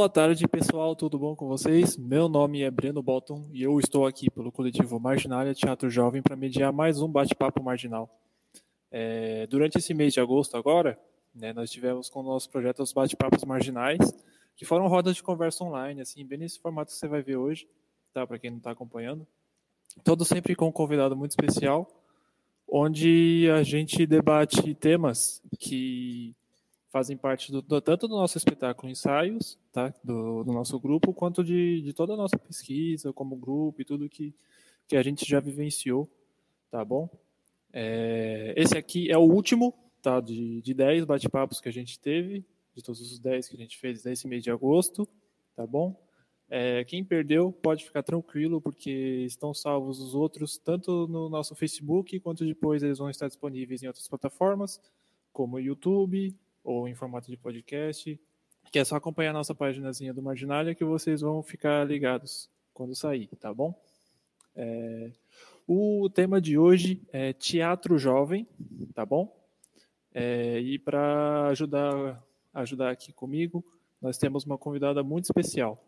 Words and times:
Boa 0.00 0.08
tarde, 0.08 0.48
pessoal, 0.48 0.96
tudo 0.96 1.18
bom 1.18 1.36
com 1.36 1.46
vocês? 1.46 1.94
Meu 1.98 2.26
nome 2.26 2.62
é 2.62 2.70
Breno 2.70 3.02
Bolton 3.02 3.46
e 3.52 3.62
eu 3.62 3.78
estou 3.78 4.06
aqui 4.06 4.30
pelo 4.30 4.50
coletivo 4.50 4.98
Marginália 4.98 5.52
Teatro 5.52 5.90
Jovem 5.90 6.22
para 6.22 6.34
mediar 6.34 6.72
mais 6.72 7.02
um 7.02 7.06
bate-papo 7.06 7.62
marginal. 7.62 8.08
É, 8.90 9.46
durante 9.48 9.76
esse 9.76 9.92
mês 9.92 10.14
de 10.14 10.18
agosto 10.18 10.56
agora, 10.56 10.98
né, 11.34 11.52
nós 11.52 11.70
tivemos 11.70 12.08
com 12.08 12.20
o 12.20 12.22
nosso 12.22 12.48
projeto 12.48 12.82
os 12.82 12.94
bate-papos 12.94 13.44
marginais, 13.44 13.98
que 14.56 14.64
foram 14.64 14.88
rodas 14.88 15.16
de 15.16 15.22
conversa 15.22 15.64
online, 15.64 16.00
assim, 16.00 16.24
bem 16.24 16.38
nesse 16.38 16.58
formato 16.58 16.90
que 16.92 16.96
você 16.96 17.06
vai 17.06 17.20
ver 17.20 17.36
hoje, 17.36 17.68
tá? 18.14 18.26
Para 18.26 18.38
quem 18.38 18.48
não 18.48 18.56
está 18.56 18.70
acompanhando. 18.70 19.26
Todos 20.02 20.26
sempre 20.26 20.56
com 20.56 20.68
um 20.68 20.72
convidado 20.72 21.14
muito 21.14 21.32
especial, 21.32 21.86
onde 22.66 23.50
a 23.54 23.62
gente 23.62 24.06
debate 24.06 24.74
temas 24.76 25.42
que 25.58 26.34
fazem 26.90 27.16
parte 27.16 27.52
do, 27.52 27.62
do, 27.62 27.80
tanto 27.80 28.06
do 28.08 28.16
nosso 28.16 28.36
espetáculo 28.36 28.90
ensaios, 28.90 29.58
tá, 29.72 29.94
do, 30.02 30.44
do, 30.44 30.52
nosso 30.52 30.78
grupo, 30.78 31.14
quanto 31.14 31.42
de, 31.42 31.80
de 31.82 31.92
toda 31.92 32.14
a 32.14 32.16
nossa 32.16 32.36
pesquisa 32.36 33.12
como 33.12 33.36
grupo 33.36 33.80
e 33.80 33.84
tudo 33.84 34.08
que, 34.08 34.34
que 34.88 34.96
a 34.96 35.02
gente 35.02 35.28
já 35.28 35.40
vivenciou, 35.40 36.10
tá 36.70 36.84
bom? 36.84 37.08
É, 37.72 38.52
esse 38.56 38.76
aqui 38.76 39.10
é 39.10 39.16
o 39.16 39.22
último, 39.22 39.72
tá, 40.02 40.20
de, 40.20 40.60
de 40.60 40.74
10 40.74 41.04
bate-papos 41.04 41.60
que 41.60 41.68
a 41.68 41.72
gente 41.72 41.98
teve, 41.98 42.44
de 42.74 42.82
todos 42.82 43.00
os 43.00 43.18
10 43.18 43.48
que 43.48 43.54
a 43.54 43.58
gente 43.58 43.78
fez 43.78 44.02
nesse 44.02 44.26
mês 44.26 44.42
de 44.42 44.50
agosto, 44.50 45.08
tá 45.54 45.64
bom? 45.64 45.96
É, 46.52 46.84
quem 46.84 47.04
perdeu 47.04 47.52
pode 47.52 47.84
ficar 47.84 48.02
tranquilo, 48.02 48.60
porque 48.60 48.90
estão 49.24 49.54
salvos 49.54 50.00
os 50.00 50.16
outros, 50.16 50.58
tanto 50.58 51.06
no 51.06 51.28
nosso 51.28 51.54
Facebook, 51.54 52.18
quanto 52.18 52.44
depois 52.44 52.82
eles 52.82 52.98
vão 52.98 53.08
estar 53.08 53.28
disponíveis 53.28 53.80
em 53.84 53.86
outras 53.86 54.08
plataformas, 54.08 54.80
como 55.32 55.60
YouTube, 55.60 56.34
ou 56.62 56.88
em 56.88 56.94
formato 56.94 57.30
de 57.30 57.36
podcast, 57.36 58.20
que 58.70 58.78
é 58.78 58.84
só 58.84 58.96
acompanhar 58.96 59.30
a 59.30 59.34
nossa 59.34 59.54
páginazinha 59.54 60.14
do 60.14 60.22
Marginália 60.22 60.74
que 60.74 60.84
vocês 60.84 61.20
vão 61.20 61.42
ficar 61.42 61.86
ligados 61.86 62.48
quando 62.72 62.94
sair, 62.94 63.28
tá 63.38 63.52
bom? 63.52 63.74
É, 64.54 65.10
o 65.66 66.08
tema 66.10 66.40
de 66.40 66.58
hoje 66.58 67.02
é 67.12 67.32
teatro 67.32 67.98
jovem, 67.98 68.46
tá 68.94 69.04
bom? 69.04 69.34
É, 70.12 70.58
e 70.60 70.78
para 70.78 71.46
ajudar, 71.48 72.22
ajudar 72.52 72.90
aqui 72.90 73.12
comigo, 73.12 73.64
nós 74.00 74.18
temos 74.18 74.44
uma 74.44 74.58
convidada 74.58 75.02
muito 75.02 75.24
especial. 75.24 75.82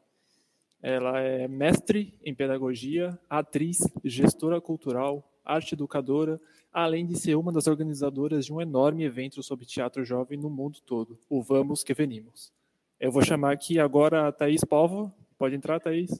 Ela 0.80 1.20
é 1.20 1.46
mestre 1.46 2.18
em 2.24 2.34
pedagogia, 2.34 3.18
atriz, 3.28 3.78
gestora 4.04 4.60
cultural, 4.60 5.28
arte 5.44 5.74
educadora, 5.74 6.40
além 6.72 7.06
de 7.06 7.18
ser 7.18 7.34
uma 7.36 7.52
das 7.52 7.66
organizadoras 7.66 8.46
de 8.46 8.52
um 8.52 8.60
enorme 8.60 9.04
evento 9.04 9.42
sobre 9.42 9.66
teatro 9.66 10.04
jovem 10.04 10.38
no 10.38 10.48
mundo 10.48 10.80
todo, 10.86 11.18
o 11.28 11.42
Vamos 11.42 11.84
Que 11.84 11.92
Venimos. 11.92 12.52
Eu 12.98 13.12
vou 13.12 13.22
chamar 13.22 13.52
aqui 13.52 13.78
agora 13.78 14.28
a 14.28 14.32
Thaís 14.32 14.64
Povo. 14.64 15.12
Pode 15.36 15.54
entrar, 15.54 15.80
Thaís. 15.80 16.10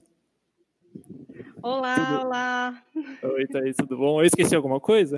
Olá, 1.62 1.94
tudo... 1.94 2.26
olá. 2.26 2.84
Oi, 3.22 3.46
Thaís, 3.46 3.76
tudo 3.76 3.96
bom? 3.96 4.20
Eu 4.20 4.26
esqueci 4.26 4.54
alguma 4.54 4.80
coisa? 4.80 5.16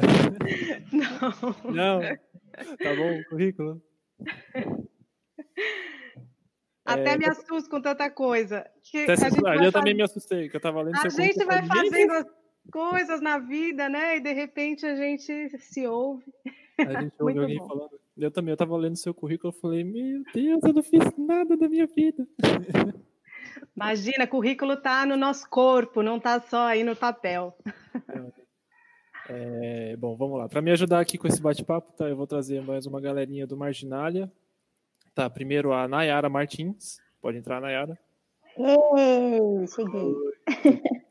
Não. 0.93 1.73
Não? 1.73 2.01
Tá 2.01 2.95
bom, 2.95 3.23
currículo? 3.31 3.83
Até 6.85 7.15
é... 7.15 7.19
me 7.19 7.27
assusto 7.27 7.69
com 7.71 7.81
tanta 7.81 8.11
coisa. 8.11 8.71
Que 8.83 9.05
Até 9.05 9.13
eu 9.13 9.17
fazer... 9.17 9.73
também 9.73 9.95
me 9.95 10.03
assustei, 10.03 10.49
que 10.49 10.55
eu 10.55 10.59
estava 10.59 10.83
lendo 10.83 10.97
A 10.97 11.09
gente 11.09 11.45
vai 11.45 11.67
fazendo 11.67 12.27
coisas 12.75 13.21
na 13.21 13.39
vida, 13.39 13.89
né? 13.89 14.17
E 14.17 14.21
de 14.21 14.33
repente 14.33 14.85
a 14.85 14.97
gente 14.97 15.57
se 15.61 15.87
ouve. 15.87 16.25
A 16.77 17.03
gente 17.03 17.15
ouve 17.23 17.39
alguém 17.39 17.59
bom. 17.59 17.69
falando. 17.69 18.01
Eu 18.17 18.33
também, 18.33 18.51
eu 18.51 18.57
tava 18.57 18.77
lendo 18.77 18.97
seu 18.97 19.15
currículo, 19.15 19.55
eu 19.55 19.61
falei, 19.61 19.85
meu 19.85 20.25
Deus, 20.35 20.61
eu 20.65 20.73
não 20.73 20.83
fiz 20.83 21.05
nada 21.17 21.57
da 21.57 21.69
minha 21.69 21.87
vida. 21.87 22.27
Imagina, 23.77 24.27
currículo 24.27 24.77
tá 24.77 25.07
no 25.07 25.17
nosso 25.17 25.49
corpo, 25.49 26.03
não 26.03 26.19
tá 26.19 26.41
só 26.41 26.67
aí 26.67 26.83
no 26.83 26.97
papel. 26.97 27.57
É, 29.29 29.97
bom, 29.97 30.17
vamos 30.17 30.37
lá. 30.37 30.49
Para 30.49 30.61
me 30.61 30.73
ajudar 30.73 30.99
aqui 30.99 31.17
com 31.17 31.29
esse 31.29 31.41
bate-papo, 31.41 31.93
tá, 31.93 32.09
eu 32.09 32.17
vou 32.17 32.27
trazer 32.27 32.61
mais 32.61 32.87
uma 32.87 33.01
galerinha 33.01 33.47
do 33.47 33.57
Marginália. 33.57 34.31
Tá, 35.15 35.31
primeiro 35.31 35.73
a 35.73 35.87
Nayara 35.87 36.29
Martins. 36.29 36.99
Pode 37.21 37.39
entrar, 37.39 37.61
Nayara. 37.61 37.97
Ei, 38.59 39.67
cheguei. 39.69 40.15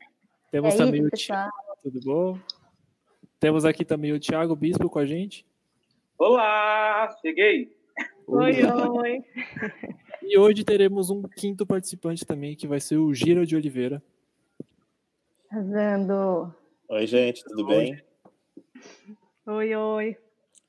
Temos 0.54 0.74
é 0.74 0.76
também 0.76 1.00
isso, 1.00 1.08
o 1.08 1.18
Thiago, 1.18 1.52
tudo 1.82 2.00
bom? 2.04 2.38
Temos 3.40 3.64
aqui 3.64 3.84
também 3.84 4.12
o 4.12 4.20
Thiago 4.20 4.54
Bispo 4.54 4.88
com 4.88 5.00
a 5.00 5.04
gente. 5.04 5.44
Olá, 6.16 7.12
cheguei. 7.20 7.76
Oi, 8.24 8.62
oi. 8.64 9.24
E 10.22 10.38
hoje 10.38 10.62
teremos 10.62 11.10
um 11.10 11.22
quinto 11.22 11.66
participante 11.66 12.24
também, 12.24 12.54
que 12.54 12.68
vai 12.68 12.78
ser 12.78 12.98
o 12.98 13.12
Gira 13.12 13.44
de 13.44 13.56
Oliveira. 13.56 14.00
Vendo? 15.50 16.54
Oi, 16.88 17.04
gente, 17.04 17.42
tudo 17.42 17.66
oi. 17.66 17.76
bem? 17.76 18.02
Oi, 19.46 19.74
oi. 19.74 20.16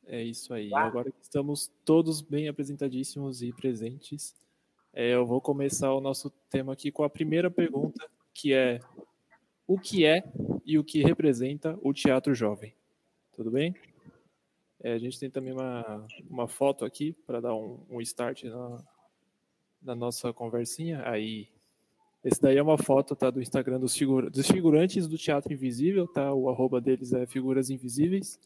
É 0.08 0.24
isso 0.24 0.52
aí. 0.52 0.74
Agora 0.74 1.12
que 1.12 1.22
estamos 1.22 1.72
todos 1.86 2.22
bem 2.22 2.48
apresentadíssimos 2.48 3.44
e 3.44 3.54
presentes, 3.54 4.34
é, 4.92 5.14
eu 5.14 5.28
vou 5.28 5.40
começar 5.40 5.94
o 5.94 6.02
nosso 6.02 6.32
tema 6.50 6.74
aqui 6.74 6.92
com 6.92 7.04
a 7.04 7.10
primeira 7.10 7.52
pergunta, 7.52 8.04
que 8.34 8.52
é 8.52 8.80
o 9.68 9.80
que 9.80 10.06
é 10.06 10.24
e 10.66 10.78
o 10.78 10.84
que 10.84 11.04
representa 11.04 11.78
o 11.82 11.94
teatro 11.94 12.34
jovem. 12.34 12.74
Tudo 13.34 13.52
bem? 13.52 13.76
É, 14.82 14.94
a 14.94 14.98
gente 14.98 15.20
tem 15.20 15.30
também 15.30 15.54
uma, 15.54 16.06
uma 16.30 16.48
foto 16.48 16.86
aqui 16.86 17.14
para 17.26 17.42
dar 17.42 17.56
um, 17.56 17.80
um 17.90 18.02
start 18.02 18.44
na, 18.44 18.84
na, 19.82 19.96
nossa 19.96 20.32
conversinha. 20.32 21.02
Aí, 21.08 21.48
esse 22.24 22.42
daí 22.42 22.58
é 22.58 22.62
uma 22.62 22.78
foto 22.78 23.16
tá, 23.16 23.30
do 23.30 23.42
Instagram 23.42 23.80
dos, 23.80 23.96
figura, 23.96 24.30
dos 24.30 24.48
figurantes 24.48 25.08
do 25.08 25.18
Teatro 25.18 25.52
Invisível, 25.52 26.08
tá? 26.08 26.34
O 26.34 26.50
arroba 26.50 26.80
deles 26.80 27.14
é 27.14 27.26
Figuras 27.26 27.70
Invisíveis. 27.70 28.40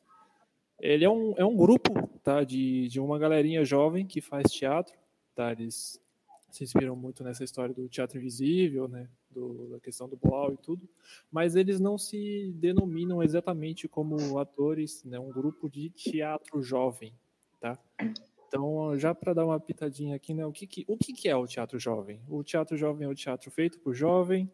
Ele 0.80 1.04
é 1.04 1.10
um, 1.10 1.34
é 1.38 1.44
um 1.44 1.56
grupo 1.56 2.08
tá, 2.24 2.44
de, 2.44 2.88
de 2.88 3.00
uma 3.00 3.20
galerinha 3.20 3.66
jovem 3.66 4.06
que 4.06 4.22
faz 4.22 4.52
teatro. 4.52 4.98
Tá? 5.36 5.52
Eles 5.52 6.00
se 6.50 6.64
inspiram 6.64 6.96
muito 6.96 7.24
nessa 7.24 7.44
história 7.44 7.74
do 7.74 7.88
teatro 7.88 8.18
invisível, 8.18 8.88
né, 8.88 9.10
do, 9.30 9.70
da 9.70 9.80
questão 9.80 10.08
do 10.08 10.18
Blau 10.18 10.54
e 10.54 10.58
tudo, 10.58 10.88
mas 11.32 11.56
eles 11.56 11.80
não 11.80 11.98
se 11.98 12.52
denominam 12.56 13.22
exatamente 13.22 13.88
como 13.88 14.38
atores, 14.40 15.04
né, 15.04 15.20
um 15.20 15.30
grupo 15.30 15.70
de 15.70 15.90
teatro 15.90 16.62
jovem, 16.62 17.14
tá? 17.60 17.78
Então, 18.48 18.98
já 18.98 19.14
para 19.14 19.34
dar 19.34 19.46
uma 19.46 19.60
pitadinha 19.60 20.16
aqui, 20.16 20.34
né, 20.34 20.46
o 20.46 20.52
que, 20.52 20.66
que 20.66 20.84
o 20.88 20.98
que, 20.98 21.14
que 21.14 21.30
é 21.30 21.36
o 21.36 21.46
teatro 21.46 21.78
jovem? 21.80 22.22
O 22.28 22.44
teatro 22.44 22.76
jovem 22.76 23.08
é 23.08 23.10
o 23.10 23.16
teatro 23.16 23.52
feito 23.52 23.80
por 23.80 23.94
jovem, 23.94 24.52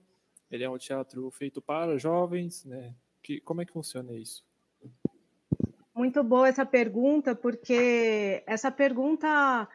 ele 0.51 0.63
é 0.63 0.69
um 0.69 0.77
teatro 0.77 1.29
feito 1.31 1.61
para 1.61 1.97
jovens, 1.97 2.65
né? 2.65 2.93
Que, 3.23 3.41
como 3.41 3.61
é 3.61 3.65
que 3.65 3.73
funciona 3.73 4.13
isso? 4.13 4.45
Muito 5.93 6.23
boa 6.23 6.47
essa 6.47 6.65
pergunta, 6.65 7.35
porque 7.35 8.43
essa 8.45 8.69
pergunta 8.71 9.67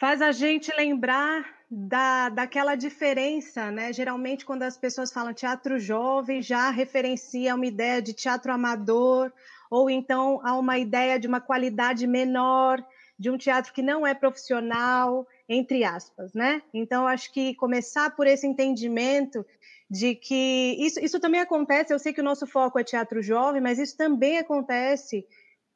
faz 0.00 0.22
a 0.22 0.32
gente 0.32 0.74
lembrar 0.74 1.44
da, 1.70 2.30
daquela 2.30 2.74
diferença, 2.74 3.70
né? 3.70 3.92
Geralmente, 3.92 4.46
quando 4.46 4.62
as 4.62 4.78
pessoas 4.78 5.12
falam 5.12 5.34
teatro 5.34 5.78
jovem, 5.78 6.40
já 6.40 6.70
referencia 6.70 7.54
uma 7.54 7.66
ideia 7.66 8.00
de 8.00 8.14
teatro 8.14 8.50
amador, 8.50 9.30
ou 9.70 9.90
então 9.90 10.40
a 10.42 10.58
uma 10.58 10.78
ideia 10.78 11.20
de 11.20 11.28
uma 11.28 11.38
qualidade 11.38 12.06
menor, 12.06 12.82
de 13.18 13.28
um 13.28 13.36
teatro 13.36 13.74
que 13.74 13.82
não 13.82 14.06
é 14.06 14.14
profissional, 14.14 15.28
entre 15.46 15.84
aspas, 15.84 16.32
né? 16.32 16.62
Então, 16.72 17.06
acho 17.06 17.30
que 17.30 17.54
começar 17.54 18.16
por 18.16 18.26
esse 18.26 18.46
entendimento 18.46 19.44
de 19.90 20.14
que 20.14 20.76
isso, 20.78 20.98
isso 20.98 21.20
também 21.20 21.40
acontece, 21.40 21.92
eu 21.92 21.98
sei 21.98 22.14
que 22.14 22.22
o 22.22 22.24
nosso 22.24 22.46
foco 22.46 22.78
é 22.78 22.84
teatro 22.84 23.20
jovem, 23.20 23.60
mas 23.60 23.78
isso 23.78 23.98
também 23.98 24.38
acontece 24.38 25.26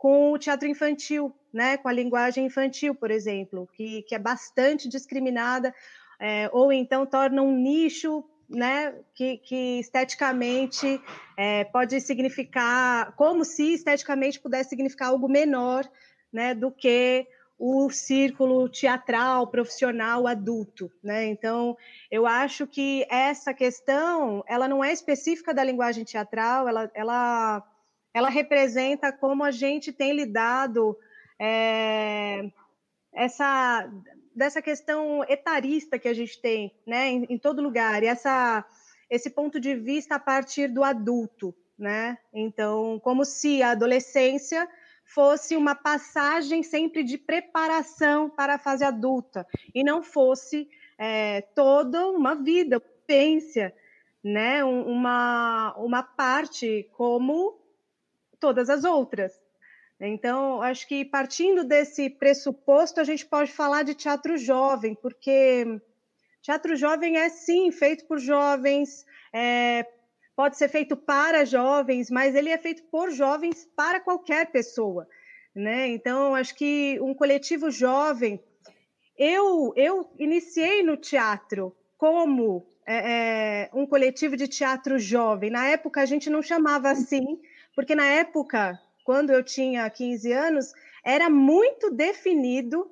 com 0.04 0.32
o 0.32 0.38
teatro 0.38 0.68
infantil, 0.68 1.34
né, 1.50 1.78
com 1.78 1.88
a 1.88 1.92
linguagem 1.92 2.44
infantil, 2.44 2.94
por 2.94 3.10
exemplo, 3.10 3.66
que, 3.72 4.02
que 4.02 4.14
é 4.14 4.18
bastante 4.18 4.86
discriminada, 4.86 5.74
é, 6.20 6.50
ou 6.52 6.70
então 6.70 7.06
torna 7.06 7.40
um 7.40 7.56
nicho 7.56 8.22
né, 8.46 8.94
que, 9.14 9.38
que 9.38 9.80
esteticamente 9.80 11.00
é, 11.38 11.64
pode 11.64 11.98
significar, 12.02 13.16
como 13.16 13.46
se 13.46 13.72
esteticamente 13.72 14.38
pudesse 14.38 14.68
significar 14.68 15.08
algo 15.08 15.26
menor 15.26 15.90
né, 16.30 16.54
do 16.54 16.70
que 16.70 17.26
o 17.58 17.88
círculo 17.88 18.68
teatral 18.68 19.46
profissional 19.46 20.26
adulto, 20.26 20.92
né? 21.02 21.24
Então, 21.26 21.78
eu 22.10 22.26
acho 22.26 22.66
que 22.66 23.06
essa 23.08 23.54
questão, 23.54 24.44
ela 24.46 24.68
não 24.68 24.84
é 24.84 24.92
específica 24.92 25.54
da 25.54 25.64
linguagem 25.64 26.04
teatral, 26.04 26.68
ela, 26.68 26.90
ela, 26.92 27.62
ela 28.14 28.30
representa 28.30 29.12
como 29.12 29.44
a 29.44 29.50
gente 29.50 29.92
tem 29.92 30.14
lidado 30.14 30.96
é, 31.38 32.50
essa 33.12 33.90
dessa 34.34 34.60
questão 34.62 35.22
etarista 35.28 35.96
que 35.98 36.08
a 36.08 36.14
gente 36.14 36.40
tem, 36.40 36.74
né, 36.84 37.08
em, 37.08 37.26
em 37.30 37.38
todo 37.38 37.62
lugar, 37.62 38.02
e 38.02 38.06
essa 38.06 38.64
esse 39.10 39.30
ponto 39.30 39.60
de 39.60 39.74
vista 39.74 40.14
a 40.14 40.18
partir 40.18 40.68
do 40.68 40.82
adulto, 40.82 41.54
né? 41.78 42.18
Então, 42.32 42.98
como 43.00 43.24
se 43.24 43.62
a 43.62 43.72
adolescência 43.72 44.68
fosse 45.04 45.54
uma 45.54 45.74
passagem 45.74 46.62
sempre 46.62 47.04
de 47.04 47.18
preparação 47.18 48.30
para 48.30 48.54
a 48.54 48.58
fase 48.58 48.82
adulta 48.82 49.46
e 49.74 49.84
não 49.84 50.02
fosse 50.02 50.68
é, 50.98 51.42
toda 51.54 52.08
uma 52.08 52.34
vida, 52.34 52.80
potência, 53.04 53.74
né? 54.22 54.64
uma, 54.64 55.74
uma 55.76 56.02
parte 56.02 56.88
como 56.96 57.60
todas 58.44 58.68
as 58.68 58.84
outras. 58.84 59.32
Então, 59.98 60.60
acho 60.60 60.86
que 60.86 61.02
partindo 61.02 61.64
desse 61.64 62.10
pressuposto, 62.10 63.00
a 63.00 63.04
gente 63.04 63.24
pode 63.24 63.50
falar 63.50 63.84
de 63.84 63.94
teatro 63.94 64.36
jovem, 64.36 64.94
porque 64.94 65.80
teatro 66.42 66.76
jovem 66.76 67.16
é 67.16 67.30
sim 67.30 67.72
feito 67.72 68.04
por 68.04 68.18
jovens, 68.18 69.06
é, 69.32 69.86
pode 70.36 70.58
ser 70.58 70.68
feito 70.68 70.94
para 70.94 71.46
jovens, 71.46 72.10
mas 72.10 72.34
ele 72.34 72.50
é 72.50 72.58
feito 72.58 72.82
por 72.90 73.10
jovens 73.10 73.66
para 73.74 73.98
qualquer 73.98 74.52
pessoa, 74.52 75.08
né? 75.54 75.88
Então, 75.88 76.34
acho 76.34 76.54
que 76.54 76.98
um 77.00 77.14
coletivo 77.14 77.70
jovem, 77.70 78.38
eu 79.16 79.72
eu 79.74 80.12
iniciei 80.18 80.82
no 80.82 80.98
teatro 80.98 81.74
como 81.96 82.66
é, 82.86 82.96
é, 82.96 83.70
um 83.72 83.86
coletivo 83.86 84.36
de 84.36 84.46
teatro 84.48 84.98
jovem. 84.98 85.50
Na 85.50 85.66
época 85.66 86.02
a 86.02 86.04
gente 86.04 86.28
não 86.28 86.42
chamava 86.42 86.90
assim, 86.90 87.40
porque 87.74 87.94
na 87.94 88.06
época, 88.06 88.80
quando 89.04 89.30
eu 89.30 89.42
tinha 89.42 89.88
15 89.88 90.32
anos, 90.32 90.72
era 91.04 91.28
muito 91.28 91.90
definido 91.90 92.90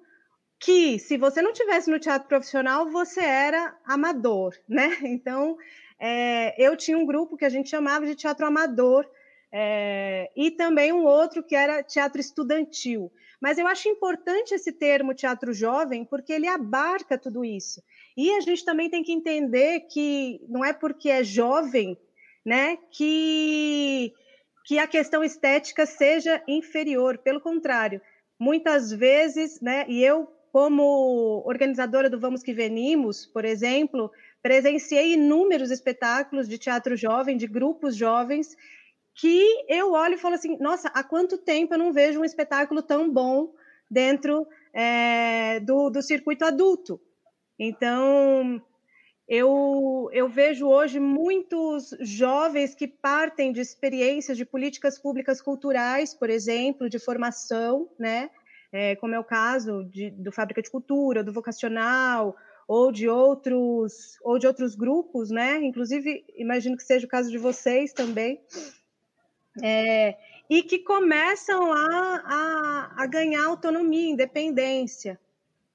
que 0.58 0.99
se 0.99 1.17
você 1.17 1.43
não 1.43 1.52
tivesse 1.52 1.90
no 1.90 1.99
teatro 1.99 2.29
profissional, 2.29 2.88
você 2.90 3.20
era 3.20 3.76
amador, 3.84 4.55
né? 4.69 4.96
Então, 5.02 5.56
é, 5.99 6.55
eu 6.62 6.76
tinha 6.76 6.96
um 6.96 7.06
grupo 7.06 7.37
que 7.37 7.44
a 7.44 7.49
gente 7.49 7.69
chamava 7.69 8.06
de 8.06 8.14
teatro 8.14 8.46
amador 8.46 9.08
é, 9.52 10.31
e 10.37 10.50
também 10.50 10.93
um 10.93 11.05
outro 11.05 11.43
que 11.43 11.55
era 11.55 11.82
teatro 11.82 12.20
estudantil. 12.20 13.12
Mas 13.40 13.58
eu 13.58 13.67
acho 13.67 13.88
importante 13.88 14.55
esse 14.55 14.70
termo 14.70 15.14
teatro 15.14 15.52
jovem 15.52 16.05
porque 16.05 16.32
ele 16.32 16.46
abarca 16.46 17.19
tudo 17.19 17.44
isso. 17.44 17.82
E 18.17 18.31
a 18.37 18.40
gente 18.40 18.64
também 18.64 18.88
tem 18.88 19.02
que 19.02 19.12
entender 19.12 19.81
que 19.90 20.40
não 20.49 20.64
é 20.64 20.73
porque 20.73 21.08
é 21.08 21.25
jovem, 21.25 21.99
né, 22.44 22.78
que 22.93 24.12
que 24.64 24.79
a 24.79 24.87
questão 24.87 25.23
estética 25.23 25.87
seja 25.87 26.43
inferior. 26.47 27.19
Pelo 27.19 27.41
contrário, 27.41 28.00
muitas 28.38 28.93
vezes, 28.93 29.61
né, 29.61 29.85
e 29.88 30.03
eu 30.03 30.29
como 30.53 31.43
organizadora 31.47 32.11
do 32.11 32.20
Vamos 32.20 32.43
Que 32.43 32.53
Venimos, 32.53 33.25
por 33.25 33.44
exemplo, 33.44 34.11
presenciei 34.43 35.14
inúmeros 35.14 35.70
espetáculos 35.70 36.47
de 36.47 36.59
teatro 36.59 36.94
jovem, 36.94 37.38
de 37.38 37.47
grupos 37.47 37.97
jovens, 37.97 38.55
que 39.14 39.64
eu 39.69 39.93
olho 39.93 40.14
e 40.14 40.19
falo 40.19 40.35
assim: 40.35 40.59
nossa, 40.59 40.88
há 40.88 41.03
quanto 41.03 41.38
tempo 41.38 41.75
eu 41.75 41.79
não 41.79 41.93
vejo 41.93 42.20
um 42.20 42.25
espetáculo 42.25 42.82
tão 42.82 43.11
bom 43.11 43.55
dentro 43.91 44.47
é, 44.75 45.59
do, 45.61 45.88
do 45.88 46.03
circuito 46.03 46.44
adulto? 46.44 47.00
Então, 47.59 48.62
eu, 49.28 50.08
eu 50.12 50.28
vejo 50.28 50.66
hoje 50.66 50.98
muitos 50.98 51.94
jovens 52.00 52.74
que 52.74 52.88
partem 52.88 53.52
de 53.52 53.60
experiências 53.60 54.36
de 54.36 54.44
políticas 54.44 54.98
públicas 54.98 55.40
culturais, 55.40 56.12
por 56.12 56.28
exemplo, 56.28 56.88
de 56.88 56.98
formação, 56.98 57.88
né? 57.98 58.30
É, 58.72 58.96
como 58.96 59.14
é 59.14 59.19
o 59.19 59.24
caso 59.24 59.84
de, 59.84 60.10
do 60.10 60.32
Fábrica 60.32 60.62
de 60.62 60.70
Cultura, 60.70 61.22
do 61.22 61.32
Vocacional, 61.32 62.34
ou 62.66 62.90
de 62.90 63.08
outros 63.08 64.19
ou 64.22 64.38
de 64.38 64.46
outros 64.46 64.74
grupos, 64.74 65.30
né? 65.30 65.62
Inclusive, 65.62 66.25
imagino 66.36 66.76
que 66.76 66.82
seja 66.82 67.06
o 67.06 67.08
caso 67.08 67.30
de 67.30 67.38
vocês 67.38 67.92
também, 67.92 68.40
é, 69.62 70.16
e 70.48 70.62
que 70.62 70.78
começam 70.78 71.72
a, 71.72 72.22
a, 72.25 73.02
a, 73.02 73.06
ganhar 73.06 73.44
autonomia, 73.44 74.10
independência, 74.10 75.20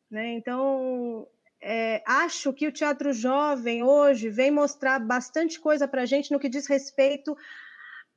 né? 0.09 0.33
Então, 0.33 1.27
é, 1.61 2.03
acho 2.05 2.53
que 2.53 2.67
o 2.67 2.71
teatro 2.71 3.11
jovem 3.11 3.83
hoje 3.83 4.29
vem 4.29 4.51
mostrar 4.51 4.99
bastante 4.99 5.59
coisa 5.59 5.87
para 5.87 6.03
a 6.03 6.05
gente 6.05 6.31
no 6.31 6.39
que 6.39 6.49
diz 6.49 6.67
respeito 6.67 7.35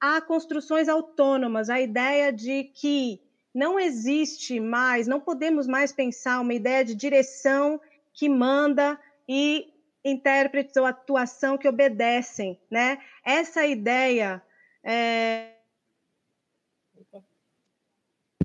a 0.01 0.21
construções 0.21 0.89
autônomas, 0.89 1.69
a 1.69 1.81
ideia 1.81 2.33
de 2.33 2.65
que 2.65 3.21
não 3.55 3.79
existe 3.79 4.61
mais, 4.61 5.07
não 5.07 5.21
podemos 5.21 5.67
mais 5.67 5.93
pensar 5.93 6.41
uma 6.41 6.55
ideia 6.55 6.85
de 6.85 6.95
direção 6.95 7.81
que 8.13 8.29
manda 8.29 8.99
e 9.29 9.73
intérpretes 10.05 10.77
ou 10.77 10.87
atuação 10.87 11.59
que 11.59 11.69
obedecem, 11.69 12.59
né? 12.71 12.99
Essa 13.25 13.67
ideia 13.67 14.43
é, 14.83 15.55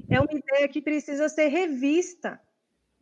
é 0.09 0.19
uma 0.19 0.33
ideia 0.33 0.67
que 0.67 0.81
precisa 0.81 1.29
ser 1.29 1.47
revista, 1.47 2.41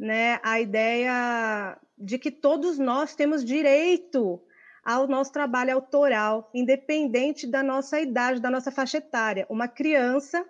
né? 0.03 0.37
A 0.43 0.59
ideia 0.59 1.79
de 1.97 2.19
que 2.19 2.29
todos 2.29 2.77
nós 2.77 3.15
temos 3.15 3.43
direito 3.43 4.41
ao 4.83 5.07
nosso 5.07 5.31
trabalho 5.31 5.73
autoral, 5.73 6.49
independente 6.53 7.47
da 7.47 7.63
nossa 7.63 8.01
idade, 8.01 8.41
da 8.41 8.51
nossa 8.51 8.69
faixa 8.69 8.97
etária. 8.97 9.47
Uma 9.49 9.65
criança, 9.65 10.45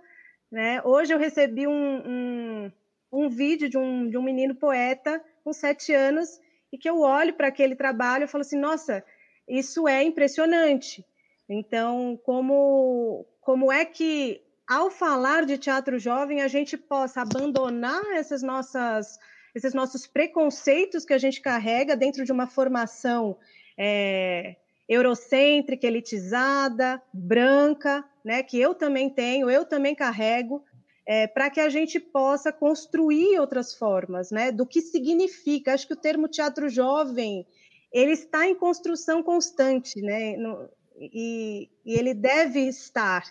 né? 0.51 0.81
Hoje 0.83 1.13
eu 1.13 1.19
recebi 1.19 1.67
um, 1.67 1.71
um, 1.71 2.71
um 3.11 3.29
vídeo 3.29 3.69
de 3.69 3.77
um, 3.77 4.09
de 4.09 4.17
um 4.17 4.23
menino 4.23 4.55
poeta 4.55 5.23
com 5.43 5.53
sete 5.53 5.93
anos 5.93 6.29
e 6.71 6.77
que 6.77 6.89
eu 6.89 7.01
olho 7.01 7.35
para 7.35 7.49
aquele 7.49 7.75
trabalho 7.75 8.23
e 8.23 8.27
falo 8.27 8.41
assim, 8.41 8.57
nossa, 8.57 9.03
isso 9.47 9.87
é 9.87 10.01
impressionante. 10.01 11.05
Então, 11.47 12.19
como, 12.25 13.23
como 13.39 13.71
é 13.71 13.85
que, 13.85 14.41
ao 14.67 14.89
falar 14.89 15.45
de 15.45 15.59
teatro 15.59 15.99
jovem, 15.99 16.41
a 16.41 16.47
gente 16.47 16.75
possa 16.75 17.21
abandonar 17.21 18.03
essas 18.13 18.41
nossas, 18.41 19.19
esses 19.53 19.73
nossos 19.73 20.07
preconceitos 20.07 21.05
que 21.05 21.13
a 21.13 21.17
gente 21.17 21.41
carrega 21.41 21.95
dentro 21.95 22.25
de 22.25 22.31
uma 22.31 22.47
formação 22.47 23.37
é, 23.77 24.55
eurocêntrica, 24.87 25.87
elitizada, 25.87 27.01
branca, 27.13 28.03
né, 28.23 28.43
que 28.43 28.59
eu 28.59 28.73
também 28.73 29.09
tenho, 29.09 29.49
eu 29.49 29.65
também 29.65 29.95
carrego, 29.95 30.63
é, 31.05 31.27
para 31.27 31.49
que 31.49 31.59
a 31.59 31.69
gente 31.69 31.99
possa 31.99 32.51
construir 32.51 33.37
outras 33.39 33.73
formas, 33.73 34.31
né? 34.31 34.51
Do 34.51 34.65
que 34.65 34.81
significa. 34.81 35.73
Acho 35.73 35.87
que 35.87 35.93
o 35.93 35.97
termo 35.97 36.29
teatro 36.29 36.69
jovem 36.69 37.45
ele 37.91 38.13
está 38.13 38.47
em 38.47 38.55
construção 38.55 39.21
constante, 39.21 40.01
né? 40.01 40.37
No, 40.37 40.69
e, 40.97 41.69
e, 41.85 41.93
ele 41.93 42.13
deve 42.13 42.61
estar. 42.61 43.23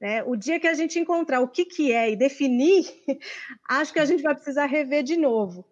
Né? 0.00 0.22
O 0.24 0.36
dia 0.36 0.60
que 0.60 0.66
a 0.66 0.74
gente 0.74 0.98
encontrar 0.98 1.40
o 1.40 1.48
que, 1.48 1.64
que 1.64 1.92
é 1.92 2.10
e 2.10 2.16
definir, 2.16 2.86
acho 3.68 3.92
que 3.92 3.98
a 3.98 4.04
gente 4.04 4.22
vai 4.22 4.34
precisar 4.34 4.66
rever 4.66 5.02
de 5.02 5.16
novo. 5.16 5.64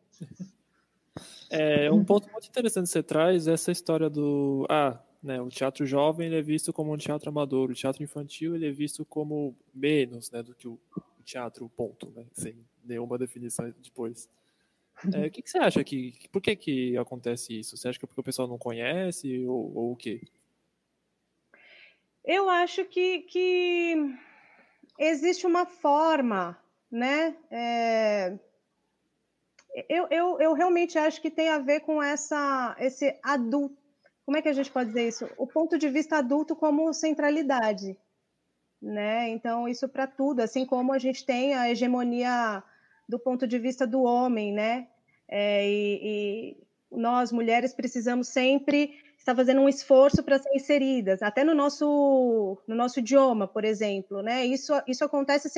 É 1.49 1.91
um 1.93 2.05
ponto 2.05 2.31
muito 2.31 2.49
interessante 2.49 2.87
que 2.87 2.93
você 2.93 3.03
traz 3.03 3.47
essa 3.47 3.71
história 3.71 4.11
do 4.11 4.67
ah, 4.69 5.01
né, 5.23 5.41
o 5.41 5.49
teatro 5.49 5.87
jovem 5.87 6.27
ele 6.27 6.39
é 6.39 6.43
visto 6.43 6.73
como 6.73 6.93
um 6.93 6.97
teatro 6.97 7.29
amador, 7.29 7.71
o 7.71 7.75
teatro 7.75 8.03
infantil 8.03 8.55
ele 8.55 8.67
é 8.67 8.73
visto 8.73 9.05
como 9.05 9.57
menos, 9.73 10.31
né, 10.31 10.43
do 10.43 10.55
que 10.55 10.67
o 10.67 10.79
teatro, 11.27 11.69
ponto, 11.77 12.11
né? 12.15 12.25
Sem 12.33 12.57
nenhuma 12.85 13.19
definição 13.19 13.73
depois. 13.83 14.29
É, 15.13 15.27
o 15.27 15.31
que, 15.31 15.43
que, 15.43 15.51
você 15.51 15.59
acha 15.59 15.85
que. 15.85 16.15
Por 16.33 16.41
que, 16.41 16.57
que 16.57 16.97
acontece 16.97 17.59
isso? 17.59 17.77
Você 17.77 17.89
acha 17.89 17.99
que 17.99 18.05
é 18.05 18.09
porque 18.09 18.21
o 18.21 18.25
pessoal 18.25 18.49
não 18.49 18.57
conhece 18.57 19.45
ou, 19.45 19.77
ou 19.77 19.93
o 19.93 19.97
quê? 19.97 20.23
Eu 22.27 22.49
acho 22.49 22.85
que, 22.85 23.21
que 23.21 24.15
existe 24.99 25.47
uma 25.47 25.65
forma, 25.65 26.59
né? 26.91 27.37
É... 27.51 28.39
Eu, 29.89 30.07
eu, 30.11 30.41
eu 30.41 30.53
realmente 30.55 30.99
acho 30.99 31.21
que 31.21 31.31
tem 31.31 31.51
a 31.51 31.59
ver 31.59 31.81
com 31.81 32.03
essa, 32.03 32.75
esse 32.79 33.19
adulto. 33.23 33.77
Como 34.25 34.37
é 34.37 34.43
que 34.43 34.49
a 34.49 34.53
gente 34.53 34.71
pode 34.71 34.89
dizer 34.89 35.07
isso? 35.07 35.29
O 35.37 35.47
ponto 35.47 35.79
de 35.79 35.89
vista 35.89 36.17
adulto 36.17 36.57
como 36.57 36.93
centralidade 36.93 37.97
né? 38.81 39.29
Então, 39.31 39.69
isso 39.69 39.89
para 39.89 40.07
tudo, 40.07 40.41
assim 40.41 40.65
como 40.67 40.93
a 40.93 40.99
gente 40.99 41.25
tem 41.25 41.55
a 41.55 41.71
hegemonia 41.71 42.63
do 43.09 43.19
ponto 43.19 43.47
de 43.47 43.59
vista 43.59 43.87
do 43.87 44.03
homem, 44.03 44.53
né? 44.53 44.89
É, 45.29 45.69
e, 45.69 46.01
e, 46.03 46.57
nós, 46.91 47.33
mulheres, 47.33 47.75
precisamos 47.75 48.29
sempre 48.29 48.99
estar 49.27 49.35
fazendo 49.35 49.61
um 49.61 49.69
esforço 49.69 50.23
para 50.23 50.39
ser 50.39 50.55
inseridas, 50.55 51.21
até 51.21 51.43
no 51.43 51.55
nosso, 51.55 52.57
no 52.67 52.77
nosso 52.77 53.01
idioma, 53.01 53.49
por 53.49 53.65
exemplo, 53.65 54.23
né? 54.23 54.47
Isso, 54.47 54.73
isso 54.87 55.05
acontece 55.05 55.49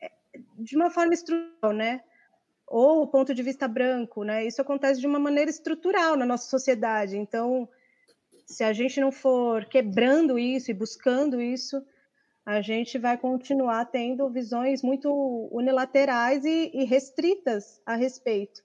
é, 0.00 0.10
de 0.58 0.76
uma 0.76 0.90
forma 0.90 1.12
estrutural, 1.12 1.72
né? 1.72 2.00
ou 2.66 3.02
o 3.02 3.06
ponto 3.06 3.34
de 3.34 3.42
vista 3.42 3.68
branco, 3.68 4.24
né? 4.24 4.46
Isso 4.46 4.62
acontece 4.62 4.98
de 4.98 5.06
uma 5.06 5.18
maneira 5.18 5.50
estrutural 5.50 6.16
na 6.16 6.24
nossa 6.24 6.48
sociedade. 6.48 7.18
Então, 7.18 7.68
se 8.46 8.64
a 8.64 8.72
gente 8.72 8.98
não 8.98 9.12
for 9.12 9.66
quebrando 9.66 10.38
isso 10.38 10.70
e 10.70 10.74
buscando 10.74 11.38
isso, 11.38 11.84
a 12.46 12.62
gente 12.62 12.98
vai 12.98 13.18
continuar 13.18 13.84
tendo 13.84 14.26
visões 14.30 14.82
muito 14.82 15.10
unilaterais 15.52 16.46
e, 16.46 16.70
e 16.72 16.84
restritas 16.84 17.78
a 17.84 17.94
respeito. 17.94 18.62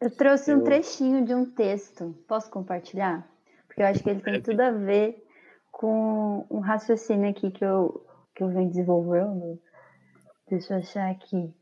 Eu 0.00 0.14
trouxe 0.14 0.54
um 0.54 0.62
trechinho 0.62 1.24
de 1.24 1.34
um 1.34 1.44
texto. 1.44 2.14
Posso 2.28 2.48
compartilhar? 2.50 3.28
Porque 3.66 3.82
eu 3.82 3.86
acho 3.86 4.02
que 4.02 4.08
ele 4.08 4.20
tem 4.20 4.40
tudo 4.40 4.60
a 4.60 4.70
ver 4.70 5.24
com 5.72 6.46
um 6.48 6.60
raciocínio 6.60 7.28
aqui 7.28 7.50
que 7.50 7.64
eu, 7.64 8.06
que 8.32 8.44
eu 8.44 8.48
venho 8.48 8.68
desenvolvendo. 8.68 9.60
Deixa 10.48 10.74
eu 10.74 10.78
achar 10.78 11.10
aqui. 11.10 11.52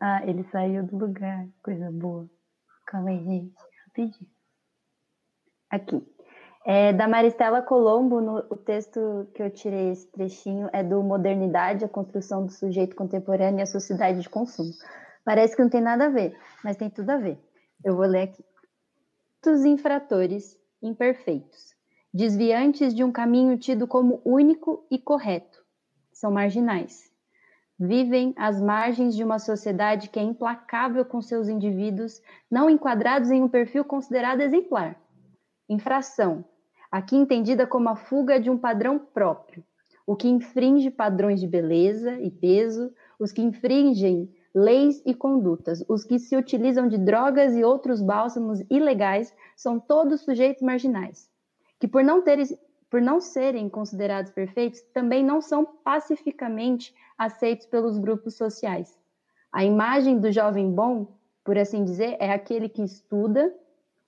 Ah, 0.00 0.24
ele 0.24 0.44
saiu 0.44 0.86
do 0.86 0.96
lugar. 0.96 1.48
Coisa 1.64 1.90
boa. 1.90 2.30
Calma 2.86 3.10
aí, 3.10 3.24
gente. 3.24 3.54
Rapidinho. 3.86 4.30
Aqui. 5.68 6.06
É, 6.64 6.92
da 6.92 7.08
Maristela 7.08 7.60
Colombo, 7.60 8.20
no, 8.20 8.38
o 8.50 8.56
texto 8.56 9.28
que 9.34 9.42
eu 9.42 9.50
tirei 9.50 9.90
esse 9.90 10.06
trechinho 10.12 10.68
é 10.72 10.84
do 10.84 11.02
Modernidade, 11.02 11.84
a 11.84 11.88
construção 11.88 12.44
do 12.46 12.52
sujeito 12.52 12.94
contemporâneo 12.94 13.58
e 13.58 13.62
a 13.62 13.66
sociedade 13.66 14.20
de 14.20 14.28
consumo. 14.28 14.70
Parece 15.24 15.56
que 15.56 15.62
não 15.62 15.70
tem 15.70 15.80
nada 15.80 16.06
a 16.06 16.10
ver, 16.10 16.36
mas 16.62 16.76
tem 16.76 16.88
tudo 16.88 17.10
a 17.10 17.16
ver. 17.16 17.38
Eu 17.82 17.96
vou 17.96 18.04
ler 18.04 18.22
aqui. 18.22 18.44
Os 19.46 19.64
infratores 19.64 20.58
imperfeitos, 20.82 21.74
desviantes 22.12 22.94
de 22.94 23.02
um 23.02 23.10
caminho 23.10 23.56
tido 23.56 23.86
como 23.86 24.20
único 24.22 24.84
e 24.90 24.98
correto, 24.98 25.64
são 26.12 26.30
marginais. 26.30 27.10
Vivem 27.78 28.34
às 28.36 28.60
margens 28.60 29.16
de 29.16 29.24
uma 29.24 29.38
sociedade 29.38 30.10
que 30.10 30.18
é 30.18 30.22
implacável 30.22 31.06
com 31.06 31.22
seus 31.22 31.48
indivíduos, 31.48 32.20
não 32.50 32.68
enquadrados 32.68 33.30
em 33.30 33.42
um 33.42 33.48
perfil 33.48 33.82
considerado 33.82 34.42
exemplar. 34.42 35.00
Infração, 35.66 36.44
aqui 36.92 37.16
entendida 37.16 37.66
como 37.66 37.88
a 37.88 37.96
fuga 37.96 38.38
de 38.38 38.50
um 38.50 38.58
padrão 38.58 38.98
próprio, 38.98 39.64
o 40.06 40.14
que 40.14 40.28
infringe 40.28 40.90
padrões 40.90 41.40
de 41.40 41.46
beleza 41.46 42.20
e 42.20 42.30
peso, 42.30 42.92
os 43.18 43.32
que 43.32 43.40
infringem 43.40 44.30
leis 44.54 45.02
e 45.06 45.14
condutas. 45.14 45.84
Os 45.88 46.04
que 46.04 46.18
se 46.18 46.36
utilizam 46.36 46.88
de 46.88 46.98
drogas 46.98 47.54
e 47.54 47.64
outros 47.64 48.02
bálsamos 48.02 48.60
ilegais 48.68 49.34
são 49.56 49.78
todos 49.78 50.22
sujeitos 50.22 50.62
marginais, 50.62 51.28
que 51.78 51.86
por 51.86 52.02
não, 52.02 52.22
por 52.90 53.00
não 53.00 53.20
serem 53.20 53.68
considerados 53.68 54.32
perfeitos, 54.32 54.80
também 54.92 55.24
não 55.24 55.40
são 55.40 55.64
pacificamente 55.64 56.94
aceitos 57.16 57.66
pelos 57.66 57.98
grupos 57.98 58.34
sociais. 58.34 58.98
A 59.52 59.64
imagem 59.64 60.18
do 60.18 60.30
jovem 60.30 60.70
bom, 60.70 61.06
por 61.44 61.58
assim 61.58 61.84
dizer, 61.84 62.16
é 62.20 62.32
aquele 62.32 62.68
que 62.68 62.82
estuda, 62.82 63.54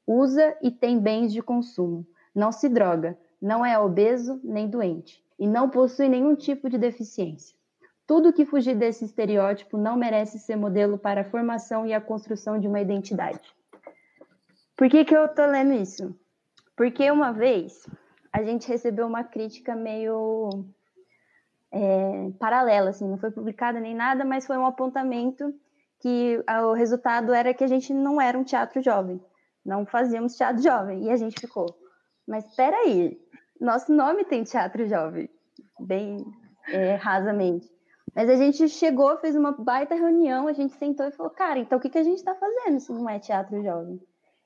usa 0.07 0.57
e 0.63 0.71
tem 0.71 0.99
bens 0.99 1.33
de 1.33 1.43
consumo, 1.43 2.07
não 2.35 2.51
se 2.51 2.69
droga, 2.69 3.19
não 3.41 3.65
é 3.65 3.79
obeso 3.79 4.41
nem 4.43 4.69
doente 4.69 5.23
e 5.39 5.47
não 5.47 5.69
possui 5.69 6.09
nenhum 6.09 6.37
tipo 6.37 6.69
de 6.71 6.79
deficiência. 6.79 7.57
Tudo 8.07 8.33
que 8.33 8.45
fugir 8.45 8.77
desse 8.77 9.05
estereótipo 9.05 9.77
não 9.79 9.97
merece 9.97 10.39
ser 10.39 10.57
modelo 10.57 10.99
para 10.99 11.23
a 11.23 11.31
formação 11.31 11.87
e 11.87 11.95
a 11.95 12.01
construção 12.01 12.59
de 12.59 12.67
uma 12.67 12.81
identidade. 12.81 13.41
Por 14.77 14.89
que, 14.89 15.05
que 15.05 15.15
eu 15.15 15.29
tô 15.29 15.47
lendo 15.47 15.73
isso? 15.73 16.15
Porque 16.77 17.11
uma 17.11 17.33
vez 17.33 17.87
a 18.33 18.43
gente 18.43 18.67
recebeu 18.67 19.07
uma 19.07 19.23
crítica 19.23 19.77
meio 19.77 20.65
é, 21.71 22.31
paralela, 22.39 22.91
assim, 22.91 23.09
não 23.09 23.19
foi 23.19 23.31
publicada 23.31 23.79
nem 23.79 23.95
nada, 23.95 24.25
mas 24.25 24.47
foi 24.47 24.57
um 24.57 24.67
apontamento 24.67 25.55
que 26.01 26.43
o 26.65 26.73
resultado 26.73 27.33
era 27.33 27.55
que 27.55 27.63
a 27.63 27.69
gente 27.69 27.95
não 27.95 28.21
era 28.21 28.37
um 28.37 28.43
teatro 28.43 28.83
jovem, 28.83 29.21
não 29.65 29.87
fazíamos 29.87 30.37
teatro 30.37 30.61
jovem, 30.61 31.05
e 31.05 31.11
a 31.11 31.17
gente 31.17 31.41
ficou, 31.41 31.67
mas 32.27 32.45
espera 32.47 32.77
aí, 32.77 33.17
nosso 33.61 33.93
nome 33.93 34.25
tem 34.25 34.43
teatro 34.43 34.85
jovem, 34.87 35.31
bem 35.79 36.27
é, 36.69 36.97
rasamente. 36.97 37.71
Mas 38.15 38.29
a 38.29 38.37
gente 38.37 38.69
chegou, 38.69 39.17
fez 39.19 39.35
uma 39.35 39.53
baita 39.53 39.95
reunião, 39.95 40.47
a 40.47 40.53
gente 40.53 40.75
sentou 40.75 41.07
e 41.07 41.13
falou, 41.13 41.31
cara, 41.31 41.59
então 41.59 41.79
o 41.79 41.81
que, 41.81 41.89
que 41.89 41.99
a 41.99 42.03
gente 42.03 42.19
está 42.19 42.35
fazendo 42.35 42.79
se 42.79 42.93
não 42.93 43.09
é 43.09 43.19
teatro 43.19 43.63
jovem? 43.63 44.01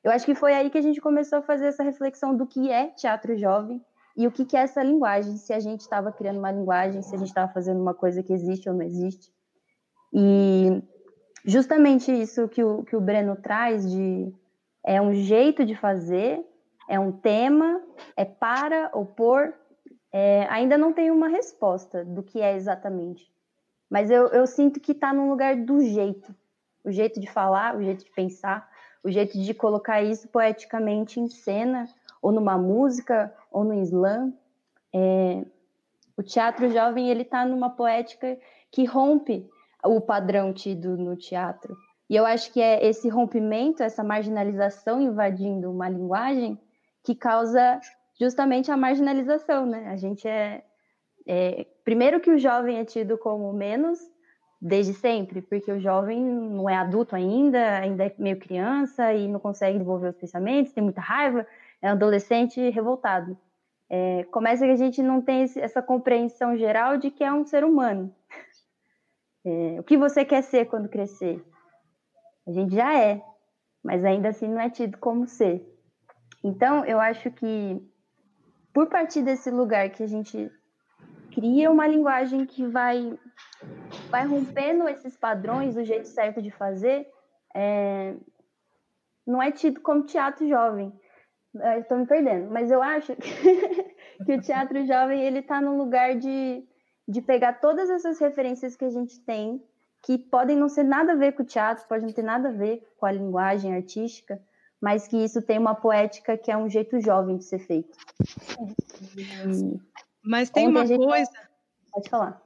Eu 0.04 0.12
acho 0.12 0.24
que 0.24 0.36
foi 0.36 0.54
aí 0.54 0.70
que 0.70 0.78
a 0.78 0.82
gente 0.82 1.00
começou 1.00 1.40
a 1.40 1.42
fazer 1.42 1.66
essa 1.66 1.82
reflexão 1.82 2.36
do 2.36 2.46
que 2.46 2.70
é 2.70 2.88
teatro 2.88 3.36
jovem 3.36 3.84
e 4.16 4.26
o 4.26 4.30
que, 4.30 4.44
que 4.44 4.56
é 4.56 4.60
essa 4.60 4.82
linguagem, 4.82 5.36
se 5.36 5.52
a 5.52 5.58
gente 5.58 5.80
estava 5.80 6.12
criando 6.12 6.38
uma 6.38 6.52
linguagem, 6.52 7.02
se 7.02 7.14
a 7.14 7.18
gente 7.18 7.28
estava 7.28 7.52
fazendo 7.52 7.80
uma 7.80 7.92
coisa 7.92 8.22
que 8.22 8.32
existe 8.32 8.68
ou 8.68 8.74
não 8.74 8.82
existe. 8.82 9.32
E 10.12 10.80
justamente 11.44 12.12
isso 12.12 12.48
que 12.48 12.62
o, 12.62 12.84
que 12.84 12.94
o 12.94 13.00
Breno 13.00 13.36
traz 13.36 13.90
de 13.90 14.32
é 14.84 15.02
um 15.02 15.12
jeito 15.12 15.66
de 15.66 15.74
fazer, 15.74 16.40
é 16.88 17.00
um 17.00 17.10
tema, 17.10 17.82
é 18.16 18.24
para 18.24 18.90
ou 18.94 19.04
por, 19.04 19.52
é, 20.12 20.46
ainda 20.48 20.78
não 20.78 20.92
tem 20.92 21.10
uma 21.10 21.26
resposta 21.26 22.04
do 22.04 22.22
que 22.22 22.40
é 22.40 22.54
exatamente. 22.54 23.28
Mas 23.90 24.10
eu, 24.10 24.28
eu 24.28 24.46
sinto 24.46 24.80
que 24.80 24.92
está 24.92 25.12
no 25.12 25.28
lugar 25.28 25.56
do 25.56 25.80
jeito. 25.80 26.34
O 26.84 26.90
jeito 26.90 27.20
de 27.20 27.26
falar, 27.26 27.76
o 27.76 27.82
jeito 27.82 28.04
de 28.04 28.10
pensar, 28.10 28.68
o 29.02 29.10
jeito 29.10 29.38
de 29.38 29.54
colocar 29.54 30.02
isso 30.02 30.28
poeticamente 30.28 31.20
em 31.20 31.28
cena, 31.28 31.88
ou 32.20 32.32
numa 32.32 32.58
música, 32.58 33.32
ou 33.50 33.64
no 33.64 33.74
slam. 33.82 34.32
É, 34.92 35.44
o 36.16 36.22
teatro 36.22 36.70
jovem 36.70 37.10
ele 37.10 37.22
está 37.22 37.44
numa 37.44 37.70
poética 37.70 38.38
que 38.70 38.84
rompe 38.84 39.48
o 39.84 40.00
padrão 40.00 40.52
tido 40.52 40.96
no 40.96 41.16
teatro. 41.16 41.76
E 42.08 42.16
eu 42.16 42.24
acho 42.24 42.52
que 42.52 42.60
é 42.60 42.84
esse 42.86 43.08
rompimento, 43.08 43.82
essa 43.82 44.02
marginalização 44.02 45.00
invadindo 45.00 45.70
uma 45.70 45.88
linguagem 45.88 46.58
que 47.02 47.14
causa 47.14 47.80
justamente 48.18 48.70
a 48.70 48.76
marginalização, 48.76 49.66
né? 49.66 49.88
A 49.88 49.96
gente 49.96 50.26
é, 50.26 50.64
é, 51.26 51.66
primeiro 51.86 52.18
que 52.18 52.32
o 52.32 52.38
jovem 52.38 52.80
é 52.80 52.84
tido 52.84 53.16
como 53.16 53.52
menos 53.52 54.00
desde 54.60 54.92
sempre, 54.92 55.40
porque 55.40 55.70
o 55.70 55.78
jovem 55.78 56.20
não 56.20 56.68
é 56.68 56.74
adulto 56.76 57.14
ainda, 57.14 57.78
ainda 57.78 58.06
é 58.06 58.14
meio 58.18 58.40
criança 58.40 59.14
e 59.14 59.28
não 59.28 59.38
consegue 59.38 59.78
desenvolver 59.78 60.08
os 60.08 60.16
pensamentos, 60.16 60.72
tem 60.72 60.82
muita 60.82 61.00
raiva, 61.00 61.46
é 61.80 61.88
um 61.88 61.92
adolescente 61.92 62.60
revoltado. 62.70 63.38
É, 63.88 64.24
começa 64.32 64.64
que 64.64 64.72
a 64.72 64.76
gente 64.76 65.00
não 65.00 65.22
tem 65.22 65.44
essa 65.44 65.80
compreensão 65.80 66.56
geral 66.56 66.96
de 66.96 67.08
que 67.08 67.22
é 67.22 67.32
um 67.32 67.44
ser 67.44 67.62
humano. 67.62 68.12
É, 69.44 69.76
o 69.78 69.84
que 69.84 69.96
você 69.96 70.24
quer 70.24 70.42
ser 70.42 70.64
quando 70.66 70.88
crescer? 70.88 71.40
A 72.48 72.50
gente 72.50 72.74
já 72.74 73.00
é, 73.00 73.22
mas 73.80 74.04
ainda 74.04 74.30
assim 74.30 74.48
não 74.48 74.60
é 74.60 74.68
tido 74.68 74.98
como 74.98 75.28
ser. 75.28 75.64
Então, 76.42 76.84
eu 76.84 76.98
acho 76.98 77.30
que 77.30 77.80
por 78.74 78.88
partir 78.88 79.22
desse 79.22 79.52
lugar 79.52 79.88
que 79.90 80.02
a 80.02 80.08
gente 80.08 80.50
cria 81.36 81.70
uma 81.70 81.86
linguagem 81.86 82.46
que 82.46 82.66
vai, 82.66 83.18
vai 84.08 84.26
rompendo 84.26 84.88
esses 84.88 85.18
padrões, 85.18 85.76
o 85.76 85.84
jeito 85.84 86.08
certo 86.08 86.40
de 86.40 86.50
fazer, 86.50 87.06
é, 87.54 88.14
não 89.26 89.42
é 89.42 89.52
tido 89.52 89.82
como 89.82 90.06
teatro 90.06 90.48
jovem. 90.48 90.90
Estou 91.78 91.98
me 91.98 92.06
perdendo, 92.06 92.50
mas 92.50 92.70
eu 92.70 92.82
acho 92.82 93.14
que 94.24 94.32
o 94.32 94.40
teatro 94.40 94.86
jovem 94.86 95.20
ele 95.20 95.40
está 95.40 95.60
no 95.60 95.76
lugar 95.76 96.16
de, 96.16 96.64
de 97.06 97.20
pegar 97.20 97.60
todas 97.60 97.90
essas 97.90 98.18
referências 98.18 98.74
que 98.74 98.86
a 98.86 98.90
gente 98.90 99.20
tem, 99.20 99.62
que 100.02 100.16
podem 100.16 100.56
não 100.56 100.70
ser 100.70 100.84
nada 100.84 101.12
a 101.12 101.16
ver 101.16 101.32
com 101.32 101.42
o 101.42 101.46
teatro, 101.46 101.86
podem 101.86 102.06
não 102.06 102.14
ter 102.14 102.22
nada 102.22 102.48
a 102.48 102.52
ver 102.52 102.82
com 102.96 103.04
a 103.04 103.12
linguagem 103.12 103.74
artística, 103.74 104.40
mas 104.80 105.06
que 105.06 105.22
isso 105.22 105.42
tem 105.42 105.58
uma 105.58 105.74
poética 105.74 106.38
que 106.38 106.50
é 106.50 106.56
um 106.56 106.68
jeito 106.68 106.98
jovem 106.98 107.36
de 107.36 107.44
ser 107.44 107.58
feito. 107.58 107.98
Mas 110.26 110.50
tem 110.50 110.66
Ontem 110.66 110.76
uma 110.76 110.86
gente... 110.86 111.04
coisa. 111.04 111.32
Pode 111.92 112.10
falar. 112.10 112.42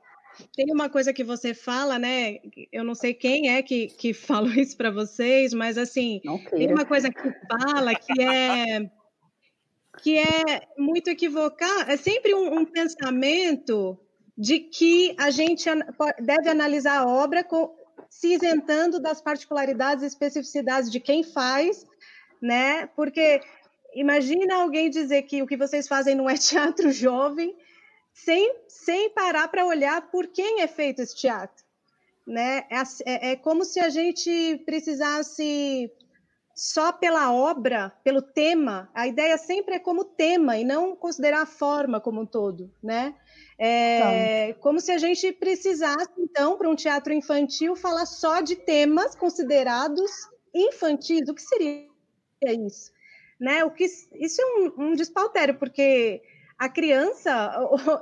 Tem 0.55 0.73
uma 0.73 0.89
coisa 0.89 1.13
que 1.13 1.25
você 1.25 1.55
fala, 1.55 1.99
né? 1.99 2.39
Eu 2.73 2.85
não 2.85 2.95
sei 2.95 3.15
quem 3.15 3.51
é 3.51 3.63
que, 3.63 3.89
que 3.89 4.13
falou 4.15 4.53
isso 4.53 4.77
para 4.77 4.91
vocês, 4.91 5.53
mas 5.53 5.79
assim, 5.79 6.21
tem 6.51 6.73
uma 6.73 6.85
coisa 6.85 7.11
que 7.11 7.35
fala 7.49 7.95
que 7.95 8.23
é 8.23 8.91
que 10.03 10.17
é 10.17 10.63
muito 10.79 11.09
equivocar, 11.09 11.91
é 11.91 11.97
sempre 11.97 12.33
um, 12.33 12.61
um 12.61 12.65
pensamento 12.65 13.99
de 14.39 14.61
que 14.61 15.15
a 15.19 15.31
gente 15.31 15.69
deve 16.21 16.49
analisar 16.49 17.01
a 17.01 17.07
obra 17.07 17.45
com, 17.45 17.75
se 18.09 18.35
isentando 18.35 18.99
das 18.99 19.21
particularidades 19.21 20.03
e 20.03 20.07
especificidades 20.07 20.91
de 20.91 21.01
quem 21.01 21.23
faz, 21.23 21.85
né? 22.41 22.87
Porque 22.97 23.43
imagina 23.95 24.63
alguém 24.63 24.89
dizer 24.89 25.23
que 25.23 25.43
o 25.43 25.47
que 25.47 25.57
vocês 25.57 25.87
fazem 25.87 26.15
não 26.15 26.31
é 26.31 26.35
teatro 26.39 26.91
jovem 26.91 27.55
sem, 28.25 28.55
sem 28.69 29.11
parar 29.11 29.49
para 29.49 29.67
olhar 29.67 30.11
por 30.11 30.27
quem 30.29 30.61
é 30.61 30.67
feito 30.67 31.01
esse 31.01 31.17
teatro. 31.17 31.65
Né? 32.27 32.65
É, 32.71 32.83
é, 33.07 33.31
é, 33.33 33.37
como 33.37 33.65
se 33.65 33.81
a 33.81 33.89
gente 33.89 34.63
precisasse 34.65 35.91
só 36.55 36.93
pela 36.93 37.33
obra, 37.33 37.91
pelo 38.05 38.21
tema, 38.21 38.91
a 38.95 39.07
ideia 39.07 39.39
sempre 39.39 39.77
é 39.77 39.79
como 39.79 40.05
tema 40.05 40.59
e 40.59 40.65
não 40.65 40.95
considerar 40.95 41.43
a 41.43 41.47
forma 41.47 42.01
como 42.01 42.21
um 42.21 42.27
todo, 42.27 42.71
né? 42.83 43.15
É, 43.59 44.55
como 44.61 44.79
se 44.81 44.93
a 44.93 44.99
gente 44.99 45.33
precisasse, 45.33 46.11
então, 46.19 46.59
para 46.59 46.69
um 46.69 46.77
teatro 46.77 47.13
infantil, 47.13 47.75
falar 47.75 48.05
só 48.05 48.41
de 48.41 48.57
temas 48.57 49.15
considerados 49.15 50.11
infantis. 50.55 51.29
O 51.29 51.35
que 51.35 51.43
seria 51.43 51.89
isso? 52.67 52.93
Né? 53.41 53.65
O 53.65 53.71
que, 53.71 53.85
isso 53.85 54.43
é 54.43 54.45
um, 54.45 54.91
um 54.91 54.95
despautério, 54.95 55.59
porque 55.59 56.23
a 56.61 56.69
criança, 56.69 57.31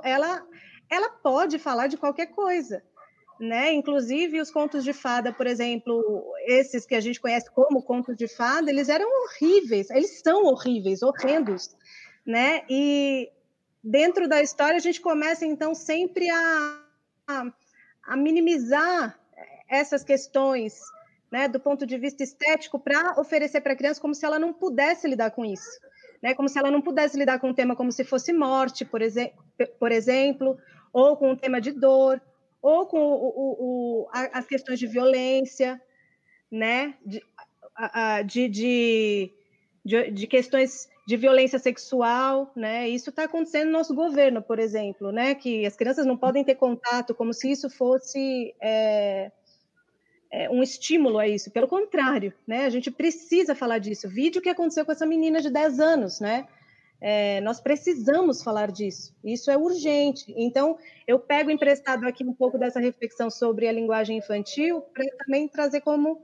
ela, 0.03 0.45
ela 0.87 1.09
pode 1.09 1.57
falar 1.57 1.87
de 1.87 1.97
qualquer 1.97 2.27
coisa 2.27 2.83
né? 3.39 3.71
Inclusive 3.71 4.41
os 4.41 4.51
contos 4.51 4.83
de 4.83 4.91
fada, 4.91 5.31
por 5.31 5.47
exemplo, 5.47 6.03
esses 6.45 6.85
que 6.85 6.93
a 6.93 6.99
gente 6.99 7.21
conhece 7.21 7.49
como 7.51 7.81
contos 7.81 8.17
de 8.17 8.27
fada, 8.27 8.69
eles 8.69 8.89
eram 8.89 9.07
horríveis, 9.23 9.89
eles 9.89 10.19
são 10.19 10.43
horríveis, 10.43 11.01
horrendos, 11.01 11.73
né? 12.25 12.63
E 12.69 13.31
dentro 13.81 14.27
da 14.27 14.41
história 14.41 14.75
a 14.75 14.81
gente 14.81 14.99
começa 14.99 15.45
então 15.45 15.73
sempre 15.73 16.29
a, 16.29 16.83
a, 17.27 17.53
a 18.03 18.17
minimizar 18.17 19.17
essas 19.69 20.03
questões, 20.03 20.77
né, 21.31 21.47
do 21.47 21.59
ponto 21.59 21.85
de 21.85 21.97
vista 21.97 22.23
estético, 22.23 22.79
para 22.79 23.19
oferecer 23.19 23.61
para 23.61 23.73
a 23.73 23.75
criança 23.75 24.01
como 24.01 24.15
se 24.15 24.25
ela 24.25 24.39
não 24.39 24.51
pudesse 24.51 25.07
lidar 25.07 25.31
com 25.31 25.45
isso, 25.45 25.69
né? 26.21 26.33
Como 26.33 26.49
se 26.49 26.59
ela 26.59 26.71
não 26.71 26.81
pudesse 26.81 27.17
lidar 27.17 27.39
com 27.39 27.49
um 27.49 27.53
tema 27.53 27.75
como 27.75 27.91
se 27.91 28.03
fosse 28.03 28.33
morte, 28.33 28.85
por, 28.85 29.01
exe 29.01 29.33
por 29.79 29.91
exemplo, 29.91 30.57
ou 30.91 31.15
com 31.17 31.31
um 31.31 31.35
tema 31.35 31.59
de 31.59 31.71
dor 31.71 32.21
ou 32.61 32.85
com 32.85 32.99
o, 32.99 33.13
o, 33.13 34.03
o, 34.03 34.07
as 34.11 34.45
questões 34.45 34.79
de 34.79 34.87
violência, 34.87 35.81
né? 36.51 36.95
de, 37.05 37.21
de, 38.49 39.31
de, 39.85 40.11
de, 40.11 40.27
questões 40.27 40.89
de 41.07 41.17
violência 41.17 41.57
sexual, 41.57 42.51
né? 42.55 42.87
Isso 42.87 43.09
está 43.09 43.23
acontecendo 43.23 43.67
no 43.67 43.77
nosso 43.77 43.95
governo, 43.95 44.41
por 44.41 44.59
exemplo, 44.59 45.11
né? 45.11 45.35
Que 45.35 45.65
as 45.65 45.75
crianças 45.75 46.05
não 46.05 46.17
podem 46.17 46.43
ter 46.43 46.55
contato, 46.55 47.15
como 47.15 47.33
se 47.33 47.51
isso 47.51 47.69
fosse 47.69 48.53
é, 48.61 49.31
é, 50.31 50.49
um 50.49 50.61
estímulo 50.61 51.17
a 51.17 51.27
isso. 51.27 51.51
Pelo 51.51 51.67
contrário, 51.67 52.33
né? 52.47 52.65
A 52.65 52.69
gente 52.69 52.91
precisa 52.91 53.55
falar 53.55 53.79
disso. 53.79 54.07
Vídeo 54.07 54.41
que 54.41 54.49
aconteceu 54.49 54.85
com 54.85 54.91
essa 54.91 55.05
menina 55.05 55.41
de 55.41 55.49
10 55.49 55.79
anos, 55.79 56.19
né? 56.19 56.47
É, 57.01 57.39
nós 57.41 57.61
precisamos 57.61 58.43
falar 58.43 58.71
disso, 58.71 59.15
isso 59.23 59.49
é 59.49 59.57
urgente. 59.57 60.33
Então, 60.35 60.77
eu 61.07 61.17
pego 61.17 61.49
emprestado 61.49 62.05
aqui 62.05 62.25
um 62.25 62.33
pouco 62.33 62.57
dessa 62.57 62.79
reflexão 62.79 63.29
sobre 63.29 63.67
a 63.67 63.71
linguagem 63.71 64.17
infantil 64.17 64.81
para 64.93 65.05
também 65.17 65.47
trazer 65.47 65.79
como, 65.79 66.21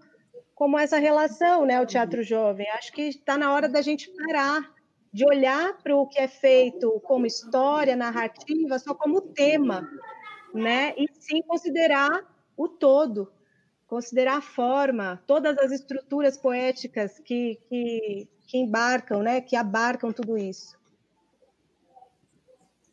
como 0.54 0.78
essa 0.78 0.98
relação, 0.98 1.66
né, 1.66 1.80
o 1.80 1.86
teatro 1.86 2.22
jovem. 2.22 2.70
Acho 2.72 2.92
que 2.92 3.04
está 3.04 3.38
na 3.38 3.54
hora 3.54 3.70
da 3.70 3.82
gente 3.82 4.12
parar 4.12 4.70
de 5.14 5.26
olhar 5.26 5.78
para 5.82 5.96
o 5.96 6.06
que 6.06 6.20
é 6.20 6.28
feito 6.28 7.00
como 7.06 7.26
história, 7.26 7.96
narrativa, 7.96 8.78
só 8.78 8.94
como 8.94 9.22
tema, 9.22 9.90
né, 10.54 10.94
e 10.98 11.08
sim 11.14 11.42
considerar 11.44 12.22
o 12.58 12.68
todo, 12.68 13.32
considerar 13.88 14.38
a 14.38 14.42
forma, 14.42 15.22
todas 15.28 15.58
as 15.58 15.72
estruturas 15.72 16.38
poéticas 16.38 17.20
que, 17.20 17.60
que 17.70 18.28
que 18.48 18.58
embarcam, 18.58 19.22
né, 19.22 19.42
que 19.42 19.56
abarcam 19.56 20.12
tudo 20.12 20.38
isso. 20.38 20.78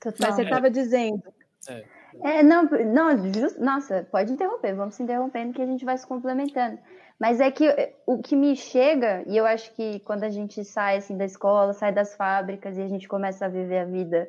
Total. 0.00 0.28
Mas 0.28 0.36
você 0.36 0.42
estava 0.42 0.66
é. 0.66 0.70
dizendo. 0.70 1.22
É. 1.68 1.84
é. 2.22 2.42
não, 2.42 2.64
não, 2.64 3.32
just, 3.32 3.58
nossa, 3.58 4.06
pode 4.10 4.32
interromper, 4.32 4.74
vamos 4.74 4.94
se 4.94 5.02
interrompendo 5.02 5.52
que 5.52 5.62
a 5.62 5.66
gente 5.66 5.84
vai 5.84 5.96
se 5.96 6.06
complementando. 6.06 6.78
Mas 7.18 7.40
é 7.40 7.50
que 7.52 7.68
o 8.04 8.20
que 8.20 8.34
me 8.34 8.56
chega, 8.56 9.22
e 9.28 9.36
eu 9.36 9.46
acho 9.46 9.72
que 9.74 10.00
quando 10.00 10.24
a 10.24 10.30
gente 10.30 10.64
sai 10.64 10.96
assim 10.96 11.16
da 11.16 11.24
escola, 11.24 11.72
sai 11.72 11.92
das 11.92 12.16
fábricas 12.16 12.76
e 12.76 12.82
a 12.82 12.88
gente 12.88 13.06
começa 13.06 13.44
a 13.44 13.48
viver 13.48 13.78
a 13.78 13.84
vida 13.84 14.28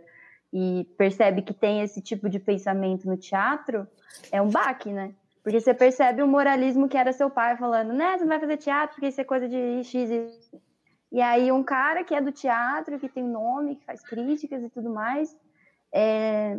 e 0.51 0.87
percebe 0.95 1.41
que 1.41 1.53
tem 1.53 1.81
esse 1.81 2.01
tipo 2.01 2.29
de 2.29 2.37
pensamento 2.37 3.07
no 3.07 3.17
teatro, 3.17 3.87
é 4.31 4.39
um 4.39 4.49
baque, 4.49 4.91
né? 4.91 5.11
Porque 5.43 5.59
você 5.59 5.73
percebe 5.73 6.23
o 6.23 6.27
moralismo 6.27 6.87
que 6.87 6.97
era 6.97 7.11
seu 7.11 7.29
pai 7.29 7.57
falando, 7.57 7.91
né, 7.93 8.17
você 8.17 8.23
não 8.23 8.29
vai 8.29 8.39
fazer 8.39 8.57
teatro 8.57 8.95
porque 8.95 9.07
isso 9.07 9.19
é 9.19 9.25
coisa 9.25 9.47
de 9.47 9.83
X 9.83 10.09
e 10.09 10.63
e 11.13 11.21
aí 11.21 11.51
um 11.51 11.63
cara 11.63 12.03
que 12.03 12.15
é 12.15 12.19
do 12.19 12.31
teatro, 12.31 12.97
que 12.97 13.07
tem 13.07 13.23
nome, 13.23 13.75
que 13.75 13.85
faz 13.85 14.01
críticas 14.01 14.63
e 14.63 14.69
tudo 14.69 14.89
mais, 14.89 15.37
é, 15.93 16.57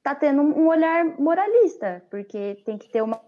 tá 0.00 0.14
tendo 0.14 0.42
um 0.42 0.68
olhar 0.68 1.04
moralista, 1.18 2.00
porque 2.08 2.62
tem 2.64 2.78
que 2.78 2.88
ter 2.88 3.02
uma 3.02 3.20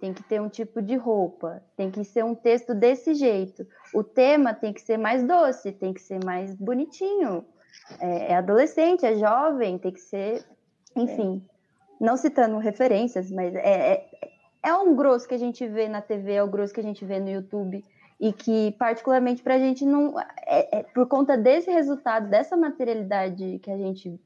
tem 0.00 0.14
que 0.14 0.22
ter 0.22 0.40
um 0.40 0.48
tipo 0.48 0.80
de 0.80 0.94
roupa, 0.94 1.60
tem 1.76 1.90
que 1.90 2.04
ser 2.04 2.24
um 2.24 2.32
texto 2.32 2.72
desse 2.72 3.14
jeito. 3.14 3.66
O 3.92 4.04
tema 4.04 4.54
tem 4.54 4.72
que 4.72 4.80
ser 4.80 4.96
mais 4.96 5.24
doce, 5.24 5.72
tem 5.72 5.92
que 5.92 6.00
ser 6.00 6.24
mais 6.24 6.54
bonitinho. 6.54 7.44
É, 8.00 8.32
é 8.32 8.36
adolescente, 8.36 9.04
é 9.04 9.16
jovem, 9.16 9.76
tem 9.76 9.92
que 9.92 10.00
ser, 10.00 10.44
enfim, 10.94 11.44
não 12.00 12.16
citando 12.16 12.58
referências, 12.58 13.30
mas 13.30 13.54
é, 13.54 13.92
é, 13.92 14.08
é 14.62 14.74
um 14.74 14.94
grosso 14.94 15.26
que 15.26 15.34
a 15.34 15.38
gente 15.38 15.66
vê 15.66 15.88
na 15.88 16.00
TV, 16.00 16.34
é 16.34 16.42
o 16.42 16.48
grosso 16.48 16.72
que 16.72 16.80
a 16.80 16.82
gente 16.82 17.04
vê 17.04 17.18
no 17.18 17.30
YouTube 17.30 17.84
e 18.20 18.32
que 18.32 18.72
particularmente 18.78 19.42
para 19.42 19.54
a 19.54 19.58
gente 19.58 19.84
não 19.84 20.18
é, 20.46 20.78
é, 20.78 20.82
por 20.82 21.06
conta 21.06 21.36
desse 21.36 21.70
resultado 21.70 22.28
dessa 22.28 22.56
materialidade 22.56 23.60
que 23.62 23.70
a 23.70 23.76
gente 23.76 24.20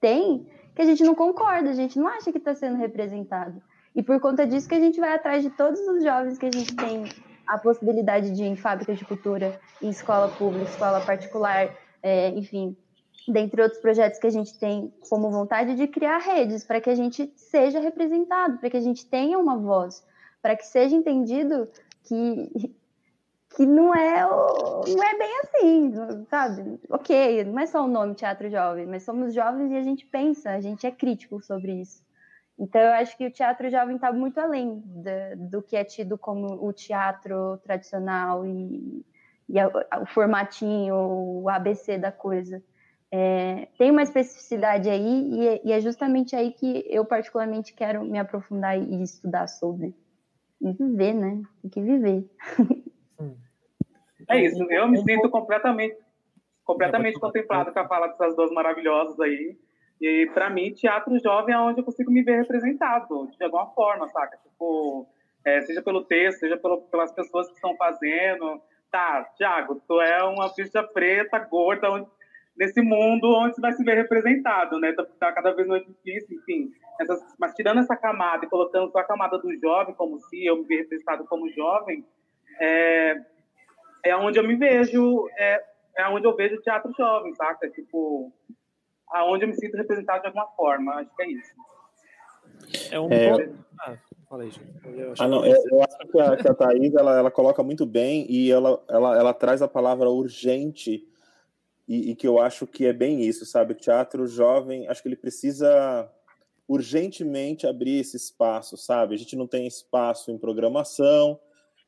tem 0.00 0.46
que 0.74 0.82
a 0.82 0.84
gente 0.84 1.04
não 1.04 1.14
concorda 1.14 1.70
a 1.70 1.74
gente 1.74 1.98
não 1.98 2.08
acha 2.08 2.32
que 2.32 2.38
está 2.38 2.54
sendo 2.54 2.76
representado. 2.76 3.62
E 3.94 4.02
por 4.02 4.20
conta 4.20 4.46
disso 4.46 4.68
que 4.68 4.74
a 4.74 4.80
gente 4.80 5.00
vai 5.00 5.14
atrás 5.14 5.42
de 5.42 5.48
todos 5.50 5.80
os 5.80 6.04
jovens 6.04 6.36
que 6.36 6.46
a 6.46 6.52
gente 6.52 6.74
tem 6.76 7.04
a 7.46 7.56
possibilidade 7.56 8.30
de 8.30 8.42
ir 8.42 8.46
em 8.46 8.56
fábrica 8.56 8.94
de 8.94 9.04
cultura 9.04 9.58
em 9.80 9.88
escola 9.88 10.28
pública 10.28 10.64
escola 10.64 11.00
particular 11.00 11.74
é, 12.02 12.30
enfim 12.30 12.76
dentre 13.28 13.62
outros 13.62 13.80
projetos 13.80 14.18
que 14.18 14.26
a 14.26 14.30
gente 14.30 14.58
tem 14.58 14.92
como 15.08 15.30
vontade 15.30 15.74
de 15.74 15.86
criar 15.86 16.18
redes 16.18 16.64
para 16.64 16.80
que 16.80 16.90
a 16.90 16.94
gente 16.94 17.32
seja 17.36 17.80
representado 17.80 18.58
para 18.58 18.70
que 18.70 18.76
a 18.76 18.80
gente 18.80 19.06
tenha 19.06 19.38
uma 19.38 19.56
voz 19.56 20.04
para 20.40 20.56
que 20.56 20.66
seja 20.66 20.94
entendido 20.94 21.68
que 22.04 22.74
que 23.56 23.64
não 23.64 23.94
é, 23.94 24.20
não 24.20 25.02
é 25.02 25.18
bem 25.18 25.40
assim, 25.40 25.94
sabe? 26.28 26.78
Ok, 26.90 27.44
não 27.44 27.58
é 27.58 27.66
só 27.66 27.84
o 27.84 27.88
nome 27.88 28.14
Teatro 28.14 28.50
Jovem, 28.50 28.86
mas 28.86 29.02
somos 29.02 29.32
jovens 29.32 29.72
e 29.72 29.76
a 29.76 29.82
gente 29.82 30.04
pensa, 30.04 30.50
a 30.50 30.60
gente 30.60 30.86
é 30.86 30.90
crítico 30.90 31.42
sobre 31.42 31.72
isso. 31.72 32.04
Então, 32.58 32.80
eu 32.80 32.92
acho 32.92 33.16
que 33.16 33.26
o 33.26 33.30
teatro 33.30 33.70
jovem 33.70 33.96
está 33.96 34.12
muito 34.12 34.38
além 34.38 34.82
de, 34.84 35.36
do 35.36 35.62
que 35.62 35.76
é 35.76 35.84
tido 35.84 36.16
como 36.16 36.66
o 36.66 36.72
teatro 36.72 37.58
tradicional 37.58 38.46
e, 38.46 39.04
e 39.48 39.58
a, 39.58 39.68
o 40.00 40.06
formatinho, 40.06 40.94
o 40.94 41.48
ABC 41.48 41.98
da 41.98 42.10
coisa. 42.10 42.62
É, 43.18 43.68
tem 43.78 43.90
uma 43.90 44.02
especificidade 44.02 44.90
aí, 44.90 45.30
e 45.30 45.48
é, 45.48 45.60
e 45.64 45.72
é, 45.72 45.80
justamente 45.80 46.36
aí 46.36 46.52
que 46.52 46.84
eu, 46.86 47.02
particularmente, 47.02 47.72
quero 47.72 48.04
me 48.04 48.18
aprofundar 48.18 48.78
e 48.78 49.02
estudar 49.02 49.46
sobre. 49.46 49.94
E 50.60 50.70
viver, 50.72 51.14
né? 51.14 51.40
Tem 51.62 51.70
que 51.70 51.80
viver. 51.80 52.28
É 54.28 54.38
isso, 54.44 54.62
eu 54.70 54.88
me 54.88 54.98
sinto 54.98 55.30
completamente, 55.30 55.96
completamente 56.62 57.18
contemplado 57.18 57.72
com 57.72 57.78
a 57.78 57.88
fala 57.88 58.08
dessas 58.08 58.36
duas 58.36 58.50
maravilhosas 58.50 59.18
aí. 59.20 59.56
E 59.98 60.28
para 60.34 60.50
mim, 60.50 60.72
teatro 60.72 61.18
jovem 61.18 61.54
é 61.54 61.58
onde 61.58 61.80
eu 61.80 61.84
consigo 61.84 62.10
me 62.10 62.22
ver 62.22 62.40
representado, 62.40 63.30
de 63.30 63.44
alguma 63.44 63.68
forma, 63.68 64.08
saca? 64.08 64.36
Tipo, 64.38 65.08
é, 65.42 65.62
seja 65.62 65.80
pelo 65.80 66.04
texto, 66.04 66.40
seja 66.40 66.58
pelo, 66.58 66.82
pelas 66.82 67.12
pessoas 67.12 67.48
que 67.48 67.54
estão 67.54 67.74
fazendo. 67.76 68.60
Tá, 68.90 69.24
Tiago, 69.36 69.80
tu 69.88 70.00
é 70.02 70.22
uma 70.24 70.52
bicha 70.54 70.82
preta, 70.82 71.38
gorda, 71.38 71.90
onde, 71.90 72.08
nesse 72.56 72.80
mundo 72.80 73.32
onde 73.34 73.54
você 73.54 73.60
vai 73.60 73.72
se 73.72 73.84
ver 73.84 73.96
representado, 73.96 74.78
né? 74.80 74.92
Tá, 74.92 75.06
tá 75.18 75.32
cada 75.32 75.52
vez 75.52 75.68
mais 75.68 75.84
difícil, 75.86 76.38
enfim. 76.38 76.70
Essas, 77.00 77.20
mas 77.38 77.54
tirando 77.54 77.80
essa 77.80 77.96
camada 77.96 78.44
e 78.44 78.48
colocando 78.48 78.90
só 78.90 78.98
a 78.98 79.04
camada 79.04 79.38
do 79.38 79.54
jovem, 79.58 79.94
como 79.94 80.18
se 80.20 80.44
eu 80.44 80.56
me 80.56 80.64
ver 80.64 80.78
representado 80.78 81.26
como 81.26 81.50
jovem, 81.50 82.04
é, 82.60 83.20
é 84.04 84.16
onde 84.16 84.38
eu 84.38 84.46
me 84.46 84.56
vejo, 84.56 85.28
é, 85.36 85.62
é 85.98 86.08
onde 86.08 86.26
eu 86.26 86.34
vejo 86.34 86.60
teatro 86.62 86.92
jovem, 86.96 87.34
saca? 87.34 87.68
Tipo, 87.68 88.32
aonde 89.10 89.44
eu 89.44 89.48
me 89.48 89.54
sinto 89.54 89.76
representado 89.76 90.22
de 90.22 90.26
alguma 90.28 90.46
forma. 90.48 90.94
Acho 90.94 91.14
que 91.14 91.22
é 91.22 91.30
isso. 91.30 91.54
É 92.90 92.98
um 92.98 93.10
é... 93.10 93.50
Ah, 93.80 93.96
falei, 94.28 94.50
eu, 94.84 95.12
ah, 95.18 95.28
não, 95.28 95.44
eu, 95.44 95.54
eu 95.70 95.82
acho 95.82 95.98
que 96.10 96.18
a, 96.18 96.36
que 96.36 96.48
a 96.48 96.54
Thaís 96.54 96.94
ela, 96.94 97.18
ela 97.18 97.30
coloca 97.30 97.62
muito 97.62 97.84
bem 97.84 98.26
e 98.30 98.50
ela, 98.50 98.82
ela, 98.88 99.18
ela 99.18 99.34
traz 99.34 99.60
a 99.60 99.68
palavra 99.68 100.08
urgente 100.08 101.06
e, 101.88 102.10
e, 102.10 102.16
que 102.16 102.26
eu 102.26 102.40
acho 102.40 102.66
que 102.66 102.86
é 102.86 102.92
bem 102.92 103.22
isso, 103.22 103.46
sabe? 103.46 103.72
O 103.72 103.76
teatro 103.76 104.26
jovem, 104.26 104.88
acho 104.88 105.02
que 105.02 105.08
ele 105.08 105.16
precisa 105.16 106.10
urgentemente 106.68 107.66
abrir 107.66 108.00
esse 108.00 108.16
espaço, 108.16 108.76
sabe? 108.76 109.14
A 109.14 109.18
gente 109.18 109.36
não 109.36 109.46
tem 109.46 109.66
espaço 109.66 110.30
em 110.30 110.38
programação, 110.38 111.38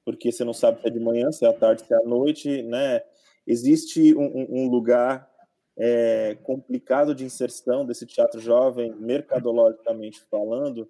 porque 0.04 0.30
você 0.30 0.44
não 0.44 0.54
sabe 0.54 0.80
se 0.80 0.86
é 0.86 0.90
de 0.90 1.00
manhã, 1.00 1.32
se 1.32 1.44
é 1.44 1.48
à 1.48 1.52
tarde, 1.52 1.84
se 1.84 1.92
é 1.92 1.96
à 1.96 2.02
noite, 2.02 2.62
né? 2.62 3.02
Existe 3.46 4.14
um, 4.14 4.46
um 4.64 4.68
lugar 4.68 5.28
é, 5.76 6.36
complicado 6.42 7.14
de 7.14 7.24
inserção 7.24 7.84
desse 7.84 8.06
teatro 8.06 8.40
jovem, 8.40 8.94
mercadologicamente 8.98 10.20
falando, 10.30 10.88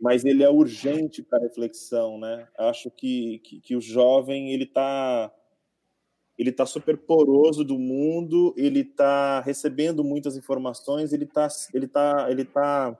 mas 0.00 0.24
ele 0.24 0.42
é 0.42 0.50
urgente 0.50 1.22
para 1.22 1.42
reflexão, 1.42 2.18
né? 2.18 2.46
Acho 2.58 2.90
que, 2.90 3.38
que, 3.40 3.60
que 3.60 3.76
o 3.76 3.80
jovem 3.80 4.52
ele 4.52 4.64
está 4.64 5.32
ele 6.38 6.50
está 6.50 6.66
super 6.66 6.96
poroso 6.96 7.64
do 7.64 7.78
mundo, 7.78 8.54
ele 8.56 8.80
está 8.80 9.40
recebendo 9.40 10.04
muitas 10.04 10.36
informações, 10.36 11.12
ele 11.12 11.24
está 11.24 11.48
ele 11.72 11.88
tá, 11.88 12.26
ele 12.30 12.44
tá, 12.44 12.96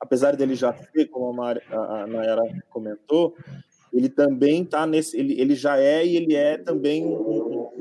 apesar 0.00 0.34
dele 0.36 0.54
já 0.54 0.72
ser, 0.74 1.06
como 1.06 1.42
a, 1.42 1.52
a, 1.52 2.02
a 2.02 2.06
Nayara 2.06 2.42
comentou, 2.68 3.36
ele 3.92 4.08
também 4.08 4.62
está 4.62 4.86
nesse, 4.86 5.16
ele, 5.18 5.40
ele 5.40 5.54
já 5.54 5.78
é 5.78 6.04
e 6.04 6.16
ele 6.16 6.34
é 6.34 6.58
também 6.58 7.04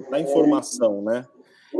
na 0.09 0.19
informação, 0.19 1.01
né? 1.01 1.25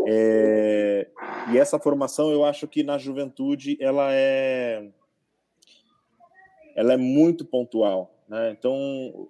É, 0.08 1.08
e 1.52 1.58
essa 1.58 1.80
formação, 1.80 2.32
eu 2.32 2.46
acho 2.46 2.68
que 2.68 2.84
na 2.84 2.98
juventude 2.98 3.76
ela 3.80 4.14
é, 4.14 4.88
ela 6.76 6.94
é 6.94 6.98
muito 6.98 7.44
pontual, 7.44 8.14
né? 8.28 8.52
Então, 8.52 9.28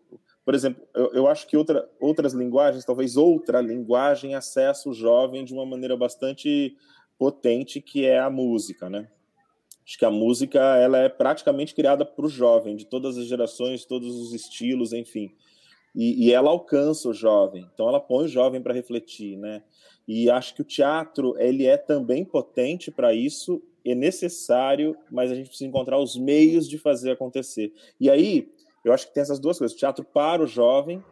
por 0.49 0.55
exemplo, 0.55 0.83
eu, 0.95 1.13
eu 1.13 1.27
acho 1.27 1.45
que 1.45 1.55
outra, 1.55 1.87
outras 1.99 2.33
linguagens, 2.33 2.83
talvez 2.83 3.15
outra 3.15 3.61
linguagem, 3.61 4.33
acessa 4.33 4.89
o 4.89 4.93
jovem 4.95 5.45
de 5.45 5.53
uma 5.53 5.63
maneira 5.63 5.95
bastante 5.95 6.75
potente, 7.19 7.79
que 7.79 8.03
é 8.03 8.17
a 8.17 8.31
música, 8.31 8.89
né? 8.89 9.11
Acho 9.85 9.99
que 9.99 10.05
a 10.05 10.09
música 10.09 10.59
ela 10.77 10.97
é 10.97 11.07
praticamente 11.07 11.75
criada 11.75 12.03
para 12.03 12.25
o 12.25 12.29
jovem, 12.29 12.75
de 12.75 12.87
todas 12.87 13.15
as 13.15 13.27
gerações, 13.27 13.85
todos 13.85 14.15
os 14.15 14.33
estilos, 14.33 14.91
enfim. 14.91 15.35
E, 15.95 16.25
e 16.25 16.33
ela 16.33 16.49
alcança 16.49 17.09
o 17.09 17.13
jovem, 17.13 17.69
então 17.71 17.87
ela 17.87 17.99
põe 17.99 18.25
o 18.25 18.27
jovem 18.27 18.59
para 18.59 18.73
refletir, 18.73 19.37
né? 19.37 19.61
E 20.07 20.31
acho 20.31 20.55
que 20.55 20.63
o 20.63 20.65
teatro 20.65 21.35
ele 21.37 21.67
é 21.67 21.77
também 21.77 22.25
potente 22.25 22.89
para 22.89 23.13
isso, 23.13 23.61
é 23.85 23.93
necessário, 23.93 24.97
mas 25.11 25.31
a 25.31 25.35
gente 25.35 25.49
precisa 25.49 25.69
encontrar 25.69 25.99
os 25.99 26.17
meios 26.17 26.67
de 26.67 26.79
fazer 26.79 27.11
acontecer. 27.11 27.71
E 27.99 28.09
aí 28.09 28.51
eu 28.83 28.93
acho 28.93 29.07
que 29.07 29.13
tem 29.13 29.21
essas 29.21 29.39
duas 29.39 29.57
coisas: 29.57 29.77
teatro 29.77 30.03
para 30.03 30.43
o 30.43 30.47
jovem 30.47 31.03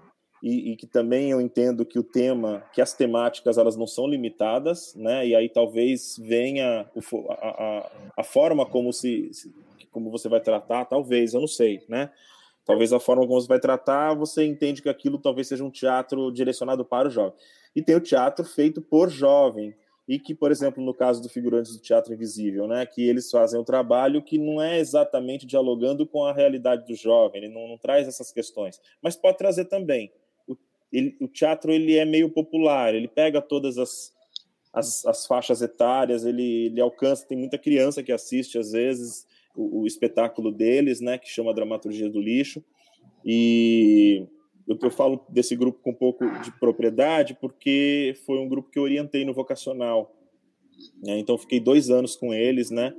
e, 0.41 0.71
e, 0.71 0.75
que 0.75 0.86
também 0.86 1.32
eu 1.32 1.41
entendo 1.41 1.86
que 1.86 1.97
o 1.97 2.03
tema, 2.03 2.63
que 2.71 2.82
as 2.82 2.93
temáticas 2.93 3.58
elas 3.58 3.75
não 3.75 3.88
são 3.88 4.08
limitadas, 4.08 4.93
né? 4.95 5.27
E 5.27 5.36
aí 5.36 5.49
talvez 5.49 6.15
venha 6.19 6.89
a, 7.30 7.47
a, 7.47 7.91
a, 8.17 8.23
forma 8.23 8.65
como 8.65 8.93
se, 8.93 9.32
como 9.91 10.12
você 10.12 10.30
vai 10.30 10.39
tratar, 10.39 10.86
talvez, 10.86 11.34
eu 11.34 11.39
não 11.39 11.47
sei, 11.47 11.84
né? 11.89 12.12
Talvez 12.65 12.93
a 12.93 12.99
forma 12.99 13.25
como 13.25 13.39
você 13.39 13.47
vai 13.47 13.60
tratar, 13.60 14.13
você 14.13 14.45
entende 14.45 14.82
que 14.82 14.89
aquilo 14.89 15.17
talvez 15.17 15.47
seja 15.47 15.63
um 15.63 15.71
teatro 15.71 16.32
direcionado 16.32 16.86
para 16.86 17.08
o 17.08 17.12
jovem. 17.12 17.34
E 17.75 17.82
tem 17.82 17.95
o 17.95 18.01
teatro 18.01 18.45
feito 18.45 18.82
por 18.82 19.10
jovem, 19.10 19.73
e 20.08 20.17
que, 20.17 20.34
por 20.34 20.52
exemplo, 20.52 20.84
no 20.84 20.93
caso 20.93 21.22
do 21.22 21.28
Figurantes 21.28 21.76
do 21.76 21.82
Teatro 21.82 22.13
Invisível, 22.13 22.65
né, 22.67 22.86
que 22.86 23.02
eles 23.02 23.30
fazem 23.30 23.60
um 23.60 23.63
trabalho 23.63 24.22
que 24.22 24.38
não 24.38 24.62
é 24.62 24.80
exatamente 24.80 25.46
dialogando 25.46 26.08
com 26.08 26.24
a 26.24 26.34
realidade 26.34 26.88
do 26.88 26.96
jovem, 26.96 27.43
ele 27.43 27.54
não, 27.54 27.67
não 27.67 27.78
traz 27.78 28.08
essas 28.08 28.32
questões, 28.32 28.80
mas 29.02 29.17
pode 29.17 29.38
trazer 29.38 29.65
também. 29.65 30.12
Ele, 30.91 31.17
o 31.20 31.28
teatro 31.28 31.72
ele 31.72 31.98
é 31.98 32.06
meio 32.06 32.30
popular, 32.30 32.96
ele 32.96 33.10
pega 33.10 33.41
todas 33.41 33.78
as, 33.78 34.13
as, 34.72 35.06
as 35.06 35.28
faixas 35.28 35.62
etárias, 35.62 36.24
ele, 36.24 36.67
ele, 36.67 36.80
alcança, 36.80 37.28
tem 37.28 37.38
muita 37.38 37.58
criança 37.58 38.02
que 38.02 38.13
assiste 38.13 38.58
às 38.58 38.72
vezes 38.72 39.28
o, 39.54 39.82
o, 39.82 39.88
espetáculo 39.88 40.50
deles, 40.50 41.02
né, 41.02 41.17
que 41.17 41.28
chama 41.28 41.54
Dramaturgia 41.54 42.10
do 42.10 42.22
Lixo, 42.22 42.63
e 43.26 44.26
eu, 44.67 44.77
eu 44.82 44.91
falo 44.91 45.25
desse 45.30 45.56
grupo 45.56 45.80
com 45.82 45.91
um 45.91 45.95
pouco 45.95 46.25
de 46.41 46.51
propriedade 46.60 47.38
porque 47.39 48.15
foi 48.25 48.38
um 48.39 48.49
grupo 48.49 48.69
que 48.69 48.77
eu 48.77 48.84
orientei 48.84 49.23
no 49.23 49.34
vocacional, 49.34 50.15
né, 51.01 51.17
então 51.17 51.38
fiquei 51.38 51.60
dois 51.60 51.89
anos 51.89 52.15
com 52.15 52.34
eles, 52.34 52.69
né, 52.69 52.93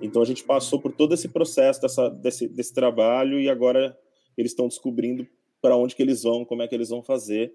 então 0.00 0.22
a 0.22 0.24
gente 0.24 0.44
passou 0.44 0.80
por 0.80 0.92
todo 0.92 1.14
esse 1.14 1.28
processo 1.28 1.80
dessa, 1.80 2.08
desse, 2.08 2.48
desse 2.48 2.72
trabalho 2.72 3.40
e 3.40 3.48
agora 3.48 3.98
eles 4.36 4.52
estão 4.52 4.68
descobrindo 4.68 5.26
para 5.60 5.76
onde 5.76 5.96
que 5.96 6.02
eles 6.02 6.22
vão, 6.22 6.44
como 6.44 6.62
é 6.62 6.68
que 6.68 6.74
eles 6.74 6.90
vão 6.90 7.02
fazer. 7.02 7.52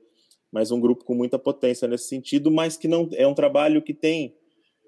Mas 0.51 0.69
um 0.69 0.79
grupo 0.79 1.03
com 1.03 1.15
muita 1.15 1.39
potência 1.39 1.87
nesse 1.87 2.07
sentido, 2.07 2.51
mas 2.51 2.77
que 2.77 2.87
não 2.87 3.09
é 3.13 3.25
um 3.25 3.33
trabalho 3.33 3.81
que 3.81 3.93
tem. 3.93 4.35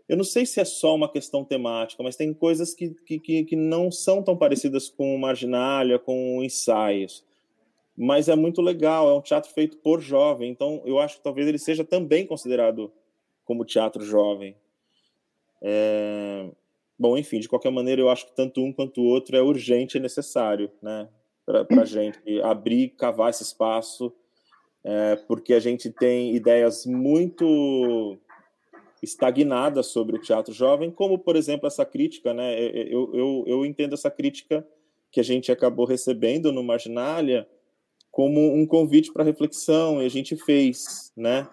Eu 0.07 0.15
não 0.15 0.23
sei 0.23 0.45
se 0.45 0.59
é 0.59 0.65
só 0.65 0.93
uma 0.93 1.11
questão 1.11 1.43
temática, 1.43 2.03
mas 2.03 2.15
tem 2.15 2.33
coisas 2.33 2.75
que, 2.75 2.93
que, 3.05 3.43
que 3.43 3.55
não 3.55 3.89
são 3.89 4.21
tão 4.21 4.37
parecidas 4.37 4.89
com 4.89 5.17
Marginália, 5.17 5.97
com 5.97 6.43
ensaios. 6.43 7.23
Mas 7.97 8.27
é 8.27 8.35
muito 8.35 8.61
legal, 8.61 9.09
é 9.09 9.13
um 9.13 9.21
teatro 9.21 9.51
feito 9.51 9.77
por 9.77 10.01
jovem, 10.01 10.51
então 10.51 10.81
eu 10.85 10.99
acho 10.99 11.17
que 11.17 11.23
talvez 11.23 11.47
ele 11.47 11.57
seja 11.57 11.83
também 11.83 12.25
considerado 12.25 12.91
como 13.45 13.63
teatro 13.63 14.03
jovem. 14.03 14.55
É... 15.61 16.49
Bom, 16.97 17.17
enfim, 17.17 17.39
de 17.39 17.49
qualquer 17.49 17.71
maneira, 17.71 18.01
eu 18.01 18.09
acho 18.09 18.25
que 18.25 18.35
tanto 18.35 18.61
um 18.61 18.71
quanto 18.71 19.01
o 19.01 19.05
outro 19.05 19.35
é 19.35 19.41
urgente 19.41 19.97
e 19.97 20.01
necessário, 20.01 20.71
né? 20.81 21.09
para 21.45 21.81
a 21.81 21.85
gente 21.85 22.41
abrir, 22.41 22.89
cavar 22.89 23.29
esse 23.29 23.43
espaço, 23.43 24.11
é, 24.83 25.15
porque 25.27 25.53
a 25.53 25.59
gente 25.59 25.91
tem 25.91 26.35
ideias 26.35 26.85
muito 26.85 28.17
estagnadas 29.01 29.87
sobre 29.87 30.15
o 30.15 30.21
teatro 30.21 30.53
jovem, 30.53 30.89
como, 30.89 31.19
por 31.19 31.35
exemplo, 31.35 31.67
essa 31.67 31.85
crítica, 31.85 32.33
né? 32.33 32.59
Eu, 32.59 33.11
eu, 33.13 33.43
eu 33.45 33.65
entendo 33.65 33.93
essa 33.93 34.09
crítica 34.09 34.67
que 35.11 35.19
a 35.19 35.23
gente 35.23 35.51
acabou 35.51 35.85
recebendo 35.85 36.51
no 36.51 36.63
Marginália 36.63 37.47
como 38.15 38.55
um 38.55 38.65
convite 38.65 39.11
para 39.11 39.25
reflexão, 39.25 40.01
e 40.01 40.05
a 40.05 40.09
gente 40.09 40.37
fez, 40.37 41.11
né? 41.17 41.45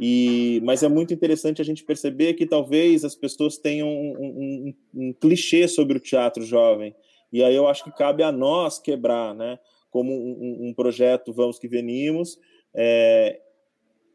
E, 0.00 0.62
mas 0.64 0.82
é 0.82 0.88
muito 0.88 1.12
interessante 1.12 1.60
a 1.60 1.64
gente 1.64 1.84
perceber 1.84 2.32
que 2.32 2.46
talvez 2.46 3.04
as 3.04 3.14
pessoas 3.14 3.58
tenham 3.58 3.86
um, 3.86 4.14
um, 4.18 4.74
um, 4.94 5.12
clichê 5.12 5.68
sobre 5.68 5.98
o 5.98 6.00
teatro 6.00 6.42
jovem, 6.42 6.96
e 7.30 7.44
aí 7.44 7.54
eu 7.54 7.68
acho 7.68 7.84
que 7.84 7.90
cabe 7.92 8.22
a 8.22 8.32
nós 8.32 8.78
quebrar, 8.78 9.34
né? 9.34 9.58
Como 9.90 10.10
um, 10.10 10.68
um 10.68 10.72
projeto 10.72 11.34
Vamos 11.34 11.58
que 11.58 11.68
Venimos. 11.68 12.38
É, 12.74 13.38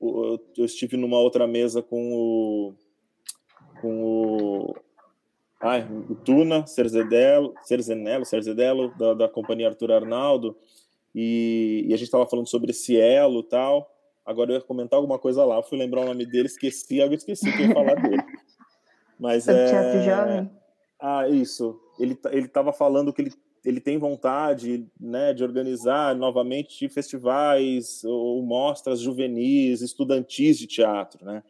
eu 0.01 0.65
estive 0.65 0.97
numa 0.97 1.19
outra 1.19 1.45
mesa 1.45 1.83
com 1.83 2.13
o, 2.15 2.73
com 3.79 4.03
o, 4.03 4.75
ai, 5.61 5.87
o 6.09 6.15
Tuna 6.15 6.65
Cerzedelo, 6.65 7.53
Cerzenello, 7.61 8.25
Cerzedelo 8.25 8.91
da, 8.97 9.13
da 9.13 9.29
companhia 9.29 9.67
Arthur 9.67 9.91
Arnaldo, 9.91 10.57
e, 11.13 11.85
e 11.87 11.93
a 11.93 11.97
gente 11.97 12.07
estava 12.07 12.25
falando 12.25 12.47
sobre 12.47 12.71
esse 12.71 12.97
elo 12.99 13.43
tal. 13.43 13.89
Agora 14.25 14.51
eu 14.51 14.55
ia 14.55 14.61
comentar 14.61 14.97
alguma 14.97 15.17
coisa 15.17 15.43
lá, 15.43 15.61
fui 15.63 15.77
lembrar 15.77 16.01
o 16.01 16.05
nome 16.05 16.25
dele, 16.25 16.47
esqueci, 16.47 17.01
agora 17.01 17.15
esqueci 17.15 17.51
que 17.51 17.63
eu 17.63 17.67
ia 17.67 17.73
falar 17.73 17.95
dele. 17.95 18.23
Mas 19.19 19.47
é... 19.47 19.67
Teatro 19.67 20.01
Jovem? 20.03 20.49
Ah, 20.99 21.27
isso 21.27 21.79
ele 22.03 22.17
ele 22.31 22.45
estava 22.47 22.73
falando 22.73 23.13
que 23.13 23.21
ele, 23.21 23.33
ele 23.63 23.79
tem 23.79 23.97
vontade 23.97 24.87
né, 24.99 25.33
de 25.33 25.43
organizar 25.43 26.15
novamente 26.15 26.89
festivais 26.89 28.03
ou 28.03 28.41
mostras 28.41 28.99
juvenis, 28.99 29.81
estudantis 29.81 30.57
de 30.57 30.67
teatro, 30.67 31.23
né? 31.23 31.43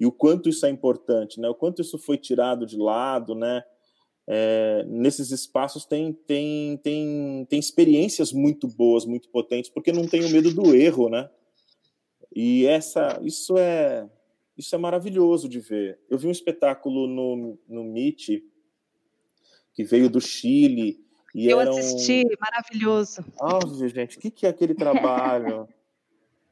E 0.00 0.06
o 0.06 0.10
quanto 0.10 0.48
isso 0.48 0.66
é 0.66 0.70
importante, 0.70 1.40
né? 1.40 1.48
O 1.48 1.54
quanto 1.54 1.80
isso 1.80 1.96
foi 1.96 2.18
tirado 2.18 2.66
de 2.66 2.76
lado, 2.76 3.34
né? 3.36 3.62
É, 4.26 4.84
nesses 4.86 5.30
espaços 5.30 5.84
tem, 5.84 6.12
tem, 6.12 6.76
tem, 6.78 7.46
tem 7.48 7.58
experiências 7.58 8.32
muito 8.32 8.68
boas, 8.68 9.04
muito 9.04 9.28
potentes, 9.28 9.70
porque 9.70 9.92
não 9.92 10.06
tem 10.06 10.24
o 10.24 10.30
medo 10.30 10.52
do 10.52 10.74
erro, 10.74 11.08
né? 11.08 11.28
E 12.34 12.66
essa, 12.66 13.20
isso 13.22 13.58
é, 13.58 14.08
isso 14.56 14.74
é 14.74 14.78
maravilhoso 14.78 15.48
de 15.48 15.58
ver. 15.58 15.98
Eu 16.08 16.18
vi 16.18 16.28
um 16.28 16.32
espetáculo 16.32 17.06
no, 17.06 17.58
no 17.68 17.82
MIT 17.82 18.44
que 19.74 19.84
veio 19.84 20.08
do 20.08 20.20
Chile. 20.20 21.00
E 21.34 21.48
eu 21.48 21.58
assisti, 21.58 22.24
um... 22.24 22.36
maravilhoso. 22.40 23.24
Óbvio, 23.40 23.88
gente, 23.88 24.18
o 24.18 24.20
que, 24.20 24.30
que 24.30 24.46
é 24.46 24.50
aquele 24.50 24.74
trabalho? 24.74 25.68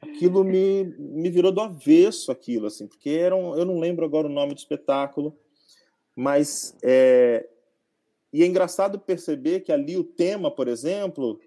aquilo 0.01 0.43
me, 0.43 0.85
me 0.99 1.31
virou 1.31 1.53
do 1.53 1.61
avesso, 1.61 2.33
aquilo, 2.33 2.67
assim, 2.67 2.87
porque 2.87 3.11
era 3.11 3.37
um, 3.37 3.55
eu 3.55 3.65
não 3.65 3.79
lembro 3.79 4.05
agora 4.05 4.27
o 4.27 4.33
nome 4.33 4.55
do 4.55 4.59
espetáculo, 4.59 5.37
mas 6.17 6.77
é, 6.83 7.47
e 8.33 8.43
é 8.43 8.47
engraçado 8.47 8.99
perceber 8.99 9.61
que 9.61 9.73
ali 9.73 9.97
o 9.97 10.05
tema, 10.05 10.51
por 10.51 10.69
exemplo, 10.69 11.41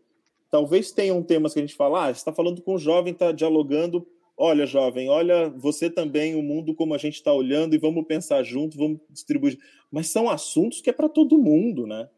talvez 0.52 0.92
tenham 0.92 1.22
temas 1.24 1.54
que 1.54 1.60
a 1.60 1.64
gente 1.64 1.76
fala, 1.76 2.06
ah, 2.06 2.14
você 2.14 2.20
está 2.20 2.34
falando 2.34 2.62
com 2.62 2.76
um 2.76 2.80
jovem, 2.80 3.14
está 3.14 3.32
dialogando 3.32 4.06
olha, 4.38 4.66
jovem, 4.66 5.10
olha 5.10 5.50
você 5.50 5.90
também, 5.90 6.36
o 6.36 6.42
mundo 6.42 6.74
como 6.74 6.94
a 6.94 6.98
gente 6.98 7.16
está 7.16 7.32
olhando 7.32 7.76
e 7.76 7.78
vamos 7.78 8.06
pensar 8.06 8.44
junto, 8.44 8.78
vamos 8.78 9.00
distribuir. 9.10 9.58
Mas 9.92 10.08
são 10.08 10.30
assuntos 10.30 10.82
que 10.82 10.90
é 10.90 10.94
para 10.94 11.10
todo 11.10 11.38
mundo, 11.38 11.86
né? 11.86 12.10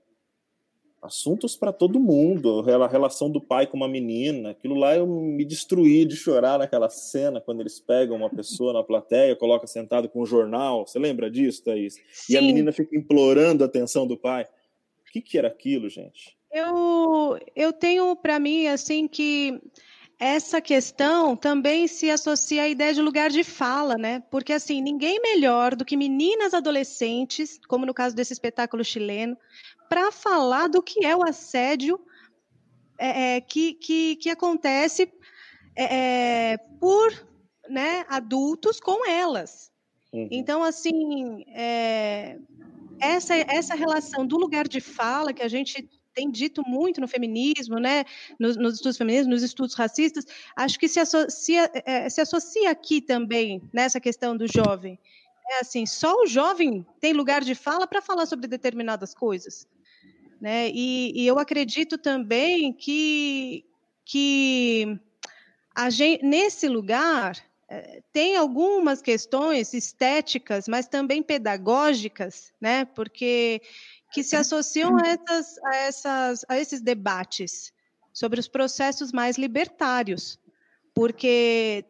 Assuntos 1.02 1.56
para 1.56 1.72
todo 1.72 2.00
mundo. 2.00 2.62
A 2.62 2.88
relação 2.88 3.30
do 3.30 3.40
pai 3.40 3.68
com 3.68 3.78
uma 3.78 3.88
menina, 3.88 4.52
aquilo 4.52 4.76
lá 4.76 4.96
eu 4.96 5.06
me 5.06 5.46
destruí 5.46 6.04
de 6.04 6.16
chorar 6.16 6.58
naquela 6.58 6.90
cena 6.90 7.40
quando 7.40 7.60
eles 7.60 7.80
pegam 7.80 8.16
uma 8.18 8.30
pessoa 8.30 8.74
na 8.74 8.84
plateia, 8.84 9.36
coloca 9.36 9.68
sentado 9.68 10.10
com 10.10 10.24
um 10.24 10.26
jornal. 10.26 10.88
Você 10.88 10.98
lembra 10.98 11.30
disso, 11.30 11.64
Thaís? 11.64 11.96
Sim. 12.12 12.34
E 12.34 12.38
a 12.38 12.42
menina 12.42 12.72
fica 12.72 12.98
implorando 12.98 13.64
a 13.64 13.68
atenção 13.68 14.08
do 14.08 14.18
pai. 14.18 14.48
O 15.16 15.18
que, 15.18 15.22
que 15.22 15.38
era 15.38 15.48
aquilo, 15.48 15.88
gente? 15.88 16.38
Eu, 16.52 17.40
eu 17.56 17.72
tenho 17.72 18.14
para 18.18 18.38
mim 18.38 18.68
assim 18.68 19.08
que 19.08 19.62
essa 20.20 20.60
questão 20.60 21.38
também 21.38 21.88
se 21.88 22.10
associa 22.10 22.64
à 22.64 22.68
ideia 22.68 22.94
de 22.94 23.02
lugar 23.02 23.30
de 23.30 23.42
fala, 23.42 23.96
né? 23.96 24.22
Porque 24.30 24.52
assim, 24.52 24.82
ninguém 24.82 25.22
melhor 25.22 25.74
do 25.74 25.86
que 25.86 25.96
meninas 25.96 26.54
adolescentes, 26.54 27.58
como 27.66 27.86
no 27.86 27.94
caso 27.94 28.14
desse 28.14 28.34
espetáculo 28.34 28.84
chileno, 28.84 29.38
para 29.88 30.12
falar 30.12 30.68
do 30.68 30.84
que 30.84 31.06
é 31.06 31.16
o 31.16 31.24
assédio 31.24 31.98
é, 32.98 33.38
é, 33.38 33.42
que, 33.42 33.74
que, 33.76 34.18
que 34.18 34.30
acontece 34.30 35.10
é, 35.78 36.52
é 36.54 36.58
por 36.78 37.26
né, 37.70 38.04
adultos 38.10 38.82
com 38.82 39.10
elas. 39.10 39.72
Uhum. 40.12 40.28
Então, 40.30 40.62
assim, 40.62 41.46
é, 41.54 42.38
essa, 43.00 43.36
essa 43.36 43.76
relação 43.76 44.26
do 44.26 44.38
lugar 44.38 44.68
de 44.68 44.80
fala 44.80 45.34
que 45.34 45.44
a 45.44 45.48
gente 45.48 45.88
tem 46.14 46.32
dito 46.32 46.64
muito 46.66 47.02
no 47.02 47.08
feminismo, 47.08 47.78
né, 47.78 48.06
nos, 48.40 48.56
nos, 48.56 48.76
estudos 48.76 48.98
feminismos, 48.98 49.28
nos 49.28 49.44
estudos 49.44 49.76
racistas, 49.76 50.26
acho 50.56 50.80
que 50.80 50.88
se 50.88 51.00
associa, 51.00 51.70
é, 51.86 52.10
se 52.10 52.22
associa 52.22 52.72
aqui 52.72 53.02
também 53.02 53.62
nessa 53.74 54.00
questão 54.00 54.36
do 54.36 54.48
jovem. 54.48 54.98
É 55.52 55.60
assim, 55.60 55.86
só 55.86 56.22
o 56.22 56.26
jovem 56.26 56.86
tem 57.00 57.14
lugar 57.14 57.42
de 57.44 57.54
fala 57.54 57.86
para 57.86 58.02
falar 58.02 58.26
sobre 58.26 58.48
determinadas 58.48 59.14
coisas. 59.14 59.68
Né? 60.42 60.70
E, 60.70 61.12
e 61.16 61.28
eu 61.28 61.38
acredito 61.38 61.98
também 61.98 62.74
que, 62.74 63.66
que 64.04 64.98
a 65.76 65.90
gente, 65.90 66.26
nesse 66.26 66.68
lugar 66.68 67.38
eh, 67.38 67.46
tem 68.14 68.36
algumas 68.36 69.02
questões 69.02 69.74
estéticas, 69.74 70.68
mas 70.68 70.88
também 70.88 71.24
pedagógicas, 71.24 72.54
né? 72.62 72.86
Porque 72.86 73.62
que 74.12 74.24
se 74.24 74.36
associam 74.36 74.98
a, 74.98 75.08
essas, 75.08 75.58
a, 75.64 75.76
essas, 75.76 76.46
a 76.48 76.60
esses 76.60 76.82
debates 76.82 77.74
sobre 78.14 78.40
os 78.40 78.48
processos 78.48 79.12
mais 79.12 79.38
libertários, 79.38 80.40
porque 80.94 81.84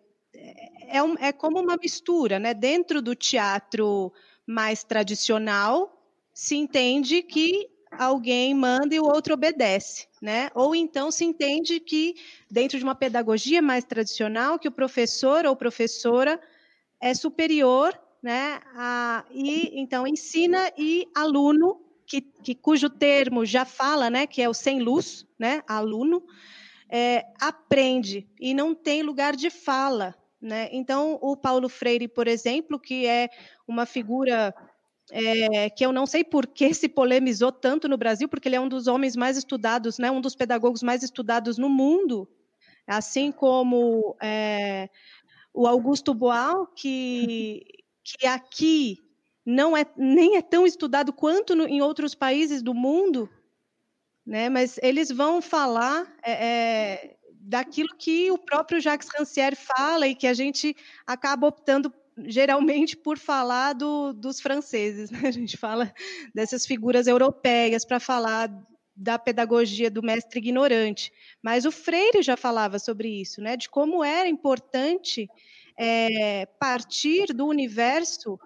é, 0.88 1.03
um, 1.03 1.15
é 1.19 1.31
como 1.31 1.59
uma 1.59 1.77
mistura, 1.77 2.39
né? 2.39 2.53
Dentro 2.53 3.01
do 3.01 3.13
teatro 3.13 4.11
mais 4.45 4.83
tradicional, 4.83 6.01
se 6.33 6.55
entende 6.55 7.21
que 7.21 7.69
alguém 7.99 8.53
manda 8.53 8.93
e 8.93 8.99
o 8.99 9.05
outro 9.05 9.34
obedece, 9.34 10.08
né? 10.21 10.49
Ou 10.53 10.75
então 10.75 11.12
se 11.12 11.23
entende 11.23 11.79
que 11.79 12.15
dentro 12.49 12.77
de 12.77 12.84
uma 12.84 12.95
pedagogia 12.95 13.62
mais 13.62 13.84
tradicional 13.84 14.60
que 14.60 14.67
o 14.67 14.71
professor 14.71 15.45
ou 15.45 15.55
professora 15.55 16.39
é 16.99 17.13
superior, 17.13 17.99
né? 18.21 18.60
A, 18.75 19.25
e 19.31 19.79
então 19.79 20.08
ensina 20.08 20.71
e 20.77 21.08
aluno 21.13 21.81
que, 22.05 22.21
que, 22.21 22.55
cujo 22.55 22.89
termo 22.89 23.45
já 23.45 23.65
fala, 23.65 24.10
né? 24.10 24.27
Que 24.27 24.41
é 24.41 24.49
o 24.49 24.53
sem 24.53 24.79
luz, 24.79 25.25
né? 25.38 25.63
Aluno 25.67 26.23
é, 26.89 27.25
aprende 27.39 28.27
e 28.39 28.53
não 28.53 28.73
tem 28.73 29.03
lugar 29.03 29.36
de 29.36 29.49
fala, 29.49 30.15
né? 30.41 30.69
Então 30.71 31.17
o 31.21 31.36
Paulo 31.36 31.69
Freire, 31.69 32.08
por 32.08 32.27
exemplo, 32.27 32.79
que 32.79 33.05
é 33.05 33.29
uma 33.67 33.86
figura 33.86 34.53
é, 35.11 35.69
que 35.69 35.85
eu 35.85 35.91
não 35.91 36.05
sei 36.05 36.23
por 36.23 36.47
que 36.47 36.73
se 36.73 36.89
polemizou 36.89 37.51
tanto 37.51 37.87
no 37.87 37.97
Brasil, 37.97 38.27
porque 38.27 38.47
ele 38.47 38.55
é 38.55 38.61
um 38.61 38.69
dos 38.69 38.87
homens 38.87 39.15
mais 39.15 39.37
estudados, 39.37 39.99
né, 39.99 40.09
um 40.09 40.21
dos 40.21 40.35
pedagogos 40.35 40.81
mais 40.81 41.03
estudados 41.03 41.57
no 41.57 41.69
mundo, 41.69 42.27
assim 42.87 43.31
como 43.31 44.15
é, 44.21 44.89
o 45.53 45.67
Augusto 45.67 46.13
Boal, 46.13 46.67
que, 46.67 47.65
que 48.03 48.25
aqui 48.25 48.99
não 49.45 49.77
é 49.77 49.85
nem 49.95 50.37
é 50.37 50.41
tão 50.41 50.65
estudado 50.65 51.13
quanto 51.13 51.55
no, 51.55 51.67
em 51.67 51.81
outros 51.81 52.15
países 52.15 52.63
do 52.63 52.73
mundo, 52.73 53.29
né, 54.25 54.49
mas 54.49 54.79
eles 54.81 55.11
vão 55.11 55.39
falar 55.39 56.11
é, 56.23 56.31
é 56.31 57.15
daquilo 57.47 57.95
que 57.95 58.31
o 58.31 58.39
próprio 58.39 58.81
Jacques 58.81 59.07
Rancière 59.15 59.55
fala 59.55 60.07
e 60.07 60.15
que 60.15 60.25
a 60.25 60.33
gente 60.33 60.75
acaba 61.05 61.45
optando 61.45 61.93
geralmente 62.17 62.95
por 62.95 63.17
falar 63.17 63.73
do, 63.73 64.13
dos 64.13 64.39
franceses. 64.39 65.10
Né? 65.12 65.19
A 65.28 65.32
gente 65.32 65.58
fala 65.58 65.93
dessas 66.34 66.65
figuras 66.65 67.08
europeias 67.08 67.84
para 67.84 67.99
falar 67.99 68.49
da 68.95 69.19
pedagogia 69.19 69.91
do 69.91 70.01
mestre 70.01 70.39
ignorante. 70.39 71.12
Mas 71.43 71.65
o 71.65 71.71
Freire 71.71 72.21
já 72.21 72.38
falava 72.38 72.80
sobre 72.80 73.10
isso, 73.10 73.41
né? 73.41 73.58
de 73.58 73.69
como 73.69 74.04
era 74.04 74.28
importante 74.28 75.30
é, 75.78 76.45
partir 76.60 77.34
do 77.34 77.45
universo 77.45 78.39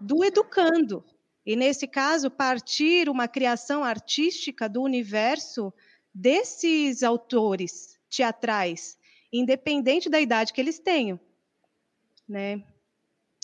do 0.00 0.22
educando. 0.24 1.04
E, 1.44 1.56
nesse 1.56 1.86
caso, 1.86 2.30
partir 2.30 3.08
uma 3.08 3.26
criação 3.26 3.82
artística 3.82 4.68
do 4.68 4.82
universo 4.82 5.72
desses 6.14 7.02
autores 7.02 7.98
teatrais, 8.10 8.98
independente 9.32 10.10
da 10.10 10.20
idade 10.20 10.52
que 10.52 10.60
eles 10.60 10.78
tenham. 10.78 11.18
Né? 12.28 12.62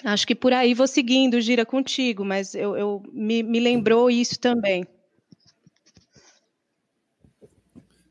Acho 0.04 0.26
que 0.26 0.34
por 0.34 0.52
aí 0.52 0.74
vou 0.74 0.86
seguindo, 0.86 1.40
gira 1.40 1.64
contigo, 1.64 2.24
mas 2.24 2.54
eu, 2.54 2.76
eu 2.76 3.02
me, 3.10 3.42
me 3.42 3.58
lembrou 3.58 4.10
isso 4.10 4.38
também. 4.38 4.86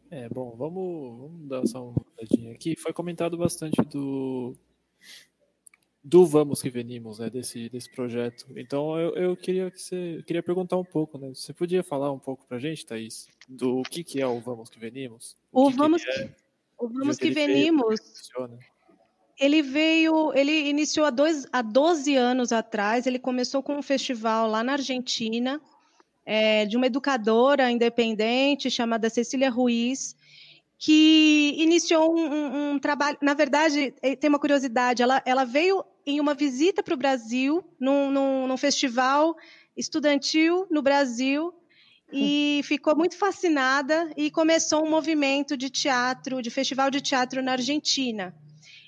É, 0.10 0.28
bom, 0.30 0.56
vamos, 0.58 1.20
vamos 1.20 1.48
dar 1.48 1.66
só 1.68 1.90
uma 1.90 2.06
olhadinha 2.18 2.52
aqui. 2.52 2.76
Foi 2.76 2.92
comentado 2.92 3.38
bastante 3.38 3.82
do 3.84 4.56
do 6.04 6.26
Vamos 6.26 6.62
que 6.62 6.70
Venimos, 6.70 7.20
né, 7.20 7.30
desse, 7.30 7.70
desse 7.70 7.90
projeto. 7.90 8.46
Então 8.58 9.00
eu, 9.00 9.16
eu 9.16 9.38
queria 9.38 9.72
que 9.72 9.82
você 9.82 10.18
eu 10.18 10.24
queria 10.24 10.44
perguntar 10.44 10.78
um 10.78 10.84
pouco, 10.84 11.18
né? 11.18 11.30
Você 11.30 11.54
podia 11.54 11.82
falar 11.82 12.12
um 12.12 12.20
pouco 12.20 12.46
para 12.46 12.58
a 12.58 12.60
gente, 12.60 12.86
Thaís, 12.86 13.28
do 13.48 13.84
que, 13.84 14.04
que 14.04 14.20
é 14.20 14.28
o 14.28 14.40
Vamos 14.42 14.70
que 14.70 14.80
Venimos? 14.80 15.38
O, 15.52 15.68
o 15.68 15.72
que 15.72 15.78
Vamos 15.78 16.04
que, 16.04 16.10
é, 16.10 16.36
o 16.78 16.88
Vamos 16.90 17.18
que, 17.18 17.28
que 17.28 17.34
Venimos. 17.34 18.00
Veio, 18.38 18.60
ele 19.40 19.62
veio, 19.62 20.32
ele 20.34 20.70
iniciou 20.70 21.06
há, 21.06 21.10
dois, 21.10 21.48
há 21.52 21.62
12 21.62 22.16
anos 22.16 22.52
atrás, 22.52 23.08
ele 23.08 23.20
começou 23.20 23.64
com 23.64 23.76
um 23.76 23.82
festival 23.82 24.48
lá 24.48 24.64
na 24.64 24.74
Argentina, 24.74 25.60
é, 26.26 26.66
de 26.66 26.78
uma 26.78 26.86
educadora 26.86 27.70
independente 27.70 28.70
chamada 28.70 29.10
Cecília 29.10 29.50
Ruiz, 29.50 30.16
que 30.78 31.56
iniciou 31.58 32.16
um, 32.16 32.20
um, 32.20 32.72
um, 32.72 32.80
trabalho. 32.80 33.18
Na 33.22 33.34
verdade, 33.34 33.94
eh, 34.02 34.16
tem 34.16 34.30
uma 34.30 34.40
curiosidade: 34.40 35.02
ela, 35.02 35.22
ela 35.26 35.46
veio 35.46 35.84
em 36.06 36.20
uma 36.20 36.34
visita 36.34 36.84
para 36.84 36.94
o 36.94 36.98
Brasil, 36.98 37.64
num, 37.80 38.12
num, 38.12 38.48
num, 38.48 38.58
festival 38.58 39.36
estudantil 39.78 40.68
no 40.70 40.82
Brasil, 40.82 41.54
e 42.12 42.62
ficou 42.66 42.96
muito 42.96 43.18
fascinada 43.18 44.12
e 44.16 44.30
começou 44.30 44.86
um 44.86 44.90
movimento 44.90 45.58
de 45.58 45.70
teatro, 45.70 46.42
de 46.42 46.50
festival 46.50 46.92
de 46.92 47.02
teatro 47.02 47.42
na 47.42 47.54
Argentina. 47.54 48.36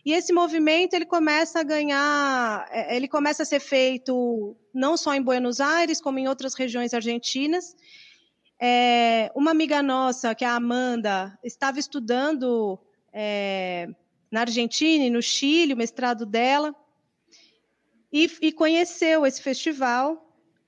E 0.05 0.13
esse 0.13 0.31
movimento 0.31 0.93
ele 0.93 1.05
começa 1.05 1.59
a 1.59 1.63
ganhar, 1.63 2.67
é, 2.69 2.95
ele 2.95 3.07
começa 3.07 3.41
a 3.41 3.45
ser 3.45 3.59
feito 3.59 4.55
não 4.71 4.95
só 4.95 5.15
em 5.15 5.21
Buenos 5.21 5.59
Aires, 5.59 5.99
como 5.99 6.19
em 6.19 6.27
outras 6.27 6.53
regiões 6.53 6.93
argentinas. 6.93 7.75
É, 8.61 9.31
uma 9.35 9.49
amiga 9.49 9.81
nossa, 9.81 10.35
que 10.35 10.45
é 10.45 10.47
a 10.47 10.55
Amanda, 10.55 11.37
estava 11.43 11.79
estudando 11.79 12.79
é, 13.11 13.89
na 14.29 14.41
Argentina 14.41 15.03
e 15.03 15.09
no 15.09 15.23
Chile, 15.23 15.73
o 15.73 15.77
mestrado 15.77 16.23
dela, 16.23 16.75
e, 18.13 18.29
e 18.41 18.51
conheceu 18.51 19.25
esse 19.25 19.41
festival. 19.41 20.21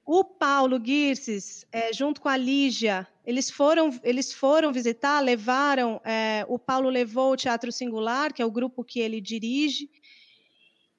O 0.04 0.24
Paulo 0.24 0.80
Guirces, 0.80 1.64
é, 1.72 1.94
junto 1.94 2.22
com 2.22 2.30
a 2.30 2.38
Lígia, 2.38 3.08
eles 3.28 3.50
foram, 3.50 3.90
eles 4.06 4.32
foram 4.32 4.72
visitar, 4.72 5.20
levaram, 5.20 6.00
é, 6.06 6.46
o 6.48 6.58
Paulo 6.58 6.90
levou 6.90 7.34
o 7.34 7.36
Teatro 7.36 7.74
Singular, 7.74 8.34
que 8.34 8.42
é 8.42 8.46
o 8.46 8.52
grupo 8.52 8.86
que 8.86 9.02
ele 9.02 9.20
dirige, 9.20 9.90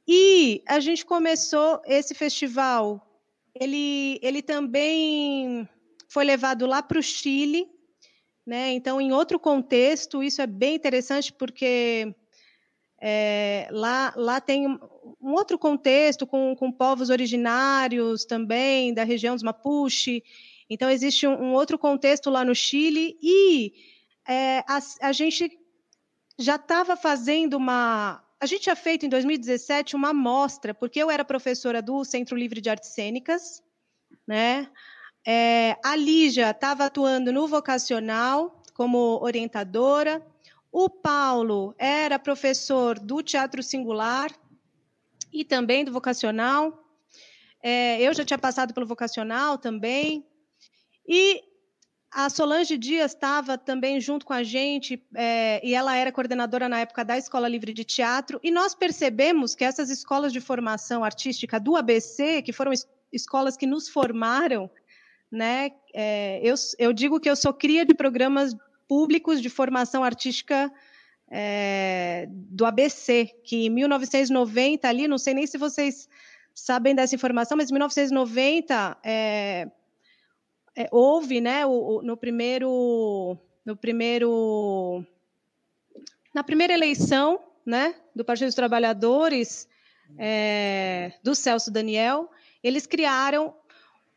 e 0.07 0.62
a 0.69 0.79
gente 0.79 1.07
começou 1.07 1.81
esse 1.87 2.14
festival. 2.14 3.03
Ele, 3.59 4.21
ele 4.23 4.43
também 4.43 5.67
foi 6.07 6.25
levado 6.27 6.67
lá 6.67 6.83
para 6.83 6.99
o 6.99 7.03
Chile, 7.03 7.67
né? 8.45 8.73
Então, 8.73 9.01
em 9.01 9.11
outro 9.11 9.38
contexto, 9.38 10.23
isso 10.23 10.43
é 10.43 10.47
bem 10.47 10.75
interessante 10.75 11.33
porque 11.33 12.14
é, 13.01 13.69
lá, 13.71 14.12
lá 14.17 14.38
tem 14.38 14.67
um 14.67 15.33
outro 15.33 15.59
contexto 15.59 16.27
com, 16.27 16.55
com 16.55 16.71
povos 16.71 17.09
originários 17.09 18.27
também 18.27 18.93
da 18.93 19.03
região 19.03 19.35
dos 19.35 19.43
Mapuche. 19.43 20.23
Então, 20.69 20.91
existe 20.91 21.27
um, 21.27 21.33
um 21.33 21.53
outro 21.55 21.79
contexto 21.79 22.31
lá 22.31 22.45
no 22.45 22.55
Chile 22.55 23.19
e 23.23 23.73
é, 24.29 24.59
a, 24.69 24.79
a 25.03 25.13
gente 25.13 25.59
já 26.39 26.57
estava 26.57 26.97
fazendo 26.97 27.57
uma. 27.57 28.23
A 28.41 28.47
gente 28.47 28.63
tinha 28.63 28.77
feito 28.77 29.05
em 29.05 29.09
2017 29.09 29.97
uma 29.97 30.11
amostra, 30.11 30.73
porque 30.73 31.03
eu 31.03 31.11
era 31.11 31.25
professora 31.25 31.83
do 31.83 32.05
Centro 32.05 32.37
Livre 32.37 32.61
de 32.61 32.71
Artes 32.71 32.91
Cênicas, 32.91 33.63
né? 34.27 34.69
É, 35.27 35.77
a 35.85 35.97
Lígia 35.97 36.51
estava 36.51 36.85
atuando 36.85 37.33
no 37.33 37.49
vocacional 37.49 38.63
como 38.75 39.19
orientadora. 39.21 40.25
O 40.71 40.89
Paulo 40.89 41.75
era 41.79 42.19
professor 42.19 42.99
do 42.99 43.23
Teatro 43.23 43.63
Singular 43.63 44.31
e 45.33 45.45
também 45.45 45.85
do 45.85 45.93
vocacional. 45.93 46.85
É, 47.61 48.01
eu 48.01 48.15
já 48.15 48.25
tinha 48.25 48.39
passado 48.39 48.73
pelo 48.73 48.87
vocacional 48.87 49.59
também. 49.59 50.25
E 51.09 51.42
a 52.11 52.29
Solange 52.29 52.77
Dias 52.77 53.12
estava 53.12 53.57
também 53.57 54.01
junto 54.01 54.27
com 54.27 54.33
a 54.33 54.42
gente, 54.42 55.03
é, 55.14 55.61
e 55.66 55.75
ela 55.75 55.97
era 55.97 56.12
coordenadora 56.12 56.68
na 56.68 56.81
época 56.81 57.05
da 57.05 57.16
Escola 57.16 57.49
Livre 57.49 57.73
de 57.73 57.85
Teatro, 57.85 58.38
e 58.42 58.51
nós 58.51 58.75
percebemos 58.75 59.55
que 59.55 59.64
essas 59.64 59.88
escolas 59.88 60.33
de 60.33 60.40
formação 60.40 61.03
artística 61.03 61.59
do 61.59 61.77
ABC, 61.77 62.42
que 62.42 62.53
foram 62.53 62.73
es 62.73 62.87
escolas 63.11 63.57
que 63.57 63.66
nos 63.66 63.88
formaram, 63.88 64.71
né, 65.33 65.71
é, 65.94 66.40
eu, 66.42 66.55
eu, 66.79 66.92
digo 66.92 67.18
que 67.18 67.31
eu 67.31 67.35
sou 67.35 67.55
cria 67.55 67.87
de 67.87 67.94
programas 67.94 68.55
públicos 68.87 69.40
de 69.40 69.49
formação 69.49 70.05
artística 70.05 70.71
é, 71.31 72.27
do 72.29 72.66
ABC, 72.66 73.31
que 73.44 73.64
em 73.64 73.71
1990, 73.71 74.87
ali, 74.87 75.09
não 75.09 75.16
sei 75.16 75.33
nem 75.33 75.47
se 75.47 75.57
vocês 75.57 76.07
sabem 76.55 76.94
dessa 76.94 77.14
informação, 77.14 77.57
mas 77.57 77.71
em 77.71 77.73
1990 77.73 78.99
é, 80.79 80.88
houve, 80.93 81.41
né, 81.41 81.67
o, 81.67 81.71
o, 81.71 82.03
no 82.03 82.17
primeiro, 82.17 83.37
no 83.64 83.77
primeiro, 83.77 85.05
na 86.33 86.45
primeira 86.45 86.73
eleição, 86.73 87.41
né, 87.67 87.97
do 88.14 88.25
Partido 88.25 88.47
dos 88.47 88.55
Trabalhadores, 88.55 89.69
é, 90.17 91.14
do 91.21 91.35
Celso 91.35 91.73
Daniel, 91.73 92.31
eles 92.62 92.87
criaram 92.87 93.57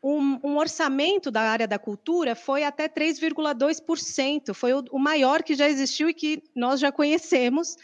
um, 0.00 0.38
um, 0.44 0.56
orçamento 0.56 1.32
da 1.32 1.40
área 1.40 1.66
da 1.66 1.80
cultura 1.80 2.36
foi 2.36 2.62
até 2.62 2.88
3,2%, 2.88 4.54
foi 4.54 4.72
o, 4.72 4.84
o, 4.92 5.00
maior 5.00 5.42
que 5.42 5.56
já 5.56 5.68
existiu 5.68 6.08
e 6.08 6.14
que 6.14 6.44
nós 6.54 6.78
já 6.78 6.92
conhecemos, 6.92 7.76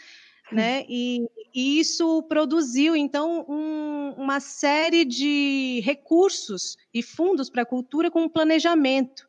né? 0.53 0.85
E, 0.87 1.29
e 1.53 1.79
isso 1.79 2.23
produziu, 2.23 2.95
então, 2.95 3.45
um, 3.47 4.13
uma 4.17 4.39
série 4.39 5.03
de 5.05 5.81
recursos 5.83 6.77
e 6.93 7.01
fundos 7.01 7.49
para 7.49 7.63
a 7.63 7.65
cultura 7.65 8.11
com 8.11 8.29
planejamento. 8.29 9.27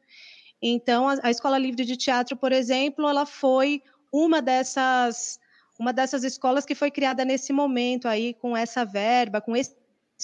Então, 0.61 1.09
a, 1.09 1.19
a 1.23 1.31
Escola 1.31 1.59
Livre 1.59 1.85
de 1.85 1.97
Teatro, 1.97 2.37
por 2.37 2.53
exemplo, 2.53 3.09
ela 3.09 3.25
foi 3.25 3.83
uma 4.13 4.43
dessas 4.43 5.39
uma 5.79 5.95
dessas 5.95 6.25
escolas 6.25 6.67
que 6.67 6.75
foi 6.75 6.91
criada 6.91 7.25
nesse 7.25 7.55
momento 7.55 8.07
aí 8.07 8.35
com 8.35 8.55
essa 8.55 8.85
verba, 8.85 9.41
com 9.41 9.57
esse 9.57 9.75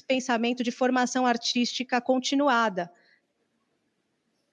pensamento 0.06 0.62
de 0.62 0.70
formação 0.70 1.26
artística 1.26 1.98
continuada 1.98 2.92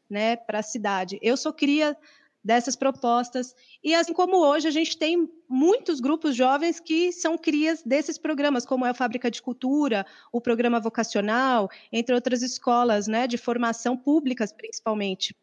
né, 0.10 0.38
para 0.38 0.60
a 0.60 0.64
cidade. 0.64 1.20
Eu 1.22 1.36
sou 1.36 1.52
cria 1.52 1.98
dessas 2.44 2.76
propostas. 2.76 3.56
E 3.84 3.96
assim 3.96 4.14
como 4.14 4.38
hoje, 4.38 4.68
a 4.68 4.72
gente 4.72 4.98
tem 4.98 5.30
muitos 5.48 6.00
grupos 6.00 6.36
jovens 6.36 6.80
que 6.80 7.12
são 7.12 7.38
crias 7.38 7.82
desses 7.84 8.18
programas, 8.18 8.66
como 8.66 8.86
é 8.86 8.90
a 8.90 8.94
Fábrica 8.94 9.32
de 9.32 9.42
Cultura, 9.42 10.06
o 10.32 10.42
Programa 10.42 10.80
Vocacional, 10.80 11.70
entre 11.92 12.14
outras 12.14 12.42
escolas 12.42 13.08
né, 13.08 13.28
de 13.28 13.38
formação 13.38 13.96
públicas, 13.96 14.52
principalmente. 14.52 15.36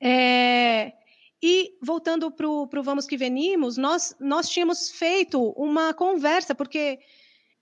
É, 0.00 0.92
e 1.42 1.76
voltando 1.82 2.30
para 2.30 2.48
o 2.48 2.68
Vamos 2.82 3.06
Que 3.06 3.16
Venimos, 3.16 3.76
nós, 3.76 4.14
nós 4.20 4.48
tínhamos 4.48 4.90
feito 4.90 5.50
uma 5.50 5.92
conversa, 5.92 6.54
porque 6.54 6.98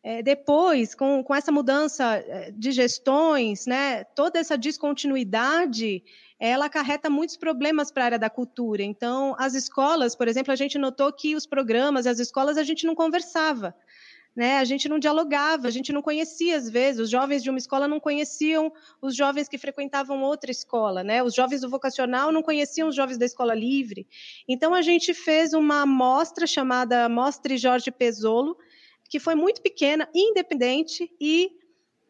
é, 0.02 0.22
depois, 0.22 0.94
com, 0.94 1.22
com 1.24 1.34
essa 1.34 1.50
mudança 1.50 2.16
é, 2.16 2.50
de 2.52 2.70
gestões, 2.70 3.66
né, 3.66 4.04
toda 4.04 4.38
essa 4.38 4.56
descontinuidade, 4.56 6.02
ela 6.38 6.66
acarreta 6.66 7.08
muitos 7.08 7.36
problemas 7.36 7.90
para 7.90 8.02
a 8.02 8.06
área 8.06 8.18
da 8.18 8.30
cultura. 8.30 8.82
Então, 8.82 9.34
as 9.38 9.54
escolas, 9.54 10.14
por 10.14 10.28
exemplo, 10.28 10.52
a 10.52 10.56
gente 10.56 10.78
notou 10.78 11.12
que 11.12 11.34
os 11.34 11.46
programas, 11.46 12.06
as 12.06 12.18
escolas, 12.18 12.58
a 12.58 12.62
gente 12.62 12.86
não 12.86 12.94
conversava. 12.94 13.74
Né? 14.34 14.58
A 14.58 14.64
gente 14.64 14.86
não 14.86 14.98
dialogava, 14.98 15.66
a 15.66 15.70
gente 15.70 15.94
não 15.94 16.02
conhecia 16.02 16.58
às 16.58 16.68
vezes, 16.68 17.00
os 17.00 17.08
jovens 17.08 17.42
de 17.42 17.48
uma 17.48 17.58
escola 17.58 17.88
não 17.88 17.98
conheciam 17.98 18.70
os 19.00 19.16
jovens 19.16 19.48
que 19.48 19.56
frequentavam 19.56 20.22
outra 20.22 20.50
escola, 20.50 21.02
né? 21.02 21.22
Os 21.22 21.32
jovens 21.34 21.62
do 21.62 21.70
vocacional 21.70 22.30
não 22.30 22.42
conheciam 22.42 22.86
os 22.86 22.94
jovens 22.94 23.16
da 23.16 23.24
escola 23.24 23.54
livre. 23.54 24.06
Então 24.46 24.74
a 24.74 24.82
gente 24.82 25.14
fez 25.14 25.54
uma 25.54 25.80
amostra 25.80 26.46
chamada 26.46 27.08
Mostre 27.08 27.56
Jorge 27.56 27.90
Pesolo, 27.90 28.58
que 29.08 29.18
foi 29.18 29.34
muito 29.34 29.62
pequena, 29.62 30.06
independente, 30.14 31.10
e 31.18 31.50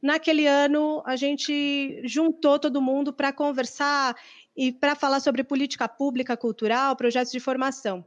naquele 0.06 0.46
ano 0.46 1.02
a 1.04 1.16
gente 1.16 2.00
juntou 2.04 2.58
todo 2.58 2.80
mundo 2.80 3.12
para 3.12 3.32
conversar 3.32 4.16
e 4.56 4.70
para 4.72 4.94
falar 4.94 5.20
sobre 5.20 5.42
política 5.42 5.88
pública 5.88 6.36
cultural, 6.36 6.96
projetos 6.96 7.32
de 7.32 7.40
formação. 7.40 8.06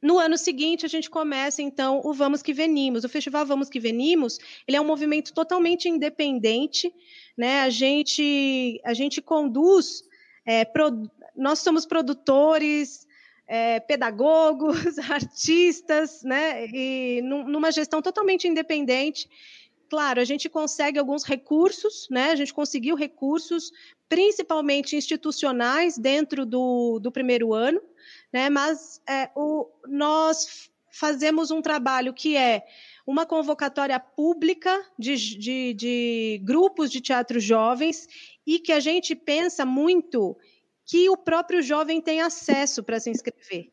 No 0.00 0.18
ano 0.18 0.38
seguinte, 0.38 0.86
a 0.86 0.88
gente 0.88 1.10
começa, 1.10 1.60
então, 1.60 2.00
o 2.02 2.14
Vamos 2.14 2.42
Que 2.42 2.54
Venimos. 2.54 3.04
O 3.04 3.08
Festival 3.08 3.44
Vamos 3.44 3.68
Que 3.68 3.78
Venimos, 3.78 4.38
ele 4.66 4.76
é 4.76 4.80
um 4.80 4.86
movimento 4.86 5.34
totalmente 5.34 5.88
independente, 5.88 6.90
né? 7.36 7.60
A 7.60 7.68
gente, 7.68 8.80
a 8.82 8.94
gente 8.94 9.20
conduz, 9.20 10.02
é, 10.46 10.64
pro, 10.64 11.02
nós 11.36 11.58
somos 11.58 11.84
produtores, 11.84 13.06
é, 13.46 13.78
pedagogos, 13.80 14.98
artistas, 15.10 16.22
né? 16.22 16.66
E 16.66 17.20
numa 17.22 17.70
gestão 17.70 18.00
totalmente 18.00 18.48
independente. 18.48 19.28
Claro, 19.90 20.20
a 20.20 20.24
gente 20.24 20.48
consegue 20.48 21.00
alguns 21.00 21.24
recursos, 21.24 22.06
né? 22.08 22.30
A 22.30 22.36
gente 22.36 22.54
conseguiu 22.54 22.94
recursos, 22.94 23.72
principalmente 24.08 24.94
institucionais, 24.94 25.98
dentro 25.98 26.46
do, 26.46 27.00
do 27.00 27.10
primeiro 27.10 27.52
ano, 27.52 27.82
né? 28.32 28.48
Mas 28.48 29.02
é, 29.04 29.28
o, 29.34 29.68
nós 29.88 30.70
fazemos 30.92 31.50
um 31.50 31.60
trabalho 31.60 32.14
que 32.14 32.36
é 32.36 32.64
uma 33.04 33.26
convocatória 33.26 33.98
pública 33.98 34.80
de, 34.96 35.16
de, 35.16 35.74
de 35.74 36.40
grupos 36.44 36.88
de 36.88 37.00
teatro 37.00 37.40
jovens 37.40 38.06
e 38.46 38.60
que 38.60 38.72
a 38.72 38.78
gente 38.78 39.16
pensa 39.16 39.66
muito 39.66 40.38
que 40.86 41.10
o 41.10 41.16
próprio 41.16 41.60
jovem 41.62 42.00
tem 42.00 42.20
acesso 42.20 42.80
para 42.84 43.00
se 43.00 43.10
inscrever. 43.10 43.72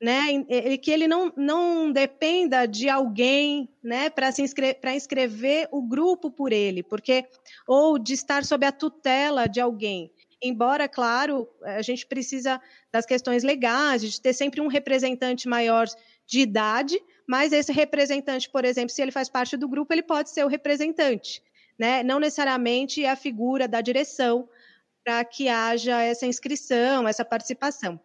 Né, 0.00 0.30
e 0.48 0.78
que 0.78 0.92
ele 0.92 1.08
não, 1.08 1.32
não 1.36 1.90
dependa 1.90 2.66
de 2.66 2.88
alguém 2.88 3.68
né, 3.82 4.08
para 4.08 4.28
inscrever, 4.28 4.94
inscrever 4.94 5.68
o 5.72 5.82
grupo 5.82 6.30
por 6.30 6.52
ele, 6.52 6.84
porque 6.84 7.24
ou 7.66 7.98
de 7.98 8.14
estar 8.14 8.44
sob 8.44 8.64
a 8.64 8.70
tutela 8.70 9.48
de 9.48 9.60
alguém. 9.60 10.12
Embora, 10.40 10.88
claro, 10.88 11.48
a 11.64 11.82
gente 11.82 12.06
precisa 12.06 12.60
das 12.92 13.04
questões 13.04 13.42
legais, 13.42 14.00
de 14.02 14.20
ter 14.20 14.32
sempre 14.32 14.60
um 14.60 14.68
representante 14.68 15.48
maior 15.48 15.88
de 16.28 16.40
idade, 16.40 16.96
mas 17.26 17.52
esse 17.52 17.72
representante, 17.72 18.48
por 18.48 18.64
exemplo, 18.64 18.90
se 18.90 19.02
ele 19.02 19.10
faz 19.10 19.28
parte 19.28 19.56
do 19.56 19.68
grupo, 19.68 19.92
ele 19.92 20.02
pode 20.02 20.30
ser 20.30 20.44
o 20.44 20.48
representante, 20.48 21.42
né? 21.78 22.02
não 22.04 22.20
necessariamente 22.20 23.04
a 23.04 23.16
figura 23.16 23.66
da 23.66 23.80
direção, 23.80 24.48
para 25.04 25.24
que 25.24 25.48
haja 25.48 26.02
essa 26.02 26.26
inscrição, 26.26 27.08
essa 27.08 27.24
participação. 27.24 27.98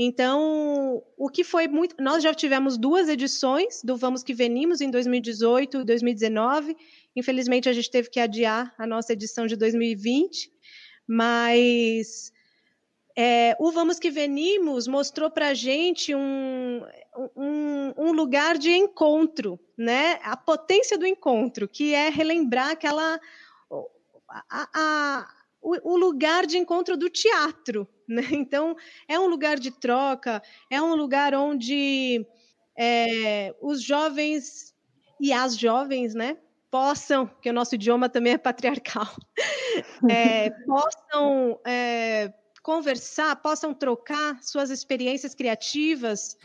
Então, 0.00 1.02
o 1.16 1.28
que 1.28 1.42
foi 1.42 1.66
muito. 1.66 1.96
Nós 2.00 2.22
já 2.22 2.32
tivemos 2.32 2.78
duas 2.78 3.08
edições 3.08 3.82
do 3.82 3.96
Vamos 3.96 4.22
Que 4.22 4.32
Venimos, 4.32 4.80
em 4.80 4.90
2018 4.92 5.80
e 5.80 5.84
2019. 5.84 6.76
Infelizmente, 7.16 7.68
a 7.68 7.72
gente 7.72 7.90
teve 7.90 8.08
que 8.08 8.20
adiar 8.20 8.72
a 8.78 8.86
nossa 8.86 9.12
edição 9.12 9.44
de 9.44 9.56
2020, 9.56 10.52
mas 11.04 12.32
é, 13.16 13.56
o 13.58 13.72
Vamos 13.72 13.98
Que 13.98 14.08
Venimos 14.08 14.86
mostrou 14.86 15.28
para 15.28 15.48
a 15.48 15.54
gente 15.54 16.14
um, 16.14 16.80
um, 17.36 17.92
um, 17.98 18.12
lugar 18.12 18.56
de 18.56 18.70
encontro, 18.70 19.58
né? 19.76 20.20
a 20.22 20.36
potência 20.36 20.96
do 20.96 21.08
encontro, 21.08 21.66
que 21.66 21.92
é 21.92 22.08
relembrar 22.08 22.70
aquela. 22.70 23.20
A, 24.48 24.68
a, 24.72 25.37
o, 25.68 25.92
o 25.92 25.96
lugar 25.96 26.46
de 26.46 26.56
encontro 26.56 26.96
do 26.96 27.10
teatro. 27.10 27.86
Né? 28.08 28.22
Então, 28.30 28.74
é 29.06 29.20
um 29.20 29.26
lugar 29.26 29.58
de 29.58 29.70
troca, 29.70 30.42
é 30.70 30.80
um 30.80 30.94
lugar 30.94 31.34
onde 31.34 32.26
é, 32.74 33.54
os 33.60 33.82
jovens 33.82 34.74
e 35.20 35.30
as 35.30 35.54
jovens, 35.54 36.14
né, 36.14 36.38
possam, 36.70 37.26
que 37.26 37.50
o 37.50 37.52
nosso 37.52 37.74
idioma 37.74 38.08
também 38.08 38.32
é 38.32 38.38
patriarcal, 38.38 39.14
é, 40.10 40.48
possam 40.64 41.60
é, 41.66 42.32
conversar, 42.62 43.36
possam 43.36 43.74
trocar 43.74 44.42
suas 44.42 44.70
experiências 44.70 45.34
criativas 45.34 46.38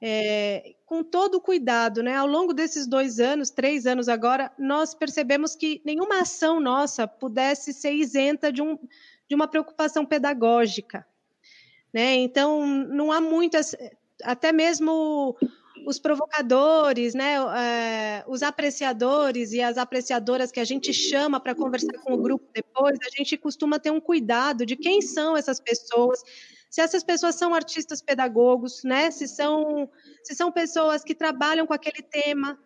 é, 0.00 0.76
com 0.90 1.04
todo 1.04 1.36
o 1.36 1.40
cuidado, 1.40 2.02
né? 2.02 2.16
Ao 2.16 2.26
longo 2.26 2.52
desses 2.52 2.84
dois 2.84 3.20
anos, 3.20 3.48
três 3.48 3.86
anos 3.86 4.08
agora, 4.08 4.50
nós 4.58 4.92
percebemos 4.92 5.54
que 5.54 5.80
nenhuma 5.84 6.22
ação 6.22 6.58
nossa 6.58 7.06
pudesse 7.06 7.72
ser 7.72 7.92
isenta 7.92 8.50
de, 8.50 8.60
um, 8.60 8.76
de 9.28 9.36
uma 9.36 9.46
preocupação 9.46 10.04
pedagógica, 10.04 11.06
né? 11.94 12.14
Então, 12.16 12.66
não 12.66 13.12
há 13.12 13.20
muitas, 13.20 13.72
até 14.24 14.50
mesmo 14.50 15.36
os 15.86 16.00
provocadores, 16.00 17.14
né, 17.14 17.36
é, 17.56 18.24
os 18.26 18.42
apreciadores 18.42 19.52
e 19.52 19.62
as 19.62 19.78
apreciadoras 19.78 20.50
que 20.50 20.58
a 20.58 20.64
gente 20.64 20.92
chama 20.92 21.38
para 21.38 21.54
conversar 21.54 21.98
com 22.02 22.14
o 22.14 22.18
grupo 22.18 22.44
depois, 22.52 22.98
a 23.00 23.16
gente 23.16 23.38
costuma 23.38 23.78
ter 23.78 23.92
um 23.92 24.00
cuidado 24.00 24.66
de 24.66 24.76
quem 24.76 25.00
são 25.00 25.36
essas 25.36 25.60
pessoas, 25.60 26.20
se 26.70 26.80
essas 26.80 27.02
pessoas 27.02 27.34
são 27.34 27.52
artistas 27.52 28.00
pedagogos, 28.00 28.84
né? 28.84 29.10
Se 29.10 29.26
são, 29.26 29.90
se 30.22 30.36
são 30.36 30.52
pessoas 30.52 31.02
que 31.02 31.16
trabalham 31.16 31.66
com 31.66 31.74
aquele 31.74 32.00
tema, 32.00 32.56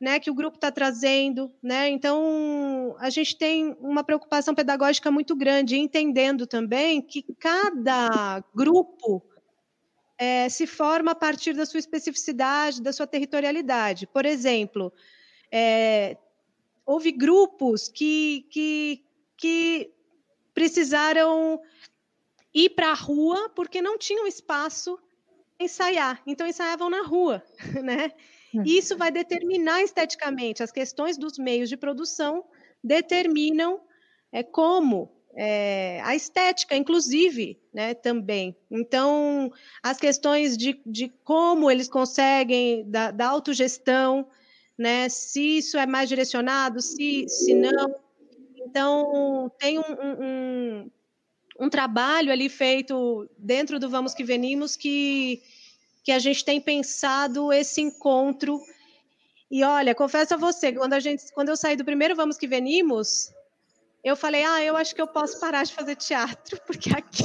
né, 0.00 0.18
que 0.18 0.30
o 0.30 0.34
grupo 0.34 0.56
está 0.56 0.72
trazendo, 0.72 1.54
né? 1.62 1.88
Então 1.88 2.96
a 2.98 3.08
gente 3.10 3.38
tem 3.38 3.76
uma 3.78 4.02
preocupação 4.02 4.56
pedagógica 4.56 5.08
muito 5.08 5.36
grande, 5.36 5.78
entendendo 5.78 6.48
também 6.48 7.00
que 7.00 7.24
cada 7.38 8.42
grupo 8.52 9.22
é, 10.18 10.48
se 10.48 10.66
forma 10.66 11.12
a 11.12 11.14
partir 11.14 11.54
da 11.54 11.64
sua 11.64 11.78
especificidade, 11.78 12.82
da 12.82 12.92
sua 12.92 13.06
territorialidade. 13.06 14.04
Por 14.08 14.26
exemplo, 14.26 14.92
é, 15.50 16.16
houve 16.84 17.12
grupos 17.12 17.88
que, 17.88 18.46
que, 18.50 19.04
que 19.36 19.92
precisaram 20.52 21.60
ir 22.54 22.70
para 22.70 22.90
a 22.90 22.94
rua 22.94 23.50
porque 23.50 23.82
não 23.82 23.98
tinham 23.98 24.26
espaço 24.26 24.98
ensaiar, 25.58 26.22
então 26.26 26.46
ensaiavam 26.46 26.88
na 26.88 27.02
rua, 27.02 27.42
né? 27.82 28.12
Hum. 28.54 28.62
Isso 28.64 28.96
vai 28.96 29.10
determinar 29.10 29.82
esteticamente 29.82 30.62
as 30.62 30.70
questões 30.70 31.16
dos 31.16 31.38
meios 31.38 31.68
de 31.68 31.76
produção 31.76 32.44
determinam 32.82 33.80
é, 34.30 34.42
como 34.42 35.10
é, 35.36 36.00
a 36.04 36.14
estética, 36.14 36.76
inclusive, 36.76 37.58
né, 37.72 37.94
também. 37.94 38.56
Então, 38.70 39.50
as 39.82 39.98
questões 39.98 40.56
de, 40.56 40.80
de 40.86 41.08
como 41.24 41.70
eles 41.70 41.88
conseguem, 41.88 42.88
da, 42.88 43.10
da 43.10 43.28
autogestão, 43.28 44.28
né, 44.78 45.08
se 45.08 45.58
isso 45.58 45.76
é 45.76 45.86
mais 45.86 46.08
direcionado, 46.08 46.80
se, 46.80 47.26
se 47.28 47.54
não. 47.54 47.94
Então, 48.56 49.50
tem 49.58 49.78
um, 49.78 49.82
um, 49.82 50.90
um 51.58 51.68
trabalho 51.68 52.32
ali 52.32 52.48
feito 52.48 53.28
dentro 53.38 53.78
do 53.78 53.88
Vamos 53.88 54.14
Que 54.14 54.24
Venimos 54.24 54.76
que, 54.76 55.42
que 56.02 56.12
a 56.12 56.18
gente 56.18 56.44
tem 56.44 56.60
pensado 56.60 57.52
esse 57.52 57.80
encontro. 57.80 58.60
E 59.50 59.62
olha, 59.62 59.94
confesso 59.94 60.34
a 60.34 60.36
você, 60.36 60.72
quando, 60.72 60.94
a 60.94 61.00
gente, 61.00 61.32
quando 61.32 61.50
eu 61.50 61.56
saí 61.56 61.76
do 61.76 61.84
primeiro 61.84 62.16
Vamos 62.16 62.36
Que 62.36 62.48
Venimos, 62.48 63.32
eu 64.02 64.16
falei, 64.16 64.44
ah, 64.44 64.62
eu 64.62 64.76
acho 64.76 64.94
que 64.94 65.00
eu 65.00 65.06
posso 65.06 65.38
parar 65.38 65.64
de 65.64 65.72
fazer 65.72 65.96
teatro, 65.96 66.60
porque 66.66 66.90
aqui 66.90 67.24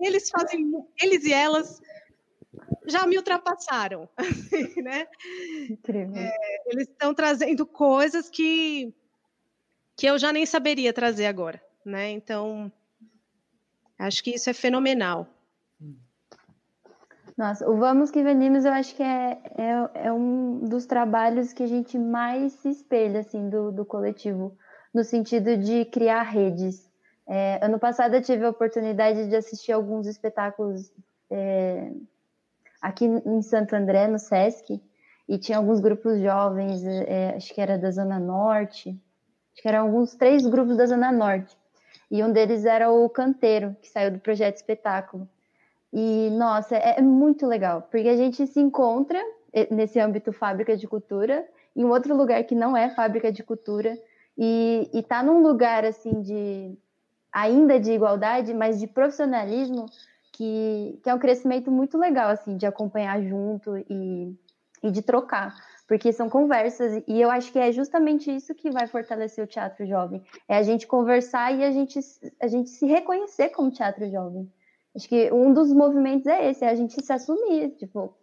eles 0.00 0.28
fazem, 0.28 0.70
eles 1.00 1.24
e 1.24 1.32
elas 1.32 1.80
já 2.86 3.06
me 3.06 3.16
ultrapassaram, 3.16 4.08
assim, 4.16 4.82
né? 4.82 5.06
Incrível. 5.70 6.16
É, 6.16 6.36
eles 6.66 6.88
estão 6.88 7.14
trazendo 7.14 7.64
coisas 7.66 8.28
que 8.28 8.92
que 9.96 10.06
eu 10.06 10.18
já 10.18 10.32
nem 10.32 10.44
saberia 10.44 10.92
trazer 10.92 11.26
agora 11.26 11.62
né? 11.84 12.10
Então, 12.10 12.72
acho 13.98 14.22
que 14.22 14.30
isso 14.30 14.48
é 14.48 14.54
fenomenal. 14.54 15.28
Nossa, 17.36 17.68
o 17.68 17.76
Vamos 17.76 18.12
Que 18.12 18.22
Venimos 18.22 18.64
eu 18.64 18.72
acho 18.72 18.94
que 18.94 19.02
é, 19.02 19.38
é, 19.56 20.06
é, 20.06 20.12
um 20.12 20.60
dos 20.60 20.86
trabalhos 20.86 21.52
que 21.52 21.64
a 21.64 21.66
gente 21.66 21.98
mais 21.98 22.52
se 22.52 22.68
espelha, 22.68 23.20
assim, 23.20 23.48
do, 23.50 23.72
do 23.72 23.84
coletivo, 23.84 24.56
no 24.94 25.02
sentido 25.02 25.56
de 25.56 25.84
criar 25.84 26.22
redes. 26.22 26.88
É, 27.26 27.58
ano 27.64 27.78
passado 27.78 28.14
eu 28.14 28.22
tive 28.22 28.44
a 28.44 28.50
oportunidade 28.50 29.28
de 29.28 29.34
assistir 29.34 29.72
alguns 29.72 30.06
espetáculos 30.06 30.92
é, 31.28 31.90
aqui 32.80 33.06
em 33.06 33.42
Santo 33.42 33.74
André, 33.74 34.06
no 34.06 34.18
Sesc, 34.18 34.80
e 35.28 35.38
tinha 35.38 35.58
alguns 35.58 35.80
grupos 35.80 36.20
jovens, 36.20 36.84
é, 36.84 37.34
acho 37.34 37.52
que 37.52 37.60
era 37.60 37.76
da 37.76 37.90
Zona 37.90 38.20
Norte, 38.20 38.90
acho 38.90 39.62
que 39.62 39.68
eram 39.68 39.86
alguns 39.86 40.14
três 40.14 40.46
grupos 40.46 40.76
da 40.76 40.86
Zona 40.86 41.10
Norte. 41.10 41.56
E 42.14 42.22
um 42.22 42.30
deles 42.30 42.64
era 42.64 42.92
o 42.92 43.08
Canteiro, 43.08 43.74
que 43.82 43.88
saiu 43.88 44.12
do 44.12 44.20
projeto 44.20 44.54
Espetáculo. 44.54 45.28
E, 45.92 46.30
nossa, 46.30 46.76
é, 46.76 47.00
é 47.00 47.02
muito 47.02 47.44
legal, 47.44 47.88
porque 47.90 48.08
a 48.08 48.16
gente 48.16 48.46
se 48.46 48.60
encontra 48.60 49.20
nesse 49.68 49.98
âmbito 49.98 50.32
fábrica 50.32 50.76
de 50.76 50.86
cultura, 50.86 51.44
em 51.74 51.84
outro 51.84 52.16
lugar 52.16 52.44
que 52.44 52.54
não 52.54 52.76
é 52.76 52.88
fábrica 52.90 53.32
de 53.32 53.42
cultura, 53.42 53.98
e, 54.38 54.88
está 54.94 55.24
num 55.24 55.42
lugar, 55.42 55.84
assim, 55.84 56.20
de 56.20 56.78
ainda 57.32 57.80
de 57.80 57.90
igualdade, 57.90 58.54
mas 58.54 58.78
de 58.78 58.86
profissionalismo, 58.86 59.86
que, 60.30 61.00
que 61.02 61.10
é 61.10 61.14
um 61.14 61.18
crescimento 61.18 61.68
muito 61.68 61.98
legal, 61.98 62.30
assim, 62.30 62.56
de 62.56 62.64
acompanhar 62.64 63.20
junto 63.22 63.76
e, 63.90 64.32
e 64.84 64.88
de 64.88 65.02
trocar 65.02 65.52
porque 65.86 66.12
são 66.12 66.30
conversas, 66.30 67.02
e 67.06 67.20
eu 67.20 67.30
acho 67.30 67.52
que 67.52 67.58
é 67.58 67.70
justamente 67.70 68.34
isso 68.34 68.54
que 68.54 68.70
vai 68.70 68.86
fortalecer 68.86 69.44
o 69.44 69.46
teatro 69.46 69.86
jovem, 69.86 70.22
é 70.48 70.56
a 70.56 70.62
gente 70.62 70.86
conversar 70.86 71.52
e 71.52 71.62
a 71.62 71.70
gente, 71.70 72.00
a 72.40 72.48
gente 72.48 72.70
se 72.70 72.86
reconhecer 72.86 73.50
como 73.50 73.70
teatro 73.70 74.10
jovem. 74.10 74.50
Acho 74.96 75.08
que 75.08 75.30
um 75.32 75.52
dos 75.52 75.72
movimentos 75.72 76.26
é 76.26 76.50
esse, 76.50 76.64
é 76.64 76.70
a 76.70 76.74
gente 76.74 77.04
se 77.04 77.12
assumir, 77.12 77.70
tipo, 77.76 78.14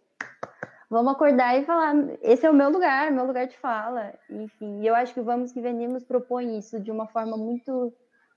vamos 0.90 1.12
acordar 1.12 1.56
e 1.56 1.64
falar, 1.64 1.94
esse 2.20 2.44
é 2.44 2.50
o 2.50 2.54
meu 2.54 2.70
lugar, 2.70 3.12
meu 3.12 3.26
lugar 3.26 3.46
de 3.46 3.56
fala, 3.58 4.12
enfim, 4.28 4.80
e 4.80 4.86
eu 4.86 4.94
acho 4.94 5.14
que 5.14 5.20
o 5.20 5.24
Vamos 5.24 5.52
Que 5.52 5.60
Venimos 5.60 6.02
propõe 6.02 6.58
isso 6.58 6.80
de 6.80 6.90
uma 6.90 7.06
forma 7.06 7.36
muito, 7.36 7.92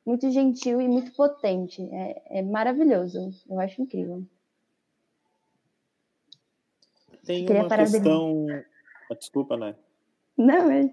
muito 0.05 0.29
gentil 0.29 0.79
e 0.79 0.87
muito 0.87 1.11
potente, 1.13 1.81
é, 1.91 2.39
é 2.39 2.41
maravilhoso, 2.43 3.31
eu 3.49 3.59
acho 3.59 3.81
incrível. 3.81 4.21
Tem 7.25 7.49
uma 7.49 7.67
questão... 7.67 8.45
Desculpa, 9.13 9.55
né? 9.57 9.75
Não, 10.37 10.71
é. 10.71 10.89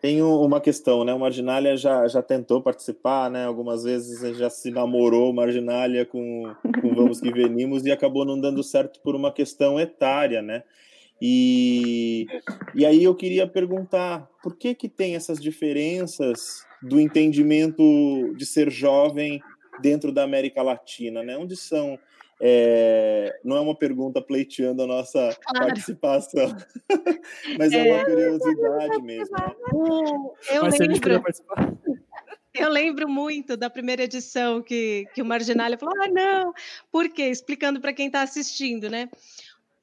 Tem 0.00 0.20
uma 0.20 0.60
questão, 0.60 1.04
né? 1.04 1.14
O 1.14 1.18
Marginália 1.18 1.76
já, 1.76 2.06
já 2.08 2.22
tentou 2.22 2.60
participar, 2.60 3.30
né? 3.30 3.46
Algumas 3.46 3.84
vezes 3.84 4.36
já 4.36 4.50
se 4.50 4.70
namorou 4.70 5.32
Marginália 5.32 6.04
com, 6.04 6.54
com 6.80 6.94
Vamos 6.94 7.20
Que 7.20 7.32
Venimos 7.32 7.86
e 7.86 7.90
acabou 7.90 8.24
não 8.24 8.38
dando 8.38 8.62
certo 8.62 9.00
por 9.00 9.14
uma 9.14 9.32
questão 9.32 9.80
etária, 9.80 10.42
né? 10.42 10.62
E, 11.22 12.26
e 12.74 12.84
aí 12.84 13.02
eu 13.02 13.14
queria 13.14 13.46
perguntar, 13.46 14.28
por 14.42 14.56
que 14.56 14.74
que 14.74 14.88
tem 14.88 15.14
essas 15.14 15.40
diferenças 15.40 16.66
do 16.82 17.00
entendimento 17.00 18.34
de 18.36 18.44
ser 18.44 18.70
jovem 18.70 19.40
dentro 19.80 20.12
da 20.12 20.22
América 20.22 20.62
Latina, 20.62 21.22
né? 21.22 21.38
Onde 21.38 21.56
são 21.56 21.98
é, 22.40 23.38
não 23.44 23.56
é 23.56 23.60
uma 23.60 23.74
pergunta 23.76 24.20
pleiteando 24.20 24.82
a 24.82 24.86
nossa 24.86 25.36
claro. 25.46 25.66
participação, 25.66 26.54
mas 27.58 27.72
é, 27.72 27.88
é 27.88 27.94
uma 27.94 28.04
curiosidade 28.04 29.02
mesmo. 29.02 29.36
Né? 29.36 29.54
Eu 30.50 30.62
mas 30.62 30.78
lembro. 30.78 31.22
Eu 32.56 32.68
lembro 32.68 33.08
muito 33.08 33.56
da 33.56 33.68
primeira 33.68 34.04
edição 34.04 34.62
que, 34.62 35.08
que 35.12 35.20
o 35.20 35.24
Marginália 35.24 35.76
falou: 35.76 35.94
ah, 36.00 36.08
não, 36.08 36.54
por 36.90 37.08
quê? 37.08 37.24
Explicando 37.24 37.80
para 37.80 37.92
quem 37.92 38.06
está 38.06 38.22
assistindo, 38.22 38.88
né? 38.88 39.08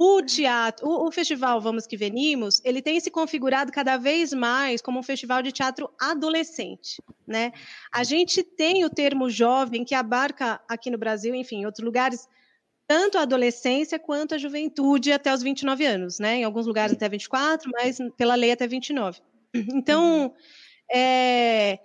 O 0.04 0.22
teatro, 0.24 0.88
o, 0.88 1.08
o, 1.08 1.12
festival 1.12 1.62
Vamos 1.62 1.86
Que 1.86 1.96
Venimos, 1.96 2.60
ele 2.64 2.82
tem 2.82 3.00
se 3.00 3.12
configurado 3.12 3.72
cada 3.72 3.98
vez 3.98 4.34
mais 4.34 4.82
como 4.82 4.98
um 4.98 5.04
festival 5.04 5.44
de 5.44 5.52
teatro 5.52 5.92
adolescente, 6.00 7.04
né? 7.28 7.52
A 7.92 8.04
gente 8.04 8.42
tem 8.42 8.84
o 8.86 8.90
termo 8.90 9.30
jovem 9.30 9.84
que 9.84 9.94
abarca 9.94 10.60
aqui 10.68 10.90
no 10.90 10.98
Brasil, 10.98 11.36
enfim, 11.36 11.58
em 11.58 11.66
outros 11.66 11.86
lugares, 11.86 12.28
tanto 12.92 13.18
a 13.18 13.22
adolescência 13.22 13.98
quanto 13.98 14.36
a 14.36 14.38
juventude 14.38 15.14
até 15.14 15.34
os 15.34 15.42
29 15.42 15.86
anos, 15.86 16.20
né? 16.20 16.36
Em 16.36 16.44
alguns 16.44 16.68
lugares 16.68 16.92
até 16.92 17.08
24, 17.08 17.72
mas 17.72 18.00
pela 18.18 18.36
lei 18.36 18.52
até 18.52 18.68
29. 18.68 19.22
Então, 19.54 20.24
uhum. 20.24 20.34
é, 20.92 21.80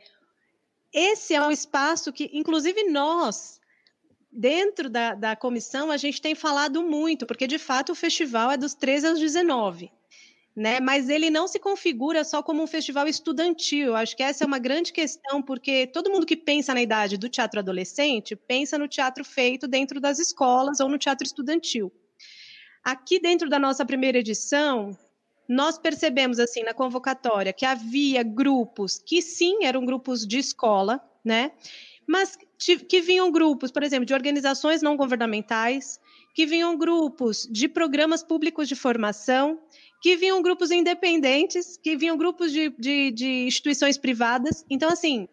esse 0.92 1.32
é 1.32 1.40
um 1.40 1.52
espaço 1.52 2.12
que, 2.12 2.28
inclusive, 2.32 2.90
nós, 2.90 3.61
dentro 4.32 4.90
da, 4.90 5.14
da 5.14 5.36
comissão, 5.36 5.92
a 5.92 5.96
gente 5.96 6.20
tem 6.20 6.34
falado 6.34 6.82
muito, 6.82 7.24
porque 7.24 7.46
de 7.46 7.59
fato 7.59 7.92
o 7.92 7.94
festival 7.94 8.50
é 8.50 8.57
dos 8.57 8.74
13 8.74 9.07
aos 9.07 9.20
19 9.20 9.92
né? 10.57 10.80
Mas 10.80 11.11
ele 11.11 11.28
não 11.28 11.46
se 11.46 11.59
configura 11.59 12.24
só 12.24 12.42
como 12.42 12.62
um 12.62 12.66
festival 12.66 13.07
estudantil. 13.07 13.94
Acho 13.94 14.16
que 14.16 14.22
essa 14.22 14.42
é 14.42 14.46
uma 14.46 14.59
grande 14.59 14.90
questão, 14.90 15.42
porque 15.42 15.86
todo 15.86 16.11
mundo 16.11 16.24
que 16.24 16.36
pensa 16.36 16.72
na 16.72 16.80
idade 16.80 17.18
do 17.18 17.28
teatro 17.28 17.61
adolescente 17.61 18.34
pensa 18.34 18.78
no 18.78 18.88
teatro 18.88 19.22
feito 19.22 19.68
dentro 19.68 20.00
das 20.00 20.18
escolas 20.18 20.80
ou 20.80 20.88
no 20.88 20.96
teatro 20.96 21.26
estudantil. 21.26 21.92
Aqui 22.82 23.20
dentro 23.20 23.50
da 23.50 23.59
nossa 23.59 23.84
primeira 23.84 24.18
edição, 24.18 24.96
nós 25.46 25.76
percebemos 25.76 26.38
assim 26.38 26.62
na 26.62 26.72
convocatória 26.72 27.52
que 27.52 27.66
havia 27.66 28.22
grupos 28.22 28.98
que 28.98 29.20
sim 29.20 29.64
eram 29.64 29.84
grupos 29.84 30.26
de 30.26 30.38
escola, 30.38 31.00
né? 31.22 31.52
Mas 32.07 32.38
que 32.86 33.00
vinham 33.00 33.30
grupos, 33.30 33.70
por 33.70 33.82
exemplo, 33.82 34.07
de 34.07 34.14
organizações 34.14 34.80
não 34.80 34.96
governamentais, 34.96 36.00
que 36.32 36.46
vinham 36.46 36.76
grupos 36.76 37.48
de 37.50 37.66
programas 37.66 38.22
públicos 38.22 38.68
de 38.68 38.76
formação, 38.76 39.59
que 40.01 40.16
vinham 40.16 40.42
grupos 40.42 40.70
independentes, 40.70 41.76
que 41.76 41.97
vinham 41.97 42.16
grupos 42.16 42.53
de, 42.53 42.70
de, 42.78 43.11
de 43.11 43.47
instituições 43.47 43.97
privadas. 43.99 44.64
Então, 44.68 44.90
assim, 44.90 45.28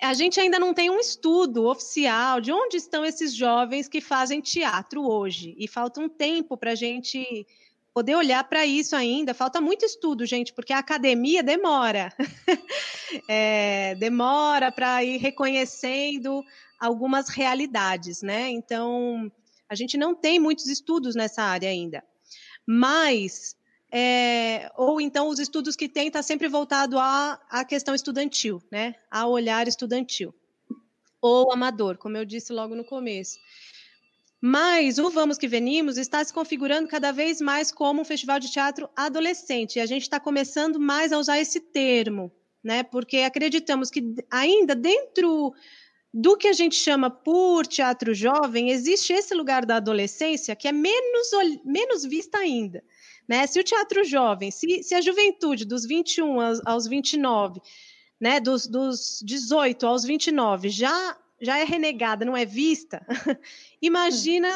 a 0.00 0.12
gente 0.14 0.38
ainda 0.38 0.58
não 0.58 0.74
tem 0.74 0.90
um 0.90 0.98
estudo 0.98 1.66
oficial 1.66 2.40
de 2.40 2.52
onde 2.52 2.76
estão 2.76 3.04
esses 3.04 3.34
jovens 3.34 3.88
que 3.88 4.00
fazem 4.00 4.40
teatro 4.40 5.02
hoje. 5.06 5.54
E 5.58 5.66
falta 5.66 6.00
um 6.00 6.08
tempo 6.08 6.56
para 6.56 6.72
a 6.72 6.74
gente 6.74 7.46
poder 7.94 8.14
olhar 8.14 8.44
para 8.44 8.66
isso 8.66 8.94
ainda. 8.94 9.32
Falta 9.32 9.58
muito 9.58 9.86
estudo, 9.86 10.26
gente, 10.26 10.52
porque 10.52 10.72
a 10.72 10.78
academia 10.78 11.42
demora. 11.42 12.12
é, 13.26 13.94
demora 13.94 14.70
para 14.70 15.02
ir 15.02 15.16
reconhecendo 15.16 16.44
algumas 16.78 17.30
realidades, 17.30 18.20
né? 18.20 18.50
Então, 18.50 19.32
a 19.66 19.74
gente 19.74 19.96
não 19.96 20.14
tem 20.14 20.38
muitos 20.38 20.66
estudos 20.66 21.14
nessa 21.14 21.42
área 21.42 21.70
ainda. 21.70 22.04
Mas 22.66 23.56
é, 23.92 24.70
ou 24.76 25.00
então 25.00 25.28
os 25.28 25.38
estudos 25.38 25.76
que 25.76 25.88
tem 25.88 26.08
está 26.08 26.22
sempre 26.22 26.48
voltado 26.48 26.98
à, 26.98 27.40
à 27.48 27.64
questão 27.64 27.94
estudantil, 27.94 28.62
né? 28.70 28.94
A 29.10 29.26
olhar 29.26 29.68
estudantil. 29.68 30.34
Ou 31.20 31.52
amador, 31.52 31.96
como 31.96 32.16
eu 32.16 32.24
disse 32.24 32.52
logo 32.52 32.74
no 32.74 32.84
começo. 32.84 33.38
Mas 34.40 34.98
o 34.98 35.08
Vamos 35.10 35.38
Que 35.38 35.48
Venimos 35.48 35.96
está 35.96 36.22
se 36.22 36.32
configurando 36.32 36.88
cada 36.88 37.10
vez 37.10 37.40
mais 37.40 37.72
como 37.72 38.02
um 38.02 38.04
festival 38.04 38.38
de 38.38 38.50
teatro 38.50 38.88
adolescente. 38.94 39.76
E 39.76 39.80
a 39.80 39.86
gente 39.86 40.02
está 40.02 40.20
começando 40.20 40.78
mais 40.78 41.12
a 41.12 41.18
usar 41.18 41.40
esse 41.40 41.58
termo, 41.58 42.30
né? 42.62 42.82
Porque 42.82 43.18
acreditamos 43.18 43.90
que 43.90 44.14
ainda 44.30 44.74
dentro 44.74 45.54
do 46.18 46.34
que 46.34 46.48
a 46.48 46.52
gente 46.54 46.76
chama 46.76 47.10
por 47.10 47.66
teatro 47.66 48.14
jovem, 48.14 48.70
existe 48.70 49.12
esse 49.12 49.34
lugar 49.34 49.66
da 49.66 49.76
adolescência 49.76 50.56
que 50.56 50.66
é 50.66 50.72
menos, 50.72 51.28
menos 51.62 52.04
vista 52.06 52.38
ainda. 52.38 52.82
Né? 53.28 53.46
Se 53.46 53.60
o 53.60 53.62
teatro 53.62 54.02
jovem, 54.02 54.50
se, 54.50 54.82
se 54.82 54.94
a 54.94 55.02
juventude 55.02 55.66
dos 55.66 55.84
21 55.84 56.40
aos, 56.40 56.60
aos 56.64 56.86
29, 56.86 57.60
né, 58.18 58.40
dos, 58.40 58.66
dos 58.66 59.20
18 59.26 59.86
aos 59.86 60.04
29 60.04 60.70
já, 60.70 61.18
já 61.38 61.58
é 61.58 61.64
renegada, 61.64 62.24
não 62.24 62.34
é 62.34 62.46
vista, 62.46 63.06
imagina 63.82 64.48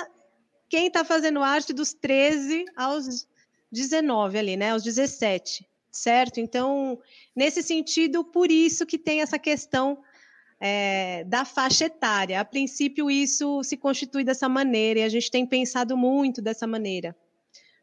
quem 0.67 0.87
está 0.87 1.05
fazendo 1.05 1.43
arte 1.43 1.75
dos 1.75 1.93
13 1.93 2.65
aos 2.75 3.29
19 3.71 4.39
ali, 4.39 4.57
né, 4.57 4.71
aos 4.71 4.83
17, 4.83 5.69
certo? 5.93 6.41
Então, 6.41 6.99
nesse 7.37 7.63
sentido, 7.63 8.25
por 8.25 8.51
isso 8.51 8.87
que 8.87 8.97
tem 8.97 9.21
essa 9.21 9.39
questão 9.39 10.03
é, 10.61 11.25
da 11.25 11.45
faixa 11.45 11.87
etária. 11.87 12.39
A 12.39 12.45
princípio, 12.45 13.11
isso 13.11 13.63
se 13.65 13.77
constitui 13.77 14.23
dessa 14.23 14.49
maneira 14.49 15.01
e 15.01 15.03
a 15.03 15.09
gente 15.09 15.31
tem 15.31 15.47
pensado 15.47 15.97
muito 15.97 16.43
dessa 16.43 16.67
maneira. 16.67 17.17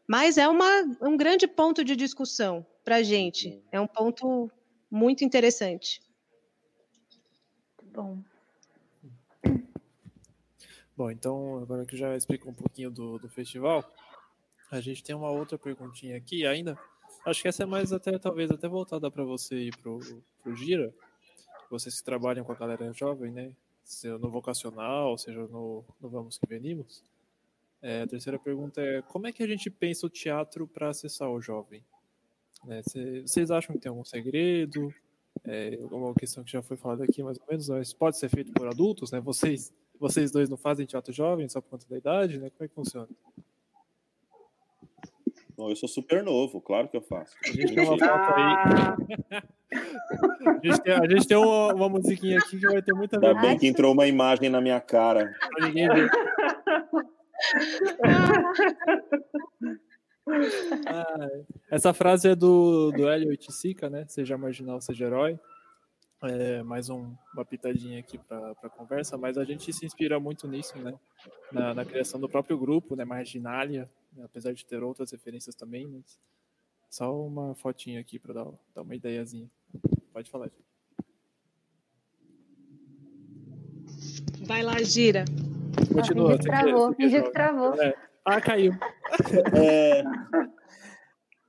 Mas 0.06 0.38
é 0.38 0.48
uma, 0.48 0.82
um 1.02 1.16
grande 1.16 1.46
ponto 1.46 1.84
de 1.84 1.96
discussão 1.96 2.64
para 2.84 2.96
a 2.96 3.02
gente. 3.02 3.60
É 3.72 3.80
um 3.80 3.86
ponto 3.86 4.50
muito 4.90 5.24
interessante. 5.24 6.00
Bom. 7.92 8.22
Bom, 10.96 11.10
então, 11.10 11.58
agora 11.58 11.84
que 11.84 11.96
já 11.96 12.16
explico 12.16 12.48
um 12.48 12.54
pouquinho 12.54 12.90
do, 12.90 13.18
do 13.18 13.28
festival, 13.28 13.84
a 14.70 14.80
gente 14.80 15.02
tem 15.02 15.14
uma 15.14 15.30
outra 15.30 15.58
perguntinha 15.58 16.16
aqui 16.16 16.46
ainda. 16.46 16.78
Acho 17.26 17.42
que 17.42 17.48
essa 17.48 17.64
é 17.64 17.66
mais 17.66 17.92
até, 17.92 18.18
talvez, 18.18 18.50
até 18.50 18.66
voltada 18.68 19.10
para 19.10 19.24
você 19.24 19.64
e 19.64 19.70
para 19.70 19.90
o 19.90 20.54
Gira. 20.54 20.92
Vocês 21.70 21.98
que 21.98 22.04
trabalham 22.04 22.44
com 22.44 22.52
a 22.52 22.54
galera 22.54 22.92
jovem, 22.92 23.30
né? 23.30 23.52
Seja 23.84 24.18
no 24.18 24.30
vocacional, 24.30 25.16
seja 25.16 25.46
no, 25.46 25.84
no 26.00 26.08
Vamos 26.08 26.38
Que 26.38 26.46
Venimos. 26.46 27.02
É, 27.80 28.02
a 28.02 28.06
terceira 28.06 28.38
pergunta 28.38 28.80
é: 28.80 29.02
como 29.02 29.26
é 29.26 29.32
que 29.32 29.42
a 29.42 29.46
gente 29.46 29.70
pensa 29.70 30.06
o 30.06 30.10
teatro 30.10 30.66
para 30.66 30.90
acessar 30.90 31.30
o 31.30 31.40
jovem? 31.40 31.84
É, 32.68 32.82
vocês 33.22 33.50
acham 33.50 33.74
que 33.74 33.80
tem 33.82 33.90
algum 33.90 34.04
segredo? 34.04 34.92
É, 35.44 35.78
uma 35.90 36.12
questão 36.14 36.42
que 36.42 36.50
já 36.50 36.60
foi 36.60 36.76
falada 36.76 37.04
aqui, 37.04 37.22
mais 37.22 37.38
ou 37.38 37.44
menos, 37.48 37.68
mas 37.68 37.92
pode 37.92 38.18
ser 38.18 38.28
feito 38.28 38.52
por 38.52 38.66
adultos, 38.66 39.12
né? 39.12 39.20
Vocês, 39.20 39.72
vocês 39.98 40.30
dois 40.30 40.48
não 40.48 40.56
fazem 40.56 40.84
teatro 40.84 41.12
jovem 41.12 41.48
só 41.48 41.60
por 41.60 41.70
conta 41.70 41.86
da 41.88 41.96
idade, 41.96 42.38
né? 42.38 42.50
Como 42.50 42.64
é 42.64 42.68
que 42.68 42.74
funciona? 42.74 43.08
Bom, 45.58 45.68
eu 45.70 45.74
sou 45.74 45.88
super 45.88 46.22
novo, 46.22 46.60
claro 46.60 46.88
que 46.88 46.96
eu 46.96 47.02
faço. 47.02 47.34
A 47.44 47.48
gente 47.48 47.74
tem 47.74 47.84
uma 47.84 47.98
foto 47.98 48.32
aí. 48.32 49.42
a 50.46 50.60
gente 50.64 50.80
tem, 50.82 50.92
a 50.92 51.08
gente 51.08 51.26
tem 51.26 51.36
uma, 51.36 51.74
uma, 51.74 51.88
musiquinha 51.88 52.38
aqui 52.38 52.60
que 52.60 52.66
vai 52.68 52.80
ter 52.80 52.94
muita 52.94 53.16
Ainda 53.16 53.34
bem 53.40 53.58
que 53.58 53.66
entrou 53.66 53.92
uma 53.92 54.06
imagem 54.06 54.48
na 54.48 54.60
minha 54.60 54.80
cara. 54.80 55.34
Pra 55.50 55.66
ninguém 55.66 55.88
ver. 55.88 56.08
ah, 60.86 61.28
essa 61.72 61.92
frase 61.92 62.28
é 62.28 62.36
do, 62.36 62.92
do 62.92 63.08
Hélio 63.08 63.32
Iticica, 63.32 63.90
né? 63.90 64.04
Seja 64.06 64.38
marginal, 64.38 64.80
seja 64.80 65.06
herói. 65.06 65.40
É, 66.22 66.62
mais 66.62 66.88
um, 66.88 67.12
uma 67.34 67.44
pitadinha 67.44 67.98
aqui 67.98 68.16
para 68.16 68.52
a 68.62 68.68
conversa, 68.68 69.18
mas 69.18 69.36
a 69.36 69.42
gente 69.42 69.72
se 69.72 69.84
inspira 69.84 70.20
muito 70.20 70.46
nisso, 70.46 70.78
né? 70.78 70.94
Na, 71.50 71.74
na 71.74 71.84
criação 71.84 72.20
do 72.20 72.28
próprio 72.28 72.56
grupo, 72.56 72.94
né? 72.94 73.04
Marginália, 73.04 73.82
né? 73.82 73.88
Apesar 74.22 74.52
de 74.52 74.64
ter 74.64 74.82
outras 74.82 75.10
referências 75.10 75.54
também, 75.54 75.86
mas 75.86 76.18
só 76.90 77.14
uma 77.20 77.54
fotinha 77.54 78.00
aqui 78.00 78.18
para 78.18 78.34
dar, 78.34 78.46
dar 78.74 78.82
uma 78.82 78.94
ideiazinha. 78.94 79.50
Pode 80.12 80.30
falar, 80.30 80.48
gente. 80.48 80.68
Vai 84.46 84.62
lá, 84.62 84.82
gira. 84.82 85.24
Continua. 85.92 86.34
Ah, 86.34 86.38
travou, 86.38 86.94
que 86.94 87.22
travou. 87.30 87.74
É. 87.80 87.94
Ah, 88.24 88.40
caiu. 88.40 88.72
É... 89.56 90.02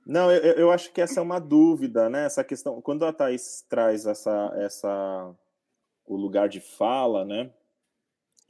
Não, 0.06 0.30
eu, 0.32 0.54
eu 0.54 0.70
acho 0.72 0.92
que 0.92 1.00
essa 1.00 1.20
é 1.20 1.22
uma 1.22 1.38
dúvida, 1.38 2.08
né? 2.08 2.24
Essa 2.24 2.42
questão, 2.42 2.80
quando 2.80 3.04
a 3.04 3.12
Thais 3.12 3.64
traz 3.68 4.06
essa, 4.06 4.52
essa, 4.56 5.32
o 6.04 6.16
lugar 6.16 6.48
de 6.48 6.60
fala, 6.60 7.24
né? 7.24 7.52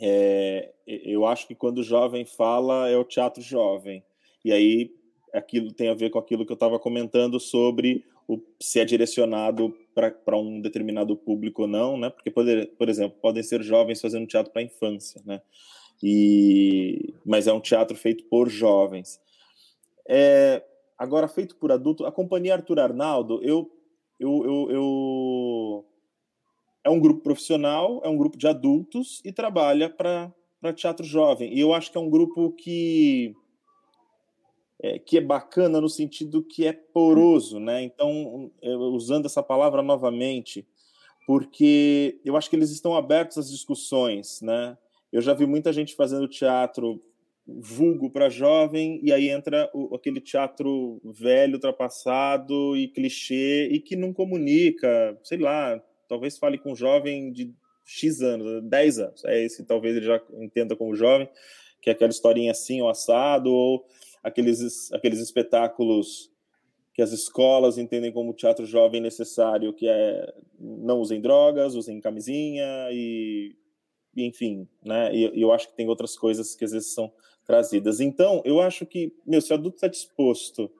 É, 0.01 0.73
eu 0.87 1.27
acho 1.27 1.47
que 1.47 1.55
quando 1.55 1.79
o 1.79 1.85
jovem 1.85 2.25
fala 2.25 2.89
é 2.89 2.97
o 2.97 3.05
teatro 3.05 3.43
jovem. 3.43 4.03
E 4.45 4.53
aí 4.53 4.95
aquilo 5.33 5.73
tem 5.73 5.89
a 5.89 5.95
ver 5.95 6.11
com 6.11 6.19
aquilo 6.19 6.45
que 6.45 6.53
eu 6.53 6.55
estava 6.55 6.79
comentando 6.79 7.39
sobre 7.39 8.05
o, 8.27 8.41
se 8.61 8.81
é 8.81 8.85
direcionado 8.85 9.77
para 9.95 10.39
um 10.39 10.61
determinado 10.61 11.17
público 11.17 11.63
ou 11.63 11.69
não, 11.69 11.97
né? 11.99 12.11
Porque, 12.11 12.31
por, 12.31 12.45
por 12.79 12.89
exemplo, 12.89 13.19
podem 13.21 13.43
ser 13.43 13.63
jovens 13.63 14.01
fazendo 14.01 14.27
teatro 14.27 14.53
para 14.53 14.63
infância, 14.63 15.21
né? 15.25 15.43
E, 16.03 17.13
mas 17.25 17.47
é 17.47 17.53
um 17.53 17.61
teatro 17.61 17.97
feito 17.97 18.25
por 18.25 18.49
jovens. 18.49 19.21
É, 20.09 20.65
agora, 20.97 21.29
feito 21.29 21.57
por 21.57 21.71
adulto, 21.71 22.07
a 22.07 22.13
Companhia 22.13 22.55
Arthur 22.55 22.81
Arnaldo, 22.81 23.41
eu, 23.43 23.71
eu, 24.19 24.45
eu, 24.45 24.71
eu, 24.71 25.85
é 26.85 26.91
um 26.91 27.01
grupo 27.01 27.23
profissional, 27.23 28.01
é 28.05 28.09
um 28.09 28.17
grupo 28.17 28.39
de 28.39 28.47
adultos 28.47 29.21
e 29.25 29.33
trabalha 29.33 29.89
para 29.91 30.33
teatro 30.75 31.05
jovem. 31.05 31.55
E 31.55 31.61
eu 31.61 31.75
acho 31.75 31.91
que 31.91 31.99
é 31.99 32.01
um 32.01 32.11
grupo 32.11 32.53
que 32.53 33.35
é, 34.83 34.99
que 34.99 35.19
é 35.19 35.21
bacana 35.21 35.81
no 35.81 35.89
sentido 35.89 36.43
que 36.43 36.67
é 36.67 36.73
poroso, 36.73 37.61
né? 37.61 37.83
Então, 37.83 38.51
usando 38.93 39.27
essa 39.27 39.43
palavra 39.43 39.83
novamente, 39.83 40.67
porque 41.27 42.19
eu 42.25 42.37
acho 42.37 42.49
que 42.49 42.57
eles 42.57 42.71
estão 42.71 42.97
abertos 42.97 43.37
às 43.37 43.51
discussões, 43.51 44.41
né? 44.41 44.77
Eu 45.13 45.21
já 45.21 45.35
vi 45.35 45.45
muita 45.45 45.73
gente 45.73 45.95
fazendo 45.95 46.27
teatro 46.27 47.03
vulgo 47.47 48.11
para 48.11 48.29
jovem 48.29 49.01
e 49.03 49.13
aí 49.13 49.29
entra 49.29 49.69
o, 49.75 49.95
aquele 49.95 50.21
teatro 50.21 51.01
velho, 51.05 51.55
ultrapassado 51.55 52.77
e 52.77 52.89
clichê 52.89 53.69
e 53.71 53.81
que 53.81 53.97
não 53.97 54.13
comunica, 54.13 55.19
sei 55.23 55.39
lá, 55.39 55.83
talvez 56.11 56.37
fale 56.37 56.59
com 56.59 56.73
um 56.73 56.77
jovem 56.77 57.31
de 57.31 57.55
X 57.87 58.21
anos, 58.21 58.65
10 58.65 58.99
anos, 58.99 59.25
é 59.25 59.45
esse 59.45 59.65
talvez 59.65 59.97
ele 59.97 60.07
já 60.07 60.21
entenda 60.41 60.75
como 60.75 60.95
jovem, 60.95 61.29
que 61.81 61.89
é 61.89 61.93
aquela 61.93 62.11
historinha 62.11 62.51
assim, 62.51 62.83
ou 62.83 62.89
assado, 62.89 63.49
ou 63.49 63.87
aqueles, 64.23 64.93
aqueles 64.93 65.21
espetáculos 65.21 66.29
que 66.93 67.01
as 67.01 67.13
escolas 67.13 67.79
entendem 67.79 68.13
como 68.13 68.35
teatro 68.35 68.67
jovem 68.67 69.01
necessário, 69.01 69.73
que 69.73 69.89
é 69.89 70.35
não 70.59 70.99
usem 70.99 71.21
drogas, 71.21 71.77
usem 71.77 72.01
camisinha 72.01 72.89
e, 72.91 73.55
enfim, 74.17 74.69
né? 74.85 75.15
E, 75.15 75.39
e, 75.39 75.41
eu 75.41 75.53
acho 75.53 75.69
que 75.69 75.77
tem 75.77 75.89
outras 75.89 76.19
coisas 76.19 76.57
que 76.57 76.65
às 76.65 76.73
vezes 76.73 76.93
são 76.93 77.13
trazidas. 77.47 78.01
Então, 78.01 78.43
eu 78.45 78.61
acho 78.61 78.85
que, 78.85 79.15
meu, 79.25 79.41
se 79.41 79.53
o 79.53 79.55
adulto 79.55 79.77
está 79.77 79.87
disposto 79.87 80.71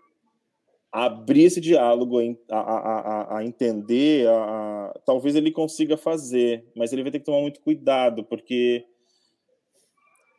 abrir 0.93 1.45
esse 1.45 1.61
diálogo, 1.61 2.19
a, 2.51 2.59
a, 2.59 3.39
a, 3.39 3.45
entender, 3.45 4.29
a, 4.29 4.93
talvez 5.07 5.37
ele 5.37 5.53
consiga 5.53 5.97
fazer, 5.97 6.65
mas 6.75 6.93
ele 6.93 7.03
vai 7.03 7.13
ter 7.13 7.21
que 7.21 7.25
tomar 7.25 7.41
muito 7.41 7.61
cuidado, 7.61 8.25
porque 8.25 8.85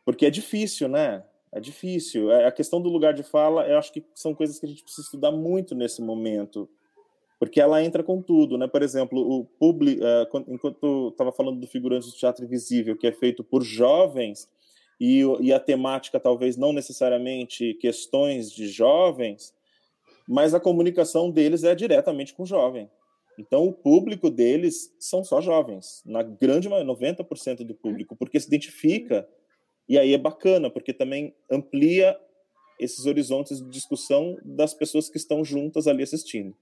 porque 0.04 0.26
é 0.26 0.30
difícil, 0.30 0.88
né? 0.88 1.24
É 1.52 1.60
difícil. 1.60 2.30
É, 2.30 2.46
a 2.46 2.52
questão 2.52 2.80
do 2.80 2.88
lugar 2.88 3.14
de 3.14 3.22
fala, 3.22 3.66
eu 3.68 3.78
acho 3.78 3.92
que 3.92 4.04
são 4.14 4.34
coisas 4.34 4.58
que 4.58 4.66
a 4.66 4.68
gente 4.68 4.82
precisa 4.82 5.06
estudar 5.06 5.30
muito 5.30 5.74
nesse 5.74 6.02
momento, 6.02 6.68
porque 7.38 7.60
ela 7.60 7.82
entra 7.82 8.02
com 8.02 8.20
tudo, 8.20 8.58
né? 8.58 8.66
Por 8.66 8.82
exemplo, 8.82 9.20
o 9.20 9.44
publi, 9.44 10.00
uh, 10.00 10.44
enquanto 10.48 11.08
estava 11.08 11.32
falando 11.32 11.60
do 11.60 11.66
figurante 11.66 12.06
do 12.06 12.12
teatro 12.12 12.44
invisível, 12.44 12.96
que 12.96 13.06
é 13.06 13.12
feito 13.12 13.44
por 13.44 13.62
jovens 13.62 14.48
e, 15.00 15.22
e 15.40 15.52
a 15.52 15.60
temática 15.60 16.18
talvez 16.18 16.56
não 16.56 16.72
necessariamente 16.72 17.74
questões 17.74 18.50
de 18.50 18.68
jovens, 18.68 19.54
mas 20.32 20.54
a 20.54 20.60
comunicação 20.60 21.30
deles 21.30 21.62
é 21.62 21.74
diretamente 21.74 22.32
com 22.32 22.44
o 22.44 22.46
jovem. 22.46 22.90
Então, 23.38 23.66
o 23.66 23.72
público 23.72 24.30
deles 24.30 24.90
são 24.98 25.22
só 25.22 25.42
jovens, 25.42 26.02
na 26.06 26.22
grande 26.22 26.70
maioria, 26.70 26.90
90% 26.90 27.64
do 27.64 27.74
público, 27.74 28.16
porque 28.16 28.40
se 28.40 28.46
identifica 28.46 29.28
e 29.86 29.98
aí 29.98 30.14
é 30.14 30.18
bacana, 30.18 30.70
porque 30.70 30.94
também 30.94 31.34
amplia 31.50 32.18
esses 32.80 33.04
horizontes 33.04 33.58
de 33.58 33.68
discussão 33.68 34.38
das 34.42 34.72
pessoas 34.72 35.10
que 35.10 35.18
estão 35.18 35.44
juntas 35.44 35.86
ali 35.86 36.02
assistindo. 36.02 36.56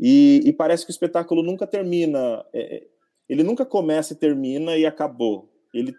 E, 0.00 0.40
e 0.44 0.52
parece 0.52 0.84
que 0.84 0.90
o 0.90 0.92
espetáculo 0.92 1.40
nunca 1.40 1.68
termina, 1.68 2.44
é, 2.52 2.78
é 2.78 2.86
ele 3.28 3.44
nunca 3.44 3.64
começa 3.64 4.12
e 4.12 4.16
termina 4.16 4.76
e 4.76 4.84
acabou. 4.84 5.48
Ele, 5.72 5.94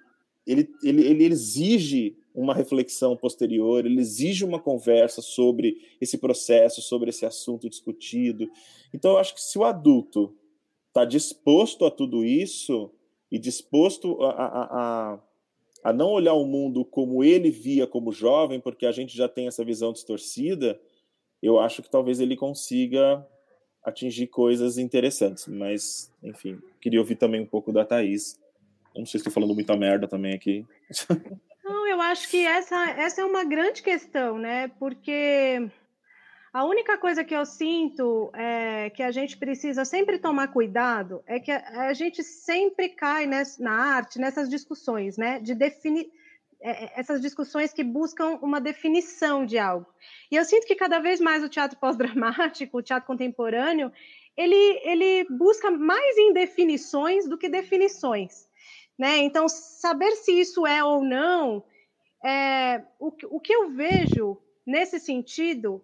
ele, 0.50 0.70
ele, 0.84 1.06
ele 1.06 1.26
exige 1.26 2.18
uma 2.34 2.54
reflexão 2.54 3.16
posterior, 3.16 3.86
ele 3.86 4.00
exige 4.00 4.44
uma 4.44 4.60
conversa 4.60 5.22
sobre 5.22 5.78
esse 6.00 6.18
processo, 6.18 6.82
sobre 6.82 7.10
esse 7.10 7.26
assunto 7.26 7.70
discutido. 7.70 8.50
Então, 8.94 9.12
eu 9.12 9.18
acho 9.18 9.36
que 9.36 9.42
se 9.42 9.60
o 9.60 9.64
adulto 9.64 10.36
está 10.88 11.06
disposto 11.06 11.86
a 11.86 11.92
tudo 11.92 12.26
isso 12.26 12.92
e 13.32 13.38
disposto 13.38 14.22
a, 14.24 14.30
a, 14.32 14.64
a, 14.64 15.20
a, 15.84 15.94
não 15.94 16.12
olhar 16.12 16.34
o 16.34 16.46
mundo 16.46 16.84
como 16.84 17.24
ele 17.24 17.52
via 17.52 17.86
como 17.86 18.12
jovem, 18.12 18.60
porque 18.60 18.86
a 18.86 18.92
gente 18.92 19.16
já 19.16 19.28
tem 19.28 19.48
essa 19.48 19.64
visão 19.64 19.94
distorcida, 19.94 20.80
eu 21.42 21.60
acho 21.60 21.84
que 21.84 21.90
talvez 21.90 22.20
ele 22.20 22.36
consiga 22.36 23.26
atingir 23.84 24.28
coisas 24.28 24.78
interessantes. 24.78 25.48
Mas, 25.48 26.12
enfim, 26.24 26.60
queria 26.82 27.00
ouvir 27.00 27.16
também 27.16 27.42
um 27.42 27.46
pouco 27.46 27.72
da 27.72 27.86
Thaís. 27.86 28.40
Não 29.00 29.06
sei 29.06 29.12
se 29.12 29.18
estou 29.18 29.34
falando 29.34 29.54
muita 29.54 29.76
merda 29.76 30.08
também 30.08 30.34
aqui. 30.34 30.66
Não, 31.64 31.88
eu 31.88 32.02
acho 32.02 32.30
que 32.30 32.46
essa, 32.46 32.90
essa 32.92 33.22
é 33.22 33.26
uma 33.26 33.44
grande 33.44 33.82
questão, 33.82 34.38
né? 34.38 34.68
Porque 34.80 35.70
a 36.52 36.66
única 36.66 36.98
coisa 36.98 37.24
que 37.24 37.36
eu 37.36 37.46
sinto 37.46 38.32
é 38.34 38.90
que 38.90 39.04
a 39.04 39.12
gente 39.12 39.38
precisa 39.38 39.86
sempre 39.86 40.18
tomar 40.18 40.48
cuidado 40.48 41.24
é 41.28 41.40
que 41.40 41.52
a, 41.52 41.88
a 41.88 41.94
gente 41.94 42.24
sempre 42.24 42.90
cai 42.90 43.28
nessa, 43.28 43.62
na 43.64 43.72
arte, 43.72 44.20
nessas 44.20 44.50
discussões, 44.50 45.16
né? 45.16 45.40
De 45.40 45.54
definir 45.54 46.10
é, 46.62 46.86
é, 46.86 46.92
essas 47.00 47.22
discussões 47.22 47.72
que 47.72 47.84
buscam 47.84 48.38
uma 48.42 48.60
definição 48.60 49.46
de 49.46 49.58
algo. 49.58 49.86
E 50.32 50.36
eu 50.36 50.44
sinto 50.44 50.68
que 50.68 50.76
cada 50.76 51.00
vez 51.00 51.22
mais 51.22 51.44
o 51.44 51.50
teatro 51.50 51.78
pós-dramático, 51.80 52.80
o 52.80 52.84
teatro 52.84 53.08
contemporâneo, 53.08 53.92
ele, 54.36 54.82
ele 54.84 55.28
busca 55.30 55.70
mais 55.72 56.18
indefinições 56.18 57.28
do 57.30 57.38
que 57.38 57.48
definições. 57.48 58.49
Né? 59.00 59.20
Então, 59.20 59.48
saber 59.48 60.12
se 60.12 60.38
isso 60.38 60.68
é 60.68 60.84
ou 60.84 61.02
não, 61.02 61.64
é, 62.24 62.84
o, 63.00 63.14
o 63.30 63.40
que 63.40 63.54
eu 63.56 63.70
vejo 63.70 64.38
nesse 64.68 65.00
sentido 65.00 65.82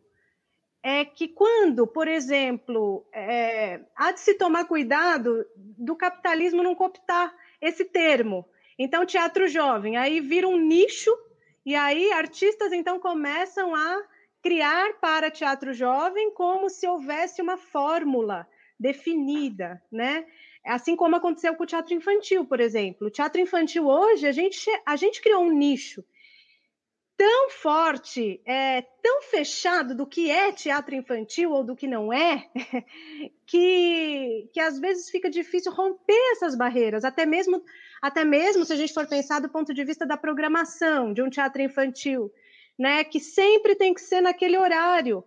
é 0.83 1.05
que 1.05 1.29
quando, 1.29 1.87
por 1.87 2.09
exemplo, 2.09 3.07
é, 3.13 3.79
há 3.95 4.11
de 4.11 4.19
se 4.19 4.33
tomar 4.35 4.65
cuidado 4.65 5.45
do 5.55 5.95
capitalismo 5.95 6.61
não 6.61 6.75
cooptar 6.75 7.33
esse 7.61 7.85
termo. 7.85 8.45
Então, 8.77 9.05
teatro 9.05 9.47
jovem, 9.47 9.95
aí 9.95 10.19
vira 10.19 10.47
um 10.47 10.57
nicho, 10.57 11.09
e 11.65 11.73
aí 11.73 12.11
artistas 12.11 12.73
então 12.73 12.99
começam 12.99 13.73
a 13.73 14.03
criar 14.43 14.93
para 14.99 15.31
teatro 15.31 15.73
jovem 15.73 16.31
como 16.33 16.69
se 16.69 16.85
houvesse 16.85 17.41
uma 17.41 17.57
fórmula 17.57 18.47
definida, 18.79 19.81
né? 19.91 20.27
Assim 20.65 20.95
como 20.95 21.15
aconteceu 21.15 21.55
com 21.55 21.63
o 21.63 21.67
teatro 21.67 21.93
infantil, 21.93 22.45
por 22.45 22.59
exemplo. 22.59 23.07
O 23.07 23.11
teatro 23.11 23.39
infantil 23.39 23.87
hoje, 23.87 24.27
a 24.27 24.31
gente, 24.31 24.69
a 24.85 24.95
gente 24.95 25.21
criou 25.21 25.43
um 25.43 25.51
nicho 25.51 26.03
tão 27.17 27.49
forte, 27.49 28.41
é, 28.45 28.81
tão 29.01 29.21
fechado 29.23 29.95
do 29.95 30.05
que 30.05 30.29
é 30.29 30.51
teatro 30.51 30.95
infantil 30.95 31.51
ou 31.51 31.63
do 31.63 31.75
que 31.75 31.87
não 31.87 32.11
é, 32.11 32.49
que, 33.47 34.49
que 34.53 34.59
às 34.59 34.79
vezes 34.79 35.09
fica 35.09 35.29
difícil 35.29 35.71
romper 35.71 36.31
essas 36.33 36.55
barreiras, 36.55 37.05
até 37.05 37.25
mesmo, 37.25 37.63
até 38.01 38.25
mesmo 38.25 38.65
se 38.65 38.73
a 38.73 38.75
gente 38.75 38.93
for 38.93 39.07
pensar 39.07 39.39
do 39.39 39.49
ponto 39.49 39.73
de 39.73 39.83
vista 39.83 40.05
da 40.05 40.17
programação 40.17 41.13
de 41.13 41.21
um 41.21 41.29
teatro 41.29 41.61
infantil, 41.61 42.31
né, 42.77 43.03
que 43.03 43.19
sempre 43.19 43.75
tem 43.75 43.93
que 43.93 44.01
ser 44.01 44.21
naquele 44.21 44.57
horário. 44.57 45.23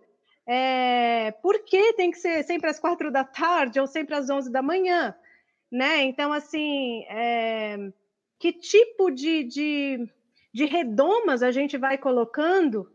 É, 0.47 1.31
por 1.43 1.63
que 1.63 1.93
tem 1.93 2.11
que 2.11 2.17
ser 2.17 2.43
sempre 2.43 2.69
às 2.69 2.79
quatro 2.79 3.11
da 3.11 3.23
tarde 3.23 3.79
ou 3.79 3.87
sempre 3.87 4.15
às 4.15 4.29
onze 4.29 4.51
da 4.51 4.61
manhã? 4.61 5.15
Né? 5.71 6.03
Então, 6.03 6.33
assim, 6.33 7.03
é, 7.09 7.91
que 8.39 8.51
tipo 8.51 9.11
de, 9.11 9.43
de, 9.43 10.09
de, 10.53 10.65
redomas 10.65 11.43
a 11.43 11.51
gente 11.51 11.77
vai 11.77 11.97
colocando 11.97 12.89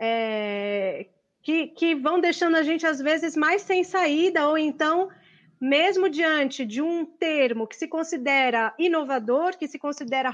é, 0.00 1.06
que, 1.42 1.68
que 1.68 1.94
vão 1.94 2.20
deixando 2.20 2.56
a 2.56 2.62
gente, 2.62 2.86
às 2.86 3.00
vezes, 3.00 3.36
mais 3.36 3.62
sem 3.62 3.82
saída, 3.82 4.48
ou 4.48 4.56
então, 4.56 5.08
mesmo 5.60 6.08
diante 6.08 6.64
de 6.64 6.80
um 6.80 7.04
termo 7.04 7.66
que 7.66 7.76
se 7.76 7.88
considera 7.88 8.74
inovador, 8.78 9.56
que 9.56 9.66
se 9.66 9.78
considera 9.78 10.32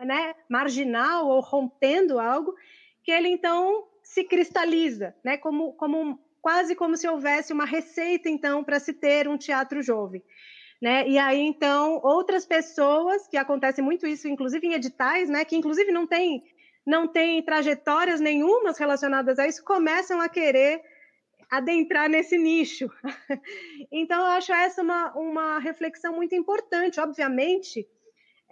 né, 0.00 0.34
marginal 0.48 1.28
ou 1.28 1.40
rompendo 1.40 2.18
algo, 2.18 2.54
que 3.02 3.10
ele, 3.10 3.28
então, 3.28 3.86
se 4.02 4.24
cristaliza, 4.24 5.14
né? 5.24 5.36
Como, 5.36 5.72
como 5.74 6.18
quase 6.40 6.74
como 6.74 6.96
se 6.96 7.08
houvesse 7.08 7.52
uma 7.52 7.64
receita, 7.64 8.28
então, 8.28 8.62
para 8.62 8.78
se 8.78 8.92
ter 8.92 9.26
um 9.26 9.38
teatro 9.38 9.82
jovem. 9.82 10.22
Né? 10.84 11.08
E 11.08 11.16
aí, 11.16 11.40
então, 11.40 11.98
outras 12.02 12.44
pessoas, 12.44 13.26
que 13.26 13.38
acontece 13.38 13.80
muito 13.80 14.06
isso, 14.06 14.28
inclusive 14.28 14.66
em 14.66 14.74
editais, 14.74 15.30
né? 15.30 15.42
Que 15.42 15.56
inclusive 15.56 15.90
não 15.90 16.06
tem, 16.06 16.44
não 16.84 17.08
tem 17.08 17.42
trajetórias 17.42 18.20
nenhumas 18.20 18.76
relacionadas 18.76 19.38
a 19.38 19.48
isso, 19.48 19.64
começam 19.64 20.20
a 20.20 20.28
querer 20.28 20.82
adentrar 21.50 22.06
nesse 22.06 22.36
nicho. 22.36 22.90
então, 23.90 24.20
eu 24.20 24.26
acho 24.32 24.52
essa 24.52 24.82
uma, 24.82 25.10
uma 25.14 25.58
reflexão 25.58 26.14
muito 26.14 26.34
importante. 26.34 27.00
Obviamente, 27.00 27.88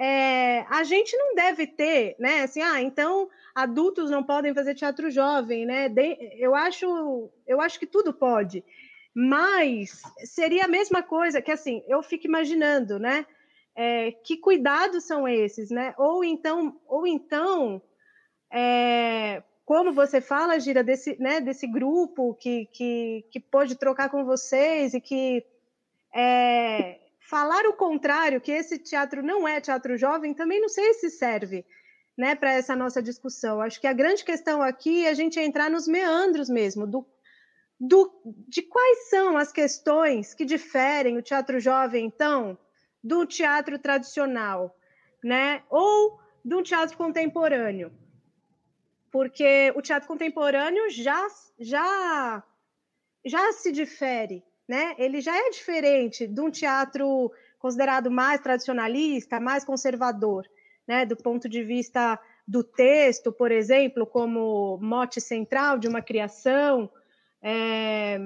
é, 0.01 0.61
a 0.71 0.85
gente 0.85 1.15
não 1.15 1.35
deve 1.35 1.67
ter, 1.67 2.17
né? 2.19 2.45
Assim, 2.45 2.63
ah, 2.63 2.81
então 2.81 3.29
adultos 3.55 4.11
não 4.11 4.25
podem 4.25 4.55
fazer 4.55 4.75
teatro 4.75 5.11
jovem, 5.11 5.67
né? 5.67 5.91
De, 5.91 6.17
eu 6.39 6.55
acho, 6.55 7.31
eu 7.47 7.61
acho 7.61 7.79
que 7.79 7.87
tudo 7.87 8.11
pode. 8.11 8.65
Mas 9.15 10.03
seria 10.25 10.65
a 10.65 10.69
mesma 10.69 11.03
coisa 11.03 11.43
que 11.43 11.51
assim, 11.51 11.83
eu 11.87 12.03
fico 12.03 12.27
imaginando, 12.27 12.99
né? 12.99 13.27
É, 13.75 14.13
que 14.13 14.37
cuidados 14.37 15.05
são 15.05 15.27
esses, 15.27 15.71
né? 15.71 15.95
Ou 15.99 16.25
então, 16.25 16.79
ou 16.87 17.07
então, 17.07 17.83
é, 18.51 19.43
como 19.65 19.93
você 19.93 20.21
fala, 20.21 20.59
Gira, 20.59 20.83
desse, 20.83 21.17
né, 21.21 21.41
desse 21.41 21.67
grupo 21.67 22.35
que, 22.35 22.67
que, 22.67 23.25
que 23.31 23.41
pôde 23.41 23.77
trocar 23.77 24.11
com 24.11 24.25
vocês 24.25 24.93
e 24.93 25.01
que 25.01 25.45
é, 26.15 26.99
falar 27.21 27.65
o 27.67 27.73
contrário, 27.73 28.41
que 28.41 28.53
esse 28.53 28.79
teatro 28.79 29.23
não 29.23 29.49
é 29.49 29.61
teatro 29.61 29.97
jovem, 29.97 30.35
também 30.35 30.61
não 30.61 30.69
sei 30.69 30.93
se 30.95 31.09
serve 31.09 31.65
né, 32.17 32.35
para 32.35 32.53
essa 32.53 32.77
nossa 32.77 33.03
discussão. 33.03 33.61
Acho 33.61 33.81
que 33.81 33.87
a 33.87 33.93
grande 33.93 34.25
questão 34.25 34.61
aqui 34.61 35.07
é 35.07 35.09
a 35.09 35.15
gente 35.15 35.41
entrar 35.41 35.71
nos 35.71 35.89
meandros 35.89 36.51
mesmo, 36.51 36.87
do 36.87 37.07
do, 37.85 38.13
de 38.25 38.63
quais 38.63 39.09
são 39.11 39.37
as 39.37 39.51
questões 39.51 40.33
que 40.35 40.45
diferem 40.45 41.19
o 41.19 41.23
teatro 41.23 41.59
jovem, 41.59 42.07
então, 42.07 42.57
do 43.03 43.27
teatro 43.27 43.77
tradicional, 43.77 44.79
né? 45.23 45.65
Ou 45.69 46.21
do 46.45 46.63
teatro 46.63 46.97
contemporâneo. 46.97 47.93
Porque 49.11 49.73
o 49.75 49.83
teatro 49.83 50.07
contemporâneo 50.07 50.89
já, 50.91 51.27
já, 51.59 52.45
já 53.27 53.53
se 53.53 53.73
difere, 53.73 54.45
né? 54.69 54.95
Ele 54.97 55.21
já 55.21 55.37
é 55.37 55.51
diferente 55.51 56.25
de 56.25 56.41
um 56.41 56.53
teatro 56.53 57.33
considerado 57.59 58.13
mais 58.13 58.41
tradicionalista, 58.41 59.41
mais 59.41 59.65
conservador, 59.65 60.49
né? 60.87 61.05
Do 61.05 61.17
ponto 61.17 61.49
de 61.49 61.65
vista 61.65 62.17
do 62.47 62.63
texto, 62.63 63.33
por 63.33 63.51
exemplo, 63.51 64.07
como 64.07 64.79
mote 64.81 65.21
central 65.21 65.81
de 65.81 65.89
uma 65.89 66.01
criação, 66.01 66.89
é... 67.43 68.19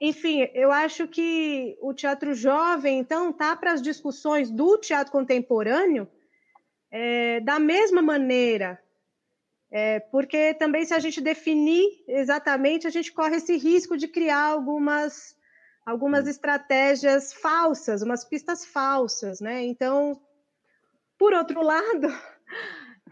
Enfim, 0.00 0.48
eu 0.52 0.70
acho 0.72 1.06
que 1.06 1.78
o 1.80 1.94
teatro 1.94 2.34
jovem, 2.34 2.98
então, 2.98 3.32
tá 3.32 3.56
para 3.56 3.72
as 3.72 3.80
discussões 3.80 4.50
do 4.50 4.76
teatro 4.76 5.12
contemporâneo 5.12 6.06
é, 6.90 7.40
da 7.40 7.58
mesma 7.58 8.02
maneira, 8.02 8.78
é, 9.70 10.00
porque 10.00 10.52
também 10.54 10.84
se 10.84 10.92
a 10.92 10.98
gente 10.98 11.20
definir 11.20 12.04
exatamente, 12.06 12.86
a 12.86 12.90
gente 12.90 13.12
corre 13.12 13.36
esse 13.36 13.56
risco 13.56 13.96
de 13.96 14.06
criar 14.06 14.44
algumas 14.44 15.36
algumas 15.86 16.26
estratégias 16.26 17.32
falsas, 17.32 18.00
umas 18.00 18.24
pistas 18.24 18.64
falsas, 18.64 19.40
né? 19.40 19.62
Então, 19.64 20.20
por 21.18 21.34
outro 21.34 21.62
lado, 21.62 22.08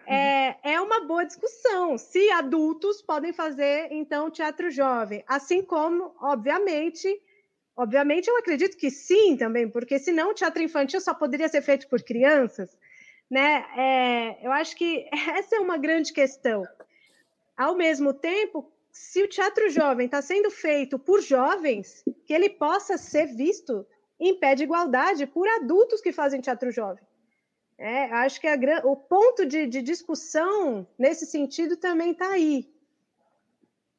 é, 0.07 0.57
é 0.63 0.81
uma 0.81 1.01
boa 1.05 1.25
discussão. 1.25 1.97
Se 1.99 2.31
adultos 2.31 3.03
podem 3.03 3.33
fazer, 3.33 3.89
então, 3.91 4.31
teatro 4.31 4.71
jovem. 4.71 5.25
Assim 5.27 5.63
como, 5.63 6.15
obviamente, 6.21 7.21
obviamente 7.77 8.29
eu 8.29 8.37
acredito 8.39 8.77
que 8.77 8.91
sim 8.91 9.37
também, 9.37 9.69
porque 9.69 9.99
senão 9.99 10.31
o 10.31 10.35
teatro 10.35 10.63
infantil 10.63 11.01
só 11.01 11.15
poderia 11.15 11.49
ser 11.49 11.63
feito 11.63 11.89
por 11.89 12.03
crianças. 12.03 12.77
Né? 13.31 13.65
É, 13.77 14.47
eu 14.47 14.53
acho 14.53 14.77
que 14.77 15.09
essa 15.37 15.57
é 15.57 15.61
uma 15.61 15.79
grande 15.79 16.13
questão. 16.13 16.63
Ao 17.57 17.75
mesmo 17.75 18.13
tempo, 18.13 18.71
se 18.91 19.23
o 19.23 19.29
teatro 19.29 19.71
jovem 19.71 20.07
está 20.07 20.21
sendo 20.21 20.51
feito 20.51 20.99
por 20.99 21.21
jovens, 21.21 22.05
que 22.27 22.33
ele 22.33 22.51
possa 22.51 22.99
ser 22.99 23.27
visto 23.27 23.87
em 24.21 24.39
pé 24.39 24.55
de 24.55 24.65
igualdade 24.65 25.27
por 25.27 25.49
adultos 25.49 26.01
que 26.01 26.13
fazem 26.13 26.41
teatro 26.41 26.71
jovem. 26.71 27.03
É, 27.83 28.05
acho 28.13 28.41
que 28.41 28.47
a, 28.47 28.57
o 28.85 28.95
ponto 28.95 29.45
de, 29.45 29.67
de 29.67 29.83
discussão 29.83 30.87
nesse 30.97 31.27
sentido 31.27 31.77
também 31.77 32.13
está 32.13 32.31
aí. 32.31 32.73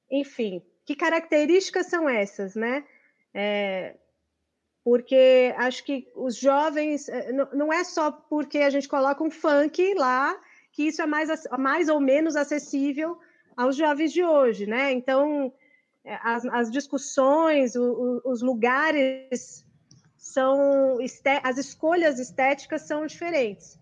Enfim, 0.09 0.61
que 0.85 0.95
características 0.95 1.87
são 1.87 2.07
essas, 2.07 2.55
né? 2.55 2.85
É, 3.33 3.97
porque 4.85 5.53
acho 5.57 5.83
que 5.83 6.09
os 6.15 6.37
jovens 6.37 7.09
eh, 7.09 7.33
não 7.51 7.73
é 7.73 7.83
só 7.83 8.09
porque 8.09 8.59
a 8.59 8.69
gente 8.69 8.87
coloca 8.87 9.21
um 9.21 9.29
funk 9.29 9.93
lá 9.95 10.33
que 10.71 10.83
isso 10.83 11.01
é 11.01 11.05
mais, 11.05 11.29
mais 11.59 11.89
ou 11.89 11.99
menos 11.99 12.37
acessível 12.37 13.19
aos 13.57 13.75
jovens 13.75 14.13
de 14.13 14.23
hoje, 14.23 14.65
né? 14.65 14.93
Então 14.93 15.51
eh, 16.05 16.19
as, 16.23 16.45
as 16.45 16.71
discussões, 16.71 17.75
o, 17.75 18.21
o, 18.23 18.31
os 18.31 18.41
lugares 18.41 19.65
são 20.23 20.99
as 21.43 21.57
escolhas 21.57 22.17
estéticas 22.17 22.83
são 22.83 23.05
diferentes. 23.05 23.77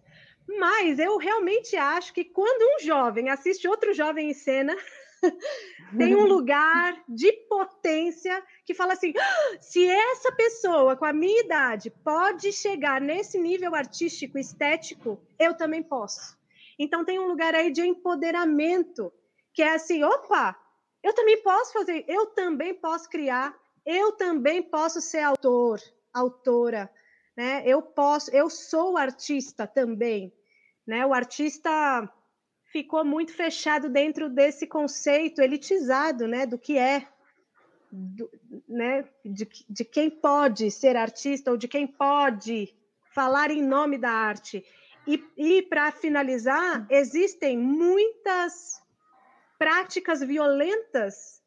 Mas 0.48 0.98
eu 0.98 1.16
realmente 1.18 1.76
acho 1.76 2.12
que 2.12 2.26
quando 2.26 2.64
um 2.64 2.84
jovem 2.84 3.30
assiste 3.30 3.68
outro 3.68 3.94
jovem 3.94 4.32
em 4.32 4.34
cena, 4.34 4.76
tem 5.96 6.16
um 6.16 6.26
lugar 6.26 7.00
de 7.08 7.32
potência 7.48 8.44
que 8.66 8.74
fala 8.74 8.94
assim: 8.94 9.14
ah, 9.16 9.58
se 9.62 9.88
essa 9.88 10.32
pessoa 10.32 10.98
com 10.98 11.06
a 11.06 11.14
minha 11.14 11.42
idade 11.42 11.92
pode 12.04 12.52
chegar 12.52 13.00
nesse 13.00 13.38
nível 13.38 13.76
artístico, 13.76 14.40
estético, 14.40 15.22
eu 15.38 15.54
também 15.54 15.84
posso. 15.84 16.36
Então 16.78 17.06
tem 17.06 17.20
um 17.20 17.28
lugar 17.28 17.54
aí 17.54 17.72
de 17.72 17.82
empoderamento, 17.82 19.14
que 19.54 19.62
é 19.62 19.76
assim: 19.76 20.04
opa, 20.04 20.60
eu 21.04 21.14
também 21.14 21.40
posso 21.44 21.72
fazer, 21.72 22.04
eu 22.08 22.26
também 22.26 22.74
posso 22.74 23.08
criar, 23.08 23.56
eu 23.86 24.14
também 24.14 24.64
posso 24.64 25.00
ser 25.00 25.20
autor, 25.20 25.80
autora, 26.14 26.90
né? 27.36 27.64
Eu 27.66 27.82
posso, 27.82 28.30
eu 28.32 28.50
sou 28.50 28.98
artista 28.98 29.66
também, 29.66 30.34
né? 30.86 31.06
O 31.06 31.14
artista 31.14 32.10
ficou 32.72 33.04
muito 33.04 33.34
fechado 33.34 33.90
dentro 33.90 34.30
desse 34.30 34.66
conceito 34.66 35.42
elitizado, 35.42 36.28
né, 36.28 36.46
do 36.46 36.58
que 36.58 36.78
é, 36.78 37.06
do, 37.92 38.30
né, 38.68 39.06
de, 39.26 39.48
de 39.70 39.84
quem 39.84 40.10
pode 40.10 40.72
ser 40.72 40.96
artista 40.96 41.52
ou 41.52 41.58
de 41.58 41.68
quem 41.68 41.86
pode 41.86 42.74
falar 43.14 43.52
em 43.52 43.62
nome 43.62 43.98
da 43.98 44.10
arte. 44.10 44.64
E, 45.06 45.22
e 45.36 45.62
para 45.64 45.92
finalizar, 45.92 46.88
existem 46.90 47.58
muitas 47.58 48.82
práticas 49.60 50.22
violentas 50.22 51.41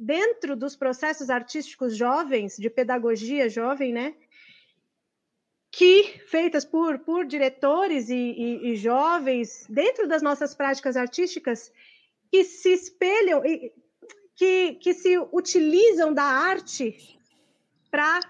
dentro 0.00 0.56
dos 0.56 0.74
processos 0.74 1.28
artísticos 1.28 1.94
jovens, 1.94 2.56
de 2.56 2.70
pedagogia 2.70 3.50
jovem, 3.50 3.92
né? 3.92 4.14
que 5.70 6.20
feitas 6.26 6.64
por, 6.64 6.98
por 7.00 7.24
diretores 7.24 8.08
e, 8.08 8.14
e, 8.14 8.72
e, 8.72 8.76
jovens 8.76 9.66
dentro 9.68 10.08
das 10.08 10.20
nossas 10.20 10.52
práticas 10.52 10.96
artísticas 10.96 11.72
que 12.28 12.42
se 12.44 12.72
espelham 12.72 13.44
e 13.44 13.72
que, 14.34 14.74
que 14.74 14.94
se 14.94 15.16
utilizam 15.32 16.12
da 16.12 16.24
arte 16.24 16.96
para 17.90 18.20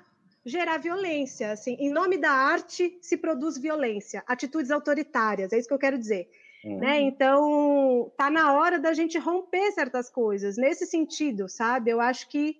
gerar 0.44 0.78
violência. 0.78 1.52
Assim, 1.52 1.76
em 1.78 1.90
nome 1.90 2.18
da 2.18 2.30
arte 2.30 2.98
se 3.00 3.16
produz 3.16 3.56
violência, 3.56 4.22
atitudes 4.26 4.70
autoritárias, 4.70 5.52
é 5.52 5.58
isso 5.58 5.68
que 5.68 5.74
eu 5.74 5.78
quero 5.78 5.98
dizer. 5.98 6.28
Uhum. 6.64 6.78
Né? 6.78 7.00
Então, 7.00 8.12
tá 8.16 8.30
na 8.30 8.52
hora 8.52 8.78
da 8.78 8.92
gente 8.92 9.18
romper 9.18 9.72
certas 9.72 10.10
coisas 10.10 10.56
nesse 10.56 10.86
sentido, 10.86 11.48
sabe? 11.48 11.90
Eu 11.90 12.00
acho 12.00 12.28
que 12.28 12.56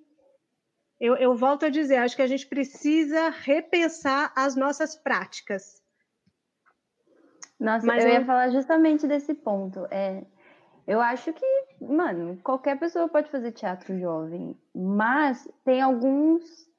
eu, 1.01 1.17
eu 1.17 1.35
volto 1.35 1.65
a 1.65 1.71
dizer, 1.71 1.97
acho 1.97 2.15
que 2.15 2.23
a 2.23 2.27
gente 2.27 2.47
precisa 2.47 3.31
repensar 3.31 4.33
as 4.37 4.55
nossas 4.55 4.95
práticas. 4.95 5.83
Nossa, 7.59 7.87
Mas 7.87 8.05
eu, 8.05 8.11
eu 8.11 8.21
ia 8.21 8.27
falar 8.27 8.51
justamente 8.51 9.07
desse 9.07 9.35
ponto. 9.35 9.87
É, 9.91 10.25
eu 10.87 11.01
acho 11.01 11.33
que, 11.33 11.47
mano, 11.81 12.39
qualquer 12.43 12.79
pessoa 12.79 13.09
pode 13.09 13.31
fazer 13.31 13.53
teatro 13.53 13.99
jovem, 13.99 14.59
mas 14.75 15.49
tem 15.65 15.81
alguns 15.81 16.70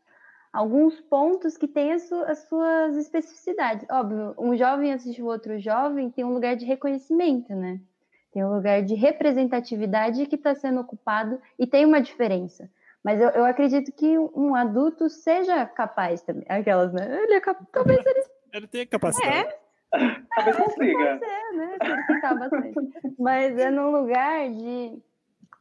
alguns 0.52 1.00
pontos 1.02 1.58
que 1.58 1.68
têm 1.68 1.94
as, 1.94 2.04
su 2.04 2.16
as, 2.24 2.40
suas 2.48 2.98
especificidades. 2.98 3.88
Óbvio, 3.90 4.36
um 4.38 4.56
jovem 4.56 4.94
assistir 4.94 5.22
o 5.22 5.28
outro 5.28 5.60
jovem 5.60 6.10
tem 6.10 6.26
um 6.26 6.34
lugar 6.34 6.56
de 6.56 6.66
reconhecimento, 6.66 7.56
né? 7.56 7.80
Tem 8.34 8.44
um 8.44 8.54
lugar 8.54 8.82
de 8.82 8.96
representatividade 8.96 10.26
que 10.26 10.36
está 10.36 10.56
sendo 10.56 10.82
ocupado 10.82 11.40
e 11.60 11.68
tem 11.68 11.86
uma 11.86 12.02
diferença. 12.02 12.70
Mas 13.04 13.20
eu, 13.20 13.30
eu 13.30 13.46
acredito 13.46 13.92
que 13.92 14.18
um 14.18 14.56
adulto 14.56 15.10
seja 15.10 15.66
capaz 15.66 16.22
também. 16.22 16.46
Aquelas, 16.48 16.94
né? 16.94 17.24
Ele 17.24 17.34
é 17.34 17.42
capaz. 17.42 17.68
Talvez 17.72 18.06
ele. 18.06 18.24
Ele 18.54 18.68
tem 18.68 18.86
capacidade. 18.86 19.48
É. 19.48 20.22
Talvez 20.36 20.58
consiga. 20.58 21.20
Ser, 21.20 21.56
né? 21.56 21.78
bastante. 22.38 22.74
Mas 23.18 23.58
é 23.58 23.72
num 23.72 23.92
lugar 23.92 24.50
de 24.50 25.02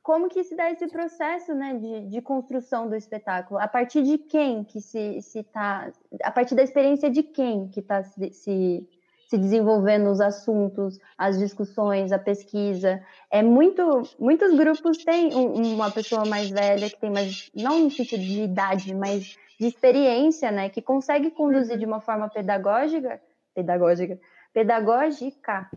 como 0.02 0.28
que 0.28 0.42
se 0.44 0.56
dá 0.56 0.70
esse 0.70 0.88
processo 0.88 1.54
né, 1.54 1.74
de, 1.74 2.06
de 2.08 2.22
construção 2.22 2.88
do 2.88 2.96
espetáculo? 2.96 3.60
A 3.60 3.68
partir 3.68 4.02
de 4.02 4.18
quem 4.18 4.64
que 4.64 4.80
se, 4.80 5.20
se 5.22 5.42
tá. 5.42 5.92
A 6.22 6.30
partir 6.30 6.54
da 6.54 6.62
experiência 6.62 7.10
de 7.10 7.22
quem 7.22 7.68
que 7.68 7.80
está 7.80 8.02
se, 8.02 8.32
se 8.32 8.88
se 9.30 9.38
desenvolvendo 9.38 10.10
os 10.10 10.20
assuntos, 10.20 10.98
as 11.16 11.38
discussões, 11.38 12.10
a 12.10 12.18
pesquisa. 12.18 13.00
É 13.30 13.44
muito, 13.44 14.02
muitos 14.18 14.52
grupos 14.56 15.04
têm 15.04 15.32
uma 15.32 15.88
pessoa 15.88 16.24
mais 16.24 16.50
velha 16.50 16.90
que 16.90 16.98
tem 16.98 17.12
mais, 17.12 17.48
não 17.54 17.84
no 17.84 17.90
sentido 17.92 18.24
de 18.24 18.42
idade, 18.42 18.92
mas 18.92 19.36
de 19.58 19.68
experiência, 19.68 20.50
né, 20.50 20.68
que 20.68 20.82
consegue 20.82 21.30
conduzir 21.30 21.78
de 21.78 21.86
uma 21.86 22.00
forma 22.00 22.28
pedagógica, 22.28 23.22
pedagógica, 23.54 24.18
pedagógica, 24.52 25.70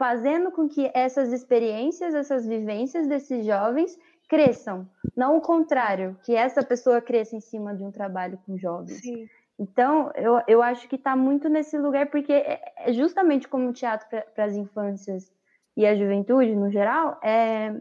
fazendo 0.00 0.50
com 0.50 0.66
que 0.66 0.90
essas 0.94 1.30
experiências, 1.30 2.14
essas 2.14 2.46
vivências 2.46 3.06
desses 3.06 3.44
jovens 3.44 3.98
cresçam, 4.26 4.88
não 5.14 5.36
o 5.36 5.42
contrário, 5.42 6.16
que 6.24 6.34
essa 6.34 6.64
pessoa 6.64 7.02
cresça 7.02 7.36
em 7.36 7.40
cima 7.40 7.74
de 7.74 7.84
um 7.84 7.90
trabalho 7.90 8.38
com 8.46 8.56
jovens. 8.56 9.02
Sim. 9.02 9.28
Então, 9.58 10.10
eu, 10.14 10.40
eu 10.48 10.62
acho 10.62 10.88
que 10.88 10.96
está 10.96 11.14
muito 11.14 11.50
nesse 11.50 11.76
lugar, 11.76 12.06
porque 12.06 12.32
é, 12.32 12.62
é 12.78 12.92
justamente 12.94 13.46
como 13.46 13.68
o 13.68 13.74
teatro 13.74 14.08
para 14.34 14.44
as 14.44 14.54
infâncias 14.54 15.30
e 15.76 15.84
a 15.84 15.94
juventude, 15.94 16.56
no 16.56 16.70
geral, 16.70 17.20
é, 17.22 17.74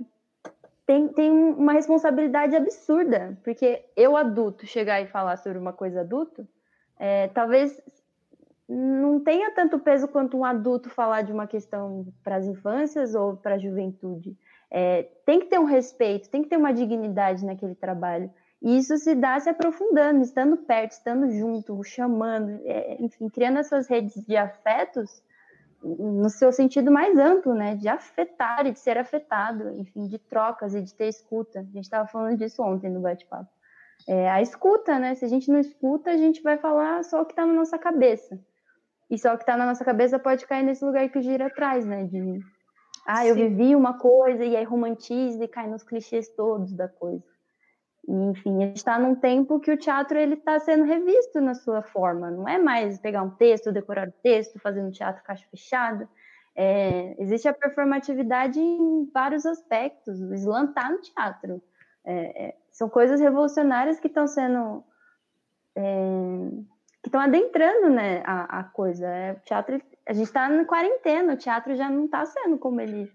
tem, 0.85 1.07
tem 1.07 1.31
uma 1.31 1.71
responsabilidade 1.71 2.53
absurda, 2.53 3.37
porque 3.45 3.85
eu, 3.95 4.17
adulto, 4.17 4.67
chegar 4.67 4.99
e 4.99 5.07
falar 5.07 5.37
sobre 5.37 5.57
uma 5.57 5.71
coisa 5.71 6.01
adulto, 6.01 6.45
é, 6.99 7.29
talvez 7.29 7.81
não 8.69 9.19
tenha 9.19 9.49
tanto 9.51 9.79
peso 9.79 10.07
quanto 10.07 10.37
um 10.37 10.45
adulto 10.45 10.89
falar 10.89 11.23
de 11.23 11.33
uma 11.33 11.47
questão 11.47 12.05
para 12.23 12.35
as 12.35 12.45
infâncias 12.45 13.15
ou 13.15 13.35
para 13.35 13.55
a 13.55 13.57
juventude. 13.57 14.37
É, 14.69 15.03
tem 15.25 15.39
que 15.39 15.47
ter 15.47 15.59
um 15.59 15.65
respeito, 15.65 16.29
tem 16.29 16.43
que 16.43 16.49
ter 16.49 16.57
uma 16.57 16.71
dignidade 16.71 17.43
naquele 17.43 17.73
trabalho. 17.73 18.31
E 18.61 18.77
isso 18.77 18.95
se 18.97 19.15
dá 19.15 19.39
se 19.39 19.49
aprofundando, 19.49 20.21
estando 20.21 20.55
perto, 20.57 20.91
estando 20.91 21.31
junto, 21.31 21.83
chamando, 21.83 22.61
é, 22.63 22.97
enfim, 22.99 23.27
criando 23.27 23.57
essas 23.57 23.87
redes 23.87 24.13
de 24.25 24.37
afetos 24.37 25.23
no 25.81 26.29
seu 26.29 26.51
sentido 26.51 26.91
mais 26.91 27.17
amplo, 27.17 27.55
né? 27.55 27.75
De 27.75 27.87
afetar 27.87 28.67
e 28.67 28.71
de 28.71 28.79
ser 28.79 28.97
afetado, 28.97 29.71
enfim, 29.79 30.07
de 30.07 30.19
trocas 30.19 30.75
e 30.75 30.81
de 30.81 30.93
ter 30.93 31.07
escuta. 31.07 31.61
A 31.61 31.63
gente 31.63 31.85
estava 31.85 32.07
falando 32.07 32.37
disso 32.37 32.61
ontem 32.61 32.89
no 32.89 32.99
bate-papo. 32.99 33.49
É, 34.07 34.29
a 34.29 34.41
escuta, 34.41 34.99
né? 34.99 35.15
Se 35.15 35.25
a 35.25 35.27
gente 35.27 35.49
não 35.49 35.59
escuta, 35.59 36.11
a 36.11 36.17
gente 36.17 36.43
vai 36.43 36.57
falar 36.57 37.03
só 37.03 37.21
o 37.21 37.25
que 37.25 37.31
está 37.31 37.45
na 37.45 37.53
nossa 37.53 37.77
cabeça. 37.77 38.39
E 39.09 39.17
só 39.17 39.33
o 39.33 39.37
que 39.37 39.43
está 39.43 39.57
na 39.57 39.65
nossa 39.65 39.83
cabeça 39.83 40.19
pode 40.19 40.45
cair 40.45 40.63
nesse 40.63 40.85
lugar 40.85 41.09
que 41.09 41.17
o 41.17 41.21
gira 41.21 41.47
atrás, 41.47 41.85
né? 41.85 42.03
De, 42.03 42.39
ah, 43.07 43.25
eu 43.25 43.33
Sim. 43.33 43.49
vivi 43.49 43.75
uma 43.75 43.97
coisa 43.97 44.45
e 44.45 44.55
aí 44.55 44.63
romantiza 44.63 45.43
e 45.43 45.47
cai 45.47 45.67
nos 45.67 45.83
clichês 45.83 46.29
todos 46.29 46.73
da 46.73 46.87
coisa. 46.87 47.23
E, 48.07 48.11
enfim, 48.11 48.63
a 48.63 48.67
gente 48.67 48.77
está 48.77 48.99
num 48.99 49.15
tempo 49.15 49.59
que 49.59 49.71
o 49.71 49.77
teatro 49.77 50.17
ele 50.17 50.35
está 50.35 50.59
sendo 50.59 50.83
revisto 50.83 51.41
na 51.41 51.55
sua 51.55 51.81
forma. 51.81 52.29
Não 52.29 52.47
é 52.47 52.57
mais 52.57 52.99
pegar 52.99 53.23
um 53.23 53.31
texto, 53.31 53.71
decorar 53.71 54.07
o 54.07 54.13
texto, 54.23 54.59
fazer 54.59 54.81
um 54.81 54.91
teatro 54.91 55.23
caixa 55.23 55.45
fechada. 55.49 56.07
É, 56.55 57.15
existe 57.19 57.47
a 57.47 57.53
performatividade 57.53 58.59
em 58.59 59.09
vários 59.13 59.45
aspectos. 59.45 60.21
O 60.21 60.33
slam 60.33 60.65
está 60.65 60.89
no 60.89 60.99
teatro. 61.01 61.63
É, 62.05 62.47
é, 62.47 62.55
são 62.71 62.89
coisas 62.89 63.19
revolucionárias 63.19 63.99
que 63.99 64.07
estão 64.07 64.27
sendo 64.27 64.83
é, 65.75 66.49
que 67.01 67.07
estão 67.07 67.21
adentrando 67.21 67.89
né, 67.89 68.21
a, 68.25 68.59
a 68.59 68.63
coisa. 68.63 69.07
É, 69.07 69.33
o 69.33 69.39
teatro, 69.41 69.81
a 70.05 70.13
gente 70.13 70.27
está 70.27 70.49
na 70.49 70.65
quarentena, 70.65 71.33
o 71.33 71.37
teatro 71.37 71.75
já 71.75 71.89
não 71.89 72.05
está 72.05 72.25
sendo 72.25 72.57
como 72.57 72.81
ele 72.81 73.11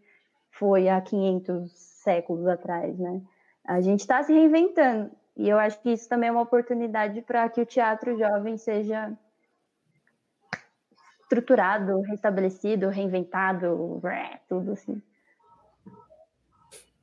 foi 0.50 0.88
há 0.88 1.00
500 1.00 1.70
séculos 1.72 2.46
atrás, 2.46 2.98
né? 2.98 3.20
A 3.66 3.80
gente 3.80 4.00
está 4.00 4.22
se 4.22 4.32
reinventando. 4.32 5.10
E 5.36 5.48
eu 5.48 5.58
acho 5.58 5.80
que 5.80 5.90
isso 5.90 6.08
também 6.08 6.28
é 6.28 6.32
uma 6.32 6.42
oportunidade 6.42 7.20
para 7.22 7.48
que 7.48 7.60
o 7.60 7.66
teatro 7.66 8.16
jovem 8.16 8.56
seja 8.56 9.12
estruturado, 11.22 12.00
restabelecido, 12.02 12.88
reinventado, 12.88 14.00
tudo 14.48 14.72
assim. 14.72 15.02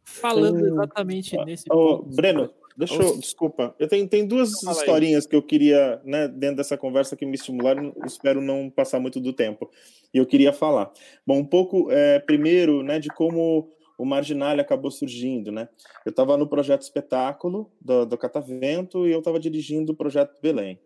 Falando 0.03 0.65
exatamente 0.65 1.36
nesse 1.43 1.65
oh, 1.69 1.99
ponto. 1.99 2.15
Breno, 2.15 2.53
deixa 2.78 2.95
eu, 2.95 3.17
desculpa. 3.17 3.76
Eu 3.80 3.88
tenho, 3.88 4.07
tenho 4.07 4.28
duas 4.28 4.51
historinhas 4.63 5.26
aí. 5.26 5.30
que 5.30 5.36
eu 5.36 5.43
queria, 5.43 6.01
né, 6.03 6.28
dentro 6.28 6.57
dessa 6.57 6.78
conversa 6.78 7.15
que 7.15 7.26
me 7.26 7.36
estimularam, 7.36 7.93
espero 8.05 8.41
não 8.41 8.69
passar 8.69 8.99
muito 8.99 9.19
do 9.19 9.34
tempo. 9.34 9.69
E 10.13 10.17
eu 10.17 10.26
queria 10.26 10.53
falar. 10.53 10.91
Bom, 11.26 11.39
um 11.39 11.45
pouco, 11.45 11.91
é, 11.91 12.19
primeiro, 12.19 12.84
né, 12.84 12.99
de 12.99 13.09
como 13.09 13.69
o 14.01 14.05
Marginal 14.05 14.59
acabou 14.59 14.89
surgindo, 14.89 15.51
né? 15.51 15.69
Eu 16.03 16.09
estava 16.09 16.36
no 16.36 16.47
projeto 16.47 16.82
espetáculo 16.82 17.72
do, 17.80 18.03
do 18.03 18.17
Catavento 18.17 19.07
e 19.07 19.11
eu 19.11 19.19
estava 19.19 19.39
dirigindo 19.39 19.91
o 19.91 19.95
projeto 19.95 20.36
Belém. 20.41 20.80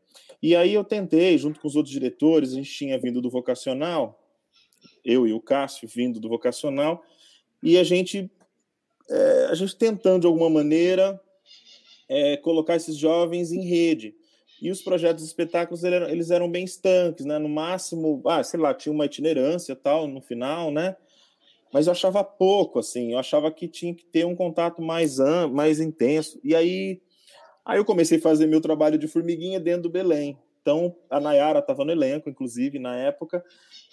E 0.43 0.53
aí 0.53 0.73
eu 0.73 0.83
tentei, 0.83 1.37
junto 1.37 1.61
com 1.61 1.67
os 1.67 1.77
outros 1.77 1.93
diretores, 1.93 2.51
a 2.51 2.55
gente 2.55 2.69
tinha 2.69 2.99
vindo 2.99 3.21
do 3.21 3.29
vocacional, 3.29 4.21
eu 5.03 5.25
e 5.25 5.31
o 5.31 5.39
Cássio 5.39 5.87
vindo 5.87 6.19
do 6.19 6.27
vocacional, 6.27 7.01
e 7.63 7.77
a 7.77 7.85
gente, 7.85 8.29
é, 9.09 9.47
a 9.49 9.55
gente 9.55 9.77
tentando 9.77 10.21
de 10.21 10.27
alguma 10.27 10.49
maneira 10.49 11.17
é, 12.07 12.37
colocar 12.37 12.75
esses 12.75 12.97
jovens 12.97 13.51
em 13.51 13.61
rede. 13.65 14.15
E 14.61 14.71
os 14.71 14.81
projetos 14.81 15.23
de 15.23 15.27
espetáculos 15.27 15.83
eles 15.83 16.31
eram 16.31 16.49
bem 16.49 16.63
estanques, 16.63 17.25
né? 17.25 17.37
No 17.37 17.49
máximo, 17.49 18.21
ah, 18.25 18.43
sei 18.43 18.59
lá, 18.59 18.73
tinha 18.73 18.93
uma 18.93 19.05
itinerância 19.05 19.75
tal 19.75 20.07
no 20.07 20.21
final, 20.21 20.71
né? 20.71 20.95
Mas 21.73 21.87
eu 21.87 21.91
achava 21.91 22.23
pouco, 22.23 22.79
assim. 22.79 23.11
Eu 23.11 23.19
achava 23.19 23.51
que 23.51 23.67
tinha 23.67 23.93
que 23.93 24.05
ter 24.05 24.25
um 24.25 24.35
contato 24.35 24.81
mais 24.81 25.17
mais 25.51 25.79
intenso. 25.79 26.39
E 26.43 26.55
aí, 26.55 27.01
aí 27.65 27.77
eu 27.77 27.85
comecei 27.85 28.17
a 28.17 28.21
fazer 28.21 28.47
meu 28.47 28.61
trabalho 28.61 28.97
de 28.97 29.07
formiguinha 29.07 29.59
dentro 29.59 29.83
do 29.83 29.89
Belém. 29.89 30.37
Então, 30.61 30.95
a 31.11 31.19
Nayara 31.19 31.59
estava 31.59 31.85
no 31.85 31.91
elenco, 31.91 32.29
inclusive, 32.29 32.79
na 32.79 32.95
época. 32.95 33.43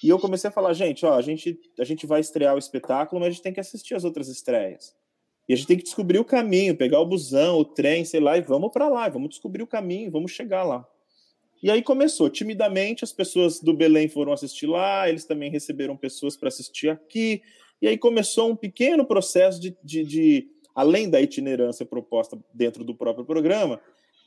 E 0.02 0.08
eu 0.08 0.18
comecei 0.18 0.48
a 0.48 0.52
falar, 0.52 0.72
gente, 0.72 1.04
ó, 1.04 1.14
a 1.14 1.20
gente, 1.20 1.60
a 1.78 1.84
gente 1.84 2.06
vai 2.06 2.20
estrear 2.20 2.54
o 2.54 2.58
espetáculo, 2.58 3.20
mas 3.20 3.28
a 3.28 3.30
gente 3.32 3.42
tem 3.42 3.52
que 3.52 3.60
assistir 3.60 3.94
as 3.94 4.04
outras 4.04 4.28
estreias. 4.28 4.94
E 5.52 5.54
a 5.54 5.56
gente 5.58 5.66
tem 5.66 5.76
que 5.76 5.82
descobrir 5.82 6.18
o 6.18 6.24
caminho, 6.24 6.74
pegar 6.74 6.98
o 6.98 7.04
busão, 7.04 7.58
o 7.58 7.64
trem, 7.66 8.06
sei 8.06 8.20
lá, 8.20 8.38
e 8.38 8.40
vamos 8.40 8.72
para 8.72 8.88
lá, 8.88 9.06
vamos 9.10 9.28
descobrir 9.28 9.62
o 9.62 9.66
caminho, 9.66 10.10
vamos 10.10 10.30
chegar 10.30 10.62
lá. 10.62 10.88
E 11.62 11.70
aí 11.70 11.82
começou, 11.82 12.30
timidamente, 12.30 13.04
as 13.04 13.12
pessoas 13.12 13.60
do 13.60 13.74
Belém 13.74 14.08
foram 14.08 14.32
assistir 14.32 14.66
lá, 14.66 15.06
eles 15.10 15.26
também 15.26 15.50
receberam 15.50 15.94
pessoas 15.94 16.38
para 16.38 16.48
assistir 16.48 16.88
aqui, 16.88 17.42
e 17.82 17.86
aí 17.86 17.98
começou 17.98 18.50
um 18.50 18.56
pequeno 18.56 19.04
processo 19.04 19.60
de, 19.60 19.76
de, 19.84 20.04
de, 20.04 20.48
além 20.74 21.10
da 21.10 21.20
itinerância 21.20 21.84
proposta 21.84 22.42
dentro 22.54 22.82
do 22.82 22.94
próprio 22.94 23.26
programa, 23.26 23.78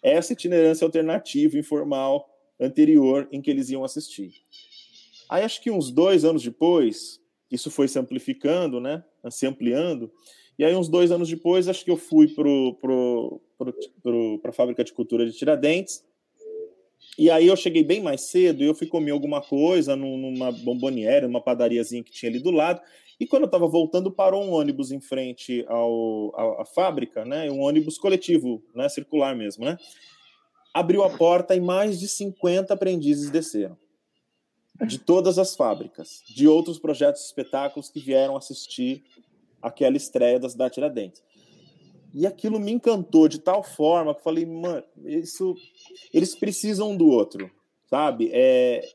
essa 0.03 0.32
itinerância 0.32 0.86
alternativa, 0.86 1.57
informal, 1.57 2.30
anterior, 2.59 3.28
em 3.32 3.41
que 3.41 3.49
eles 3.49 3.71
iam 3.71 3.84
assistir. 3.84 4.32
Aí 5.28 5.43
acho 5.43 5.59
que 5.59 5.71
uns 5.71 5.89
dois 5.89 6.23
anos 6.23 6.43
depois, 6.43 7.19
isso 7.49 7.71
foi 7.71 7.88
se 7.88 7.97
amplificando, 7.97 8.80
né, 8.80 9.03
se 9.32 9.47
ampliando, 9.47 10.11
e 10.58 10.64
aí, 10.64 10.76
uns 10.76 10.88
dois 10.88 11.12
anos 11.12 11.30
depois, 11.30 11.68
acho 11.68 11.84
que 11.84 11.91
eu 11.91 11.97
fui 11.97 12.28
para 12.28 12.43
pro, 12.80 13.41
pro, 13.58 13.74
pro, 14.01 14.41
a 14.45 14.51
fábrica 14.51 14.84
de 14.84 14.93
cultura 14.93 15.26
de 15.26 15.34
Tiradentes. 15.34 16.03
E 17.18 17.30
aí 17.30 17.47
eu 17.47 17.56
cheguei 17.56 17.84
bem 17.84 18.01
mais 18.01 18.30
cedo 18.30 18.64
e 18.64 18.68
eu 18.68 18.76
fui 18.76 18.88
comer 18.88 19.12
alguma 19.12 19.41
coisa 19.41 19.95
numa 19.95 20.51
bomboniere, 20.51 21.28
numa 21.28 21.41
padariazinha 21.41 22.03
que 22.03 22.12
tinha 22.12 22.30
ali 22.30 22.39
do 22.39 22.51
lado. 22.51 22.82
E 23.20 23.26
quando 23.26 23.43
eu 23.43 23.47
estava 23.47 23.68
voltando, 23.68 24.12
parou 24.12 24.43
um 24.43 24.51
ônibus 24.51 24.91
em 24.91 24.99
frente 24.99 25.66
ao, 25.68 26.34
à 26.60 26.66
fábrica, 26.66 27.24
né? 27.24 27.49
Um 27.49 27.62
ônibus 27.62 27.97
coletivo, 27.97 28.62
né? 28.74 28.89
Circular 28.89 29.36
mesmo, 29.36 29.64
né? 29.64 29.78
Abriu 30.74 31.03
a 31.03 31.10
porta 31.10 31.56
e 31.56 31.62
mais 31.62 31.99
de 31.99 32.08
50 32.10 32.74
aprendizes 32.74 33.30
desceram. 33.30 33.78
De 34.86 34.99
todas 34.99 35.39
as 35.39 35.56
fábricas, 35.56 36.22
de 36.28 36.49
outros 36.49 36.78
projetos 36.78 37.26
espetáculos 37.26 37.89
que 37.89 38.01
vieram 38.01 38.36
assistir 38.36 39.06
aquela 39.66 39.97
estreia 39.97 40.39
da 40.39 40.47
Cidade 40.47 40.76
Tiradentes. 40.76 41.24
E 42.13 42.26
aquilo 42.26 42.59
me 42.59 42.72
encantou 42.72 43.28
de 43.28 43.39
tal 43.39 43.63
forma 43.63 44.13
que 44.13 44.20
eu 44.20 44.24
falei, 44.24 44.45
mano, 44.45 44.84
isso, 45.03 45.55
eles 46.13 46.36
precisam 46.36 46.95
do 46.95 47.07
outro, 47.07 47.51
sabe? 47.89 48.30
É, 48.32 48.88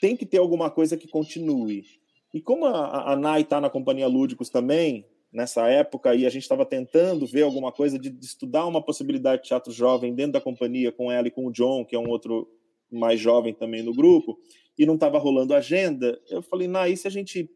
tem 0.00 0.14
que 0.14 0.26
ter 0.26 0.38
alguma 0.38 0.70
coisa 0.70 0.96
que 0.96 1.08
continue. 1.08 1.84
E 2.32 2.40
como 2.40 2.66
a, 2.66 3.12
a 3.12 3.16
Nai 3.16 3.40
está 3.40 3.60
na 3.60 3.70
Companhia 3.70 4.06
Lúdicos 4.06 4.48
também, 4.48 5.04
nessa 5.32 5.66
época, 5.68 6.14
e 6.14 6.26
a 6.26 6.30
gente 6.30 6.42
estava 6.42 6.64
tentando 6.64 7.26
ver 7.26 7.42
alguma 7.42 7.72
coisa 7.72 7.98
de, 7.98 8.10
de, 8.10 8.24
estudar 8.24 8.66
uma 8.66 8.82
possibilidade 8.82 9.42
de 9.42 9.48
teatro 9.48 9.72
jovem 9.72 10.14
dentro 10.14 10.32
da 10.32 10.40
companhia, 10.40 10.92
com 10.92 11.10
ela 11.10 11.26
e 11.26 11.30
com 11.30 11.46
o 11.46 11.52
John, 11.52 11.84
que 11.84 11.96
é 11.96 11.98
um 11.98 12.08
outro 12.08 12.48
mais 12.90 13.18
jovem 13.18 13.54
também 13.54 13.82
no 13.82 13.94
grupo, 13.94 14.38
e 14.78 14.84
não 14.84 14.94
estava 14.94 15.18
rolando 15.18 15.54
agenda, 15.54 16.20
eu 16.30 16.42
falei, 16.42 16.68
Nai, 16.68 16.94
se 16.96 17.08
a 17.08 17.10
gente 17.10 17.50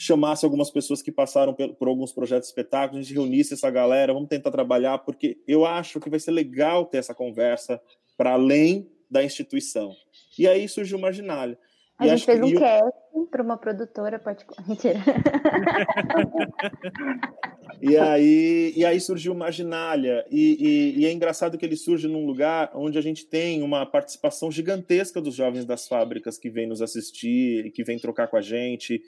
chamasse 0.00 0.44
algumas 0.44 0.70
pessoas 0.70 1.02
que 1.02 1.10
passaram 1.10 1.52
por, 1.52 1.74
por, 1.74 1.88
alguns 1.88 2.12
projetos 2.12 2.46
de 2.46 2.50
espetáculo, 2.50 3.00
a 3.00 3.02
gente 3.02 3.12
reunisse 3.12 3.54
essa 3.54 3.68
galera, 3.68 4.14
vamos 4.14 4.28
tentar 4.28 4.52
trabalhar, 4.52 4.98
porque 4.98 5.42
eu 5.46 5.66
acho 5.66 5.98
que 5.98 6.08
vai 6.08 6.20
ser 6.20 6.30
legal 6.30 6.86
ter 6.86 6.98
essa 6.98 7.12
conversa 7.12 7.80
para 8.16 8.30
além 8.30 8.88
da 9.10 9.24
instituição. 9.24 9.90
E 10.38 10.46
aí 10.46 10.68
surgiu 10.68 10.98
o 10.98 11.00
Marginalha. 11.00 11.58
A 11.98 12.06
e 12.06 12.10
gente 12.10 12.26
fez 12.26 12.40
um 12.40 12.48
eu... 12.48 12.60
casting 12.60 13.26
para 13.28 13.42
uma 13.42 13.58
produtora 13.58 14.20
particular. 14.20 14.64
Mentira. 14.68 15.00
e, 17.82 17.96
aí, 17.96 18.72
e 18.76 18.84
aí 18.84 19.00
surgiu 19.00 19.32
o 19.32 19.36
Marginalha. 19.36 20.24
E, 20.30 20.94
e, 20.96 21.00
e, 21.00 21.06
é 21.06 21.12
engraçado 21.12 21.58
que 21.58 21.66
ele 21.66 21.76
surge 21.76 22.06
num 22.06 22.24
lugar 22.24 22.70
onde 22.72 22.98
a 22.98 23.02
gente 23.02 23.26
tem 23.26 23.64
uma 23.64 23.84
participação 23.84 24.48
gigantesca 24.48 25.20
dos 25.20 25.34
jovens 25.34 25.64
das 25.64 25.88
fábricas 25.88 26.38
que 26.38 26.48
vêm 26.48 26.68
nos 26.68 26.80
assistir, 26.80 27.72
que 27.72 27.82
vêm 27.82 27.98
trocar 27.98 28.28
com 28.28 28.36
a 28.36 28.42
gente 28.42 29.02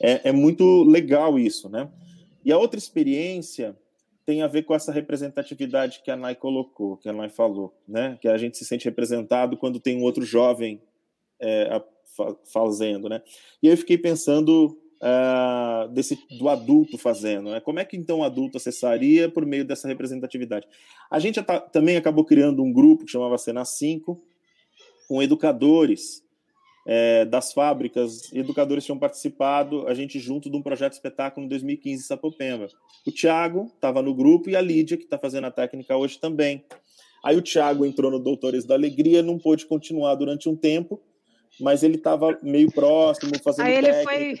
é, 0.00 0.28
é 0.30 0.32
muito 0.32 0.82
legal 0.84 1.38
isso, 1.38 1.68
né? 1.68 1.88
E 2.44 2.52
a 2.52 2.58
outra 2.58 2.78
experiência 2.78 3.76
tem 4.24 4.42
a 4.42 4.46
ver 4.46 4.62
com 4.62 4.74
essa 4.74 4.92
representatividade 4.92 6.02
que 6.04 6.10
a 6.10 6.16
Nai 6.16 6.34
colocou, 6.34 6.96
que 6.96 7.08
a 7.08 7.12
Nai 7.12 7.28
falou, 7.28 7.74
né? 7.86 8.18
Que 8.20 8.28
a 8.28 8.38
gente 8.38 8.56
se 8.56 8.64
sente 8.64 8.84
representado 8.84 9.56
quando 9.56 9.80
tem 9.80 9.96
um 9.96 10.02
outro 10.02 10.24
jovem 10.24 10.80
é, 11.40 11.82
fazendo, 12.44 13.08
né? 13.08 13.22
E 13.62 13.68
eu 13.68 13.76
fiquei 13.76 13.98
pensando 13.98 14.78
uh, 15.00 15.88
desse 15.88 16.18
do 16.38 16.48
adulto 16.48 16.96
fazendo, 16.98 17.50
né? 17.50 17.60
Como 17.60 17.80
é 17.80 17.84
que 17.84 17.96
então 17.96 18.20
o 18.20 18.24
adulto 18.24 18.56
acessaria 18.56 19.28
por 19.28 19.44
meio 19.44 19.64
dessa 19.64 19.88
representatividade? 19.88 20.66
A 21.10 21.18
gente 21.18 21.40
também 21.72 21.96
acabou 21.96 22.24
criando 22.24 22.62
um 22.62 22.72
grupo 22.72 23.04
que 23.04 23.12
chamava 23.12 23.38
Cena 23.38 23.64
5 23.64 24.20
com 25.08 25.22
educadores 25.22 26.22
é, 26.92 27.24
das 27.24 27.52
fábricas, 27.52 28.32
educadores 28.32 28.84
tinham 28.84 28.98
participado, 28.98 29.86
a 29.86 29.94
gente 29.94 30.18
junto 30.18 30.50
de 30.50 30.56
um 30.56 30.62
projeto 30.62 30.94
espetáculo 30.94 31.46
em 31.46 31.48
2015 31.48 32.02
em 32.02 32.04
Sapopemba. 32.04 32.66
O 33.06 33.12
Thiago 33.12 33.70
estava 33.72 34.02
no 34.02 34.12
grupo 34.12 34.50
e 34.50 34.56
a 34.56 34.60
Lídia, 34.60 34.96
que 34.96 35.04
está 35.04 35.16
fazendo 35.16 35.46
a 35.46 35.52
técnica 35.52 35.96
hoje 35.96 36.18
também. 36.18 36.64
Aí 37.24 37.36
o 37.36 37.42
Thiago 37.42 37.86
entrou 37.86 38.10
no 38.10 38.18
Doutores 38.18 38.64
da 38.64 38.74
Alegria, 38.74 39.22
não 39.22 39.38
pôde 39.38 39.66
continuar 39.66 40.16
durante 40.16 40.48
um 40.48 40.56
tempo, 40.56 41.00
mas 41.60 41.84
ele 41.84 41.94
estava 41.94 42.36
meio 42.42 42.72
próximo, 42.72 43.30
fazendo 43.40 43.66
Aí 43.66 43.74
ele 43.76 43.92
foi, 44.02 44.34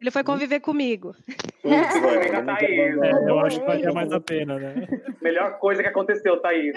ele 0.00 0.10
foi 0.12 0.22
conviver 0.22 0.60
comigo. 0.60 1.12
Pois 1.60 1.74
é, 1.74 2.42
tá 2.42 2.58
é, 2.62 3.28
eu 3.28 3.40
acho 3.40 3.58
que 3.58 3.66
valia 3.66 3.92
mais 3.92 4.12
a 4.12 4.20
pena, 4.20 4.56
né? 4.56 4.86
Melhor 5.20 5.58
coisa 5.58 5.82
que 5.82 5.88
aconteceu, 5.88 6.40
Thaís. 6.40 6.76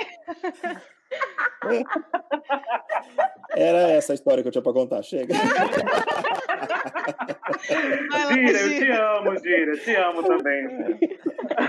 Era 3.52 3.80
essa 3.92 4.14
a 4.14 4.16
história 4.16 4.42
que 4.42 4.48
eu 4.48 4.52
tinha 4.52 4.62
para 4.62 4.74
contar. 4.74 5.02
Chega. 5.02 5.34
Gira, 8.28 8.60
eu 8.60 8.80
te 8.80 8.92
amo, 8.92 9.40
Gira. 9.40 9.78
Te 9.78 9.96
amo 9.96 10.24
também. 10.24 10.64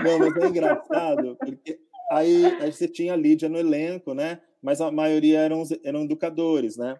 Não, 0.03 0.19
mas 0.19 0.37
é 0.37 0.47
engraçado, 0.47 1.35
porque 1.37 1.79
aí, 2.11 2.45
aí 2.61 2.71
você 2.71 2.87
tinha 2.87 3.13
a 3.13 3.17
Lídia 3.17 3.49
no 3.49 3.57
elenco, 3.57 4.13
né? 4.13 4.39
Mas 4.61 4.79
a 4.79 4.91
maioria 4.91 5.39
eram, 5.39 5.63
eram 5.83 6.03
educadores, 6.03 6.77
né? 6.77 6.99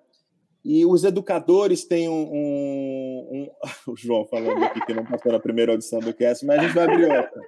E 0.63 0.85
os 0.85 1.03
educadores 1.03 1.85
têm 1.85 2.07
um, 2.07 2.29
um, 2.31 3.27
um, 3.31 3.49
O 3.91 3.95
João 3.95 4.27
falando 4.27 4.63
aqui 4.63 4.85
que 4.85 4.93
não 4.93 5.05
passou 5.05 5.31
na 5.31 5.39
primeira 5.39 5.71
audição 5.71 5.99
do 5.99 6.13
cast, 6.13 6.45
mas 6.45 6.59
a 6.59 6.63
gente 6.63 6.73
vai 6.73 6.83
abrir 6.85 7.05
outra. 7.05 7.41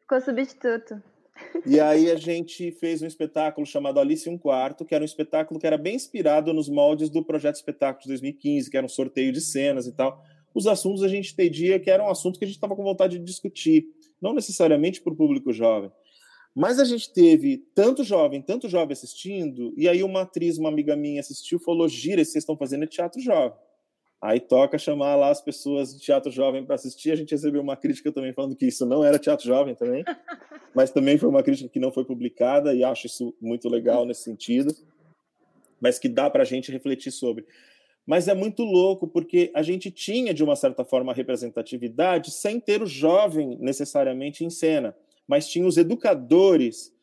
Ficou 0.00 0.20
substituto. 0.20 1.02
E 1.64 1.80
aí 1.80 2.10
a 2.10 2.16
gente 2.16 2.70
fez 2.72 3.02
um 3.02 3.06
espetáculo 3.06 3.66
chamado 3.66 3.98
Alice 3.98 4.28
um 4.28 4.38
Quarto, 4.38 4.84
que 4.84 4.94
era 4.94 5.02
um 5.02 5.04
espetáculo 5.04 5.58
que 5.58 5.66
era 5.66 5.76
bem 5.76 5.96
inspirado 5.96 6.52
nos 6.52 6.68
moldes 6.68 7.10
do 7.10 7.24
projeto 7.24 7.56
Espetáculo 7.56 8.02
de 8.02 8.08
2015, 8.08 8.70
que 8.70 8.76
era 8.76 8.86
um 8.86 8.88
sorteio 8.88 9.32
de 9.32 9.40
cenas 9.40 9.86
e 9.86 9.92
tal. 9.92 10.22
Os 10.54 10.66
assuntos 10.66 11.02
a 11.02 11.08
gente 11.08 11.32
entendia 11.32 11.78
que 11.78 11.90
eram 11.90 12.08
assuntos 12.08 12.38
que 12.38 12.44
a 12.44 12.48
gente 12.48 12.56
estava 12.56 12.74
com 12.74 12.82
vontade 12.82 13.18
de 13.18 13.24
discutir, 13.24 13.86
não 14.20 14.32
necessariamente 14.32 15.02
para 15.02 15.12
o 15.12 15.16
público 15.16 15.52
jovem. 15.52 15.90
Mas 16.54 16.78
a 16.78 16.84
gente 16.84 17.12
teve 17.12 17.58
tanto 17.74 18.02
jovem, 18.02 18.40
tanto 18.40 18.66
jovem 18.66 18.94
assistindo, 18.94 19.74
e 19.76 19.86
aí 19.86 20.02
uma 20.02 20.22
atriz, 20.22 20.56
uma 20.56 20.70
amiga 20.70 20.96
minha 20.96 21.20
assistiu, 21.20 21.58
falou: 21.58 21.86
Gira, 21.86 22.24
vocês 22.24 22.36
estão 22.36 22.56
fazendo 22.56 22.84
é 22.84 22.86
teatro 22.86 23.20
jovem. 23.20 23.58
Aí 24.20 24.40
toca 24.40 24.78
chamar 24.78 25.14
lá 25.14 25.30
as 25.30 25.40
pessoas 25.40 25.94
de 25.94 26.00
teatro 26.00 26.30
jovem 26.30 26.64
para 26.64 26.74
assistir. 26.74 27.10
A 27.10 27.16
gente 27.16 27.32
recebeu 27.32 27.60
uma 27.60 27.76
crítica 27.76 28.10
também 28.10 28.32
falando 28.32 28.56
que 28.56 28.66
isso 28.66 28.86
não 28.86 29.04
era 29.04 29.18
teatro 29.18 29.46
jovem 29.46 29.74
também, 29.74 30.04
mas 30.74 30.90
também 30.90 31.18
foi 31.18 31.28
uma 31.28 31.42
crítica 31.42 31.68
que 31.68 31.78
não 31.78 31.92
foi 31.92 32.04
publicada 32.04 32.74
e 32.74 32.82
acho 32.82 33.06
isso 33.06 33.34
muito 33.40 33.68
legal 33.68 34.06
nesse 34.06 34.22
sentido, 34.22 34.74
mas 35.80 35.98
que 35.98 36.08
dá 36.08 36.30
para 36.30 36.42
a 36.42 36.46
gente 36.46 36.72
refletir 36.72 37.10
sobre. 37.10 37.46
Mas 38.06 38.28
é 38.28 38.34
muito 38.34 38.62
louco 38.62 39.06
porque 39.06 39.50
a 39.54 39.62
gente 39.62 39.90
tinha 39.90 40.32
de 40.32 40.42
uma 40.44 40.54
certa 40.54 40.84
forma 40.84 41.12
representatividade 41.12 42.30
sem 42.30 42.60
ter 42.60 42.80
o 42.80 42.86
jovem 42.86 43.58
necessariamente 43.60 44.44
em 44.44 44.50
cena, 44.50 44.96
mas 45.26 45.48
tinha 45.48 45.66
os 45.66 45.76
educadores 45.76 46.94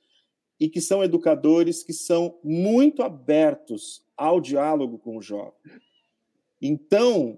e 0.60 0.70
que 0.70 0.80
são 0.80 1.04
educadores 1.04 1.84
que 1.84 1.94
são 1.94 2.40
muito 2.44 3.04
abertos 3.04 4.02
ao 4.16 4.40
diálogo 4.40 4.98
com 4.98 5.18
o 5.18 5.22
jovem. 5.22 5.60
Então, 6.66 7.38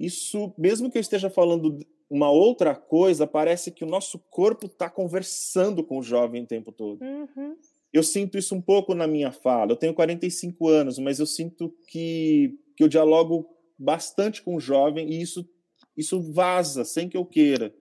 isso, 0.00 0.54
mesmo 0.56 0.90
que 0.90 0.96
eu 0.96 1.00
esteja 1.02 1.28
falando 1.28 1.78
uma 2.08 2.30
outra 2.30 2.74
coisa, 2.74 3.26
parece 3.26 3.70
que 3.70 3.84
o 3.84 3.86
nosso 3.86 4.18
corpo 4.30 4.66
está 4.66 4.88
conversando 4.88 5.84
com 5.84 5.98
o 5.98 6.02
jovem 6.02 6.44
o 6.44 6.46
tempo 6.46 6.72
todo. 6.72 7.02
Uhum. 7.02 7.56
Eu 7.92 8.02
sinto 8.02 8.38
isso 8.38 8.54
um 8.54 8.62
pouco 8.62 8.94
na 8.94 9.06
minha 9.06 9.30
fala. 9.30 9.72
Eu 9.72 9.76
tenho 9.76 9.92
45 9.92 10.66
anos, 10.66 10.98
mas 10.98 11.20
eu 11.20 11.26
sinto 11.26 11.74
que, 11.88 12.58
que 12.74 12.82
eu 12.82 12.88
dialogo 12.88 13.46
bastante 13.78 14.42
com 14.42 14.56
o 14.56 14.60
jovem 14.60 15.10
e 15.10 15.20
isso, 15.20 15.46
isso 15.94 16.22
vaza 16.32 16.84
sem 16.84 17.06
que 17.06 17.16
eu 17.16 17.24
queira 17.24 17.74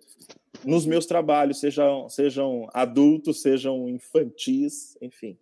nos 0.66 0.86
meus 0.86 1.06
trabalhos, 1.06 1.60
sejam, 1.60 2.10
sejam 2.10 2.68
adultos, 2.74 3.42
sejam 3.42 3.88
infantis, 3.88 4.98
enfim. 5.02 5.38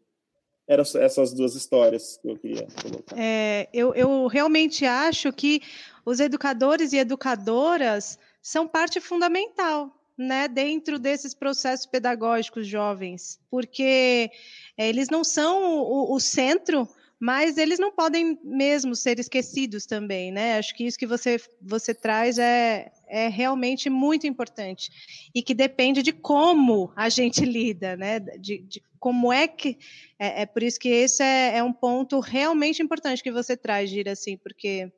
Eram 0.71 0.85
essas 1.01 1.33
duas 1.33 1.53
histórias 1.53 2.17
que 2.21 2.29
eu 2.29 2.37
queria 2.37 2.65
colocar. 2.81 3.13
É, 3.17 3.67
eu, 3.73 3.93
eu 3.93 4.25
realmente 4.27 4.85
acho 4.85 5.33
que 5.33 5.61
os 6.05 6.21
educadores 6.21 6.93
e 6.93 6.97
educadoras 6.97 8.17
são 8.41 8.65
parte 8.65 9.01
fundamental 9.01 9.93
né, 10.17 10.47
dentro 10.47 10.97
desses 10.97 11.33
processos 11.33 11.85
pedagógicos 11.85 12.65
jovens, 12.65 13.37
porque 13.49 14.31
é, 14.77 14.87
eles 14.87 15.09
não 15.09 15.25
são 15.25 15.81
o, 15.81 16.15
o, 16.15 16.19
centro, 16.21 16.87
mas 17.19 17.57
eles 17.57 17.77
não 17.77 17.91
podem 17.91 18.39
mesmo 18.41 18.95
ser 18.95 19.19
esquecidos 19.19 19.85
também, 19.85 20.31
né? 20.31 20.57
Acho 20.57 20.73
que 20.73 20.85
isso 20.85 20.97
que 20.97 21.05
você, 21.05 21.37
você 21.61 21.93
traz 21.93 22.37
é, 22.37 22.93
é 23.09 23.27
realmente 23.27 23.89
muito 23.89 24.25
importante 24.25 24.89
e 25.35 25.43
que 25.43 25.53
depende 25.53 26.01
de 26.01 26.13
como 26.13 26.93
a 26.95 27.09
gente 27.09 27.43
lida, 27.45 27.97
né? 27.97 28.21
De, 28.21 28.59
de 28.59 28.81
como 29.01 29.33
é 29.33 29.49
que 29.49 29.77
é, 30.17 30.43
é, 30.43 30.45
por 30.45 30.63
isso 30.63 30.79
que 30.79 30.87
esse 30.87 31.21
é, 31.21 31.57
é, 31.57 31.63
um 31.63 31.73
ponto 31.73 32.21
realmente 32.21 32.81
importante 32.81 33.21
que 33.21 33.31
você 33.33 33.57
traz, 33.57 33.89
Gira, 33.89 34.13
assim, 34.13 34.37
porque 34.37 34.89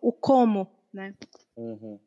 o 0.00 0.10
como, 0.12 0.66
né? 0.90 1.14
Uhum 1.54 1.98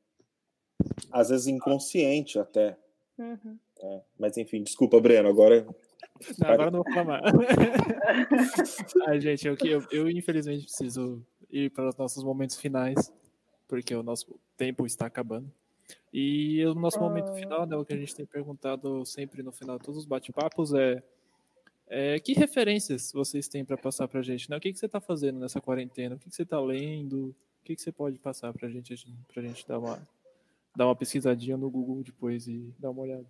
às 1.12 1.30
vezes 1.30 1.48
inconsciente 1.48 2.40
até. 2.40 2.78
Uhum. 3.18 3.58
É, 3.82 4.02
mas 4.18 4.38
enfim, 4.38 4.64
desculpa, 4.64 5.00
Breno, 5.00 5.30
agora. 5.30 5.66
Não, 6.40 6.50
agora 6.50 6.72
não 6.72 6.84
vou 6.84 6.94
falar. 6.94 7.22
Ai, 9.08 9.20
gente, 9.20 9.46
eu, 9.46 9.58
eu, 9.66 9.86
eu 9.92 10.10
infelizmente 10.10 10.64
preciso 10.64 11.26
ir 11.50 11.70
para 11.72 11.90
os 11.90 11.98
nossos 11.98 12.24
momentos 12.24 12.56
finais, 12.56 13.12
porque 13.68 13.94
o 13.94 14.04
nosso 14.04 14.40
tempo 14.56 14.86
está 14.86 15.08
acabando. 15.08 15.52
E 16.12 16.66
o 16.66 16.74
nosso 16.76 17.00
momento 17.00 17.32
ah. 17.32 17.34
final, 17.34 17.66
né, 17.66 17.76
o 17.76 17.86
que 17.86 17.94
a 17.94 17.98
gente 17.98 18.16
tem 18.16 18.26
perguntado 18.26 19.06
sempre 19.06 19.42
no 19.42 19.52
final 19.52 19.78
de 19.78 19.86
todos 19.86 20.00
os 20.00 20.06
bate-papos 20.06 20.74
é, 20.74 21.02
é, 21.88 22.20
que 22.20 22.34
referências 22.34 23.12
vocês 23.12 23.48
têm 23.48 23.66
para 23.66 23.78
passar 23.78 24.08
para 24.08 24.20
a 24.20 24.24
gente? 24.24 24.50
Né? 24.50 24.58
O 24.58 24.60
que, 24.60 24.72
que 24.72 24.80
você 24.80 24.86
está 24.86 25.00
fazendo 25.02 25.40
nessa 25.40 25.60
quarentena? 25.60 26.16
O 26.16 26.20
que, 26.20 26.30
que 26.30 26.36
você 26.36 26.44
está 26.44 26.60
lendo? 26.60 27.36
O 27.62 27.64
que, 27.64 27.76
que 27.76 27.82
você 27.82 27.92
pode 27.92 28.20
passar 28.20 28.54
para 28.54 28.68
a 28.68 28.72
gente, 28.72 28.94
a 28.94 29.42
gente 29.42 29.68
dar 29.68 29.80
uma 29.80 30.08
dar 30.76 30.88
uma 30.88 30.96
pesquisadinha 30.96 31.56
no 31.56 31.70
Google 31.70 32.04
depois 32.04 32.48
e 32.48 32.74
dar 32.80 32.90
uma 32.90 33.02
olhada. 33.02 33.28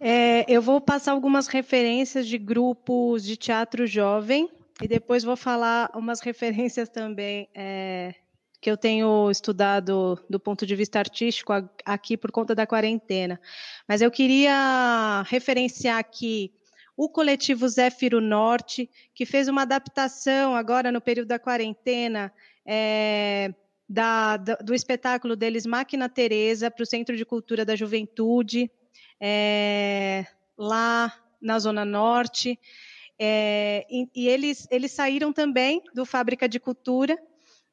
É, 0.00 0.44
eu 0.52 0.60
vou 0.60 0.80
passar 0.80 1.12
algumas 1.12 1.46
referências 1.46 2.26
de 2.26 2.36
grupos 2.36 3.22
de 3.22 3.36
teatro 3.36 3.86
jovem 3.86 4.50
e 4.82 4.88
depois 4.88 5.22
vou 5.22 5.36
falar 5.36 5.90
umas 5.94 6.20
referências 6.22 6.88
também 6.88 7.48
é, 7.54 8.14
que 8.60 8.70
eu 8.70 8.76
tenho 8.76 9.30
estudado 9.30 10.18
do 10.28 10.38
ponto 10.38 10.66
de 10.66 10.74
vista 10.76 10.98
artístico 10.98 11.52
aqui 11.84 12.16
por 12.16 12.30
conta 12.30 12.54
da 12.54 12.66
quarentena. 12.66 13.40
Mas 13.88 14.02
eu 14.02 14.10
queria 14.10 15.22
referenciar 15.26 15.98
aqui 15.98 16.52
o 16.96 17.08
coletivo 17.08 17.68
Zéfiro 17.68 18.20
Norte, 18.20 18.88
que 19.14 19.24
fez 19.24 19.48
uma 19.48 19.62
adaptação 19.62 20.54
agora 20.54 20.92
no 20.92 21.00
período 21.00 21.28
da 21.28 21.38
quarentena 21.38 22.32
é, 22.66 23.54
da, 23.88 24.36
do 24.36 24.74
espetáculo 24.74 25.34
deles 25.34 25.66
Máquina 25.66 26.08
Teresa 26.08 26.70
para 26.70 26.82
o 26.82 26.86
Centro 26.86 27.16
de 27.16 27.24
Cultura 27.24 27.64
da 27.64 27.74
Juventude, 27.74 28.70
é, 29.20 30.26
lá 30.56 31.12
na 31.40 31.58
Zona 31.58 31.84
Norte. 31.84 32.58
É, 33.18 33.86
e, 33.90 34.08
e 34.14 34.28
eles, 34.28 34.66
eles 34.70 34.92
saíram 34.92 35.32
também 35.32 35.82
do 35.94 36.04
Fábrica 36.04 36.48
de 36.48 36.58
Cultura, 36.58 37.18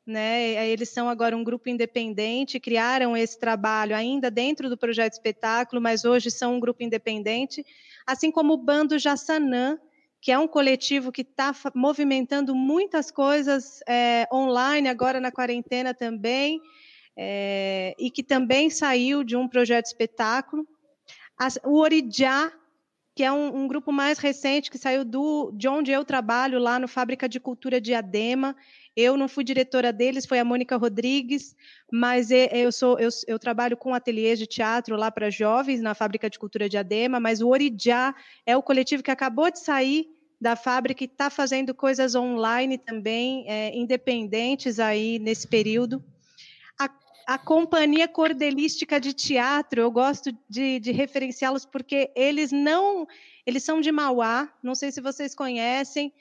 né? 0.05 0.67
Eles 0.67 0.89
são 0.89 1.07
agora 1.07 1.37
um 1.37 1.43
grupo 1.43 1.69
independente, 1.69 2.59
criaram 2.59 3.15
esse 3.15 3.39
trabalho 3.39 3.95
ainda 3.95 4.31
dentro 4.31 4.67
do 4.67 4.77
projeto 4.77 5.13
espetáculo, 5.13 5.81
mas 5.81 6.03
hoje 6.03 6.31
são 6.31 6.55
um 6.55 6.59
grupo 6.59 6.83
independente, 6.83 7.65
assim 8.07 8.31
como 8.31 8.53
o 8.53 8.57
Bando 8.57 8.97
Jassanã, 8.97 9.79
que 10.21 10.31
é 10.31 10.39
um 10.39 10.47
coletivo 10.47 11.11
que 11.11 11.21
está 11.21 11.53
movimentando 11.75 12.55
muitas 12.55 13.11
coisas 13.11 13.81
é, 13.87 14.27
online, 14.33 14.89
agora 14.89 15.19
na 15.19 15.31
quarentena 15.31 15.93
também, 15.93 16.59
é, 17.15 17.95
e 17.97 18.09
que 18.09 18.23
também 18.23 18.69
saiu 18.69 19.23
de 19.23 19.35
um 19.35 19.47
projeto 19.47 19.85
espetáculo. 19.85 20.67
As, 21.37 21.57
o 21.63 21.79
Orijá, 21.79 22.51
que 23.19 23.23
é 23.25 23.29
um, 23.33 23.63
um, 23.63 23.67
grupo 23.67 23.91
mais 23.91 24.17
recente, 24.17 24.71
que 24.71 24.77
saiu 24.77 25.03
do, 25.03 25.51
de 25.51 25.67
onde 25.67 25.91
eu 25.91 26.05
trabalho, 26.05 26.57
lá 26.57 26.79
no 26.79 26.87
Fábrica 26.87 27.27
de 27.27 27.37
Cultura 27.37 27.81
de 27.81 27.93
Adema. 27.93 28.55
Eu 28.95 29.17
não 29.17 29.27
fui 29.27 29.43
diretora 29.43 29.91
deles, 29.91 30.25
foi 30.25 30.39
a 30.39 30.45
Mônica 30.45 30.77
Rodrigues, 30.77 31.53
mas 31.91 32.29
eu, 32.31 32.71
sou, 32.71 32.97
eu, 32.97 33.09
eu 33.27 33.37
trabalho 33.37 33.75
com 33.75 33.93
ateliês 33.93 34.39
de 34.39 34.47
teatro 34.47 34.95
lá 34.95 35.11
para 35.11 35.29
jovens 35.29 35.81
na 35.81 35.93
Fábrica 35.93 36.29
de 36.29 36.39
Cultura 36.39 36.69
de 36.69 36.77
Adema, 36.77 37.19
mas 37.19 37.41
o 37.41 37.49
Orijá 37.49 38.15
é 38.45 38.55
o 38.55 38.63
coletivo 38.63 39.03
que 39.03 39.11
acabou 39.11 39.51
de 39.51 39.59
sair 39.59 40.07
da 40.39 40.55
fábrica 40.55 41.03
e 41.03 41.05
está 41.05 41.29
fazendo 41.29 41.75
coisas 41.75 42.15
online 42.15 42.77
também, 42.77 43.43
é, 43.49 43.77
independentes 43.77 44.79
aí 44.79 45.19
nesse 45.19 45.45
período. 45.45 46.01
A, 47.27 47.37
Companhia 47.37 48.07
Cordelística 48.07 48.99
de 48.99 49.13
Teatro, 49.13 49.81
eu 49.81 49.91
gosto 49.91 50.31
de, 50.49 50.79
de 50.79 50.91
referenciá-los 50.91 51.65
porque 51.65 52.11
eles 52.15 52.51
não, 52.51 53.07
eles 53.45 53.63
são 53.63 53.81
de 53.81 53.91
Mauá, 53.91 54.51
não 54.63 54.75
sei 54.75 54.91
se 54.91 55.01
vocês 55.01 55.35
conhecem, 55.35 56.13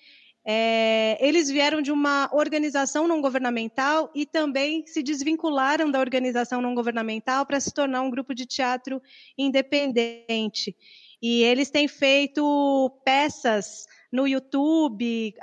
é, 0.51 1.19
eles 1.21 1.51
vieram 1.51 1.83
de 1.83 1.93
uma 1.93 2.31
organização 2.33 3.07
não 3.07 3.21
governamental 3.21 4.11
e 4.15 4.25
também 4.25 4.83
se 4.87 5.03
desvincularam 5.03 5.91
da 5.91 6.01
organização 6.01 6.63
não 6.63 6.75
governamental 6.75 7.45
para 7.45 7.61
se 7.61 7.71
tornar 7.71 8.01
um 8.01 8.11
grupo 8.11 8.35
de 8.35 8.47
teatro 8.47 9.03
independente. 9.37 10.75
E 11.21 11.43
eles 11.43 11.69
têm 11.69 11.87
feito 11.87 12.91
peças 13.05 13.87
no 14.11 14.27
YouTube, 14.27 15.35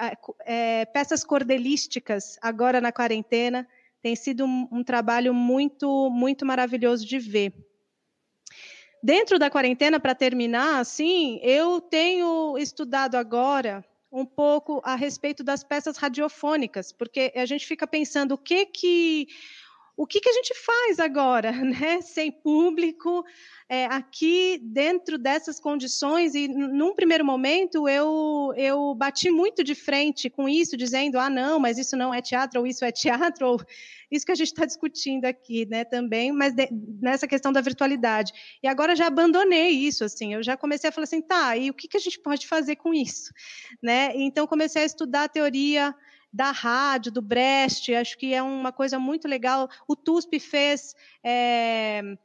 é, 0.45 0.85
peças 0.85 1.23
cordelísticas 1.23 2.37
agora 2.41 2.81
na 2.81 2.91
quarentena. 2.91 3.67
Tem 4.05 4.15
sido 4.15 4.45
um, 4.45 4.67
um 4.71 4.83
trabalho 4.83 5.33
muito, 5.33 6.11
muito 6.11 6.45
maravilhoso 6.45 7.03
de 7.03 7.17
ver. 7.17 7.51
Dentro 9.01 9.39
da 9.39 9.49
quarentena, 9.49 9.99
para 9.99 10.13
terminar, 10.13 10.77
assim, 10.79 11.39
eu 11.41 11.81
tenho 11.81 12.55
estudado 12.55 13.15
agora 13.15 13.83
um 14.11 14.23
pouco 14.23 14.79
a 14.85 14.93
respeito 14.93 15.43
das 15.43 15.63
peças 15.63 15.97
radiofônicas, 15.97 16.91
porque 16.91 17.33
a 17.35 17.47
gente 17.47 17.65
fica 17.65 17.87
pensando 17.87 18.33
o 18.33 18.37
que 18.37 18.67
que 18.67 19.27
o 19.97 20.05
que, 20.05 20.19
que 20.19 20.29
a 20.29 20.33
gente 20.33 20.53
faz 20.53 20.99
agora, 20.99 21.51
né? 21.63 22.01
Sem 22.01 22.31
público, 22.31 23.23
é, 23.67 23.85
aqui 23.85 24.59
dentro 24.61 25.17
dessas 25.17 25.59
condições, 25.59 26.35
e 26.35 26.47
num 26.47 26.93
primeiro 26.93 27.25
momento 27.25 27.87
eu, 27.87 28.53
eu 28.55 28.93
bati 28.93 29.31
muito 29.31 29.63
de 29.63 29.73
frente 29.73 30.29
com 30.29 30.47
isso, 30.47 30.77
dizendo, 30.77 31.17
ah, 31.17 31.29
não, 31.29 31.59
mas 31.59 31.77
isso 31.77 31.95
não 31.95 32.13
é 32.13 32.21
teatro, 32.21 32.59
ou 32.59 32.67
isso 32.67 32.83
é 32.83 32.91
teatro, 32.91 33.47
ou 33.47 33.61
isso 34.11 34.25
que 34.25 34.31
a 34.31 34.35
gente 34.35 34.47
está 34.47 34.65
discutindo 34.65 35.25
aqui, 35.25 35.65
né, 35.65 35.83
também, 35.83 36.31
mas 36.31 36.53
de, 36.53 36.69
nessa 37.01 37.27
questão 37.27 37.51
da 37.51 37.61
virtualidade. 37.61 38.31
E 38.61 38.67
agora 38.67 38.95
já 38.95 39.07
abandonei 39.07 39.69
isso, 39.69 40.03
assim, 40.03 40.33
eu 40.33 40.43
já 40.43 40.55
comecei 40.55 40.89
a 40.89 40.93
falar 40.93 41.05
assim, 41.05 41.21
tá, 41.21 41.57
e 41.57 41.69
o 41.69 41.73
que, 41.73 41.87
que 41.87 41.97
a 41.97 42.01
gente 42.01 42.19
pode 42.19 42.47
fazer 42.47 42.75
com 42.75 42.93
isso? 42.93 43.33
Né? 43.81 44.11
Então 44.15 44.45
comecei 44.45 44.83
a 44.83 44.85
estudar 44.85 45.23
a 45.23 45.29
teoria 45.29 45.95
da 46.36 46.51
rádio, 46.51 47.13
do 47.13 47.21
Brecht, 47.21 47.95
acho 47.95 48.17
que 48.17 48.33
é 48.33 48.43
uma 48.43 48.73
coisa 48.73 48.99
muito 48.99 49.25
legal. 49.25 49.69
O 49.88 49.95
TUSP 49.95 50.38
fez 50.38 50.93
é, 51.23 52.17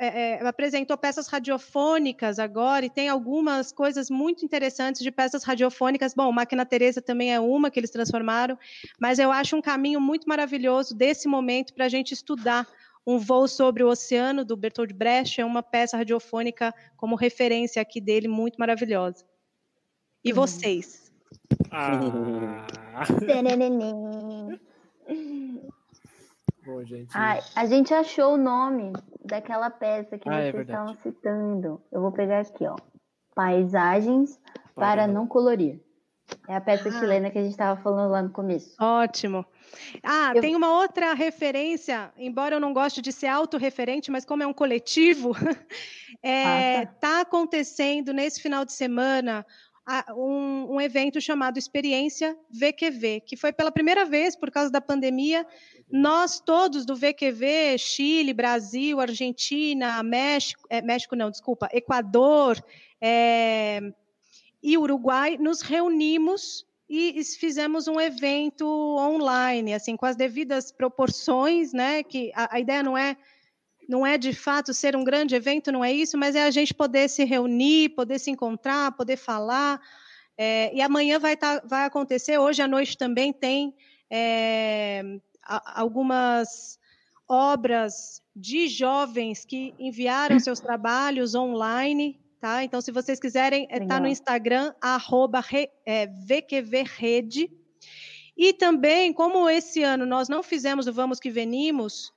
é, 0.00 0.06
é, 0.40 0.48
apresentou 0.48 0.98
peças 0.98 1.28
radiofônicas 1.28 2.40
agora 2.40 2.86
e 2.86 2.90
tem 2.90 3.08
algumas 3.08 3.70
coisas 3.70 4.10
muito 4.10 4.44
interessantes 4.44 5.00
de 5.00 5.12
peças 5.12 5.44
radiofônicas. 5.44 6.12
Bom, 6.12 6.32
Máquina 6.32 6.66
Teresa 6.66 7.00
também 7.00 7.32
é 7.32 7.38
uma 7.38 7.70
que 7.70 7.78
eles 7.78 7.90
transformaram, 7.90 8.58
mas 9.00 9.20
eu 9.20 9.30
acho 9.30 9.54
um 9.54 9.62
caminho 9.62 10.00
muito 10.00 10.28
maravilhoso 10.28 10.92
desse 10.92 11.28
momento 11.28 11.72
para 11.72 11.84
a 11.84 11.88
gente 11.88 12.12
estudar 12.12 12.66
um 13.06 13.16
voo 13.16 13.46
sobre 13.46 13.84
o 13.84 13.88
oceano 13.88 14.44
do 14.44 14.56
Bertold 14.56 14.92
Brecht 14.92 15.40
é 15.40 15.44
uma 15.44 15.62
peça 15.62 15.96
radiofônica 15.96 16.74
como 16.96 17.14
referência 17.14 17.80
aqui 17.80 18.00
dele 18.00 18.26
muito 18.26 18.56
maravilhosa. 18.56 19.24
E 20.24 20.30
uhum. 20.30 20.34
vocês? 20.34 21.05
Ah. 21.78 22.00
Bom, 26.64 26.82
gente. 26.84 27.10
Ai, 27.14 27.40
a 27.54 27.66
gente 27.66 27.92
achou 27.92 28.32
o 28.32 28.38
nome 28.38 28.94
daquela 29.22 29.68
peça 29.68 30.16
que 30.18 30.26
ah, 30.26 30.40
é 30.40 30.50
vocês 30.50 30.68
é 30.68 30.72
estavam 30.72 30.94
citando. 30.94 31.82
Eu 31.92 32.00
vou 32.00 32.10
pegar 32.10 32.40
aqui, 32.40 32.66
ó. 32.66 32.76
Paisagens 33.34 34.40
para, 34.74 35.02
para 35.02 35.06
não 35.06 35.26
colorir. 35.26 35.78
É 36.48 36.56
a 36.56 36.60
peça 36.62 36.88
ah. 36.88 36.92
chilena 36.92 37.30
que 37.30 37.38
a 37.38 37.42
gente 37.42 37.52
estava 37.52 37.78
falando 37.80 38.10
lá 38.10 38.22
no 38.22 38.30
começo. 38.30 38.74
Ótimo. 38.80 39.44
Ah, 40.02 40.32
eu... 40.34 40.40
tem 40.40 40.56
uma 40.56 40.78
outra 40.78 41.12
referência, 41.12 42.10
embora 42.16 42.56
eu 42.56 42.60
não 42.60 42.72
goste 42.72 43.02
de 43.02 43.12
ser 43.12 43.26
autorreferente, 43.26 44.10
mas 44.10 44.24
como 44.24 44.42
é 44.42 44.46
um 44.46 44.54
coletivo, 44.54 45.32
é, 46.22 46.78
ah, 46.78 46.86
tá. 46.86 46.92
tá 47.00 47.20
acontecendo 47.20 48.14
nesse 48.14 48.40
final 48.40 48.64
de 48.64 48.72
semana 48.72 49.44
um, 50.16 50.74
um, 50.74 50.80
evento 50.80 51.20
chamado 51.20 51.58
Experiência 51.58 52.36
VQV, 52.50 53.20
que 53.20 53.36
foi 53.36 53.52
pela 53.52 53.70
primeira 53.70 54.04
vez, 54.04 54.34
por 54.34 54.50
causa 54.50 54.70
da 54.70 54.80
pandemia, 54.80 55.46
nós 55.90 56.40
todos 56.40 56.84
do 56.84 56.96
VQV, 56.96 57.78
Chile, 57.78 58.32
Brasil, 58.32 59.00
Argentina, 59.00 60.02
México, 60.02 60.66
é, 60.68 60.82
México 60.82 61.14
não, 61.14 61.30
desculpa, 61.30 61.68
Equador 61.72 62.62
é, 63.00 63.80
e 64.60 64.76
Uruguai, 64.76 65.36
nos 65.38 65.60
reunimos 65.60 66.66
e 66.88 67.22
fizemos 67.38 67.88
um 67.88 68.00
evento 68.00 68.66
online, 68.66 69.74
assim, 69.74 69.96
com 69.96 70.06
as 70.06 70.16
devidas 70.16 70.70
proporções, 70.70 71.72
né? 71.72 72.02
Que 72.02 72.30
a, 72.34 72.56
a 72.56 72.60
ideia 72.60 72.82
não 72.82 72.96
é 72.96 73.16
não 73.88 74.06
é 74.06 74.18
de 74.18 74.32
fato 74.32 74.74
ser 74.74 74.96
um 74.96 75.04
grande 75.04 75.34
evento, 75.34 75.70
não 75.72 75.84
é 75.84 75.92
isso, 75.92 76.18
mas 76.18 76.34
é 76.34 76.44
a 76.44 76.50
gente 76.50 76.74
poder 76.74 77.08
se 77.08 77.24
reunir, 77.24 77.90
poder 77.90 78.18
se 78.18 78.30
encontrar, 78.30 78.92
poder 78.92 79.16
falar. 79.16 79.80
É, 80.36 80.74
e 80.74 80.80
amanhã 80.80 81.18
vai, 81.18 81.36
tá, 81.36 81.62
vai 81.64 81.84
acontecer, 81.84 82.38
hoje 82.38 82.60
à 82.60 82.68
noite 82.68 82.98
também 82.98 83.32
tem 83.32 83.74
é, 84.10 85.02
algumas 85.74 86.78
obras 87.28 88.22
de 88.34 88.68
jovens 88.68 89.44
que 89.44 89.74
enviaram 89.78 90.38
seus 90.38 90.60
trabalhos 90.60 91.34
online, 91.34 92.20
tá? 92.40 92.62
Então, 92.62 92.80
se 92.80 92.92
vocês 92.92 93.18
quiserem, 93.18 93.66
está 93.70 93.98
no 93.98 94.06
Instagram, 94.06 94.74
arroba 94.80 95.42
é, 95.84 96.06
VQVRede. 96.06 97.50
E 98.36 98.52
também, 98.52 99.12
como 99.12 99.48
esse 99.48 99.82
ano 99.82 100.04
nós 100.04 100.28
não 100.28 100.42
fizemos 100.42 100.86
o 100.86 100.92
Vamos 100.92 101.18
Que 101.18 101.30
Venimos, 101.30 102.12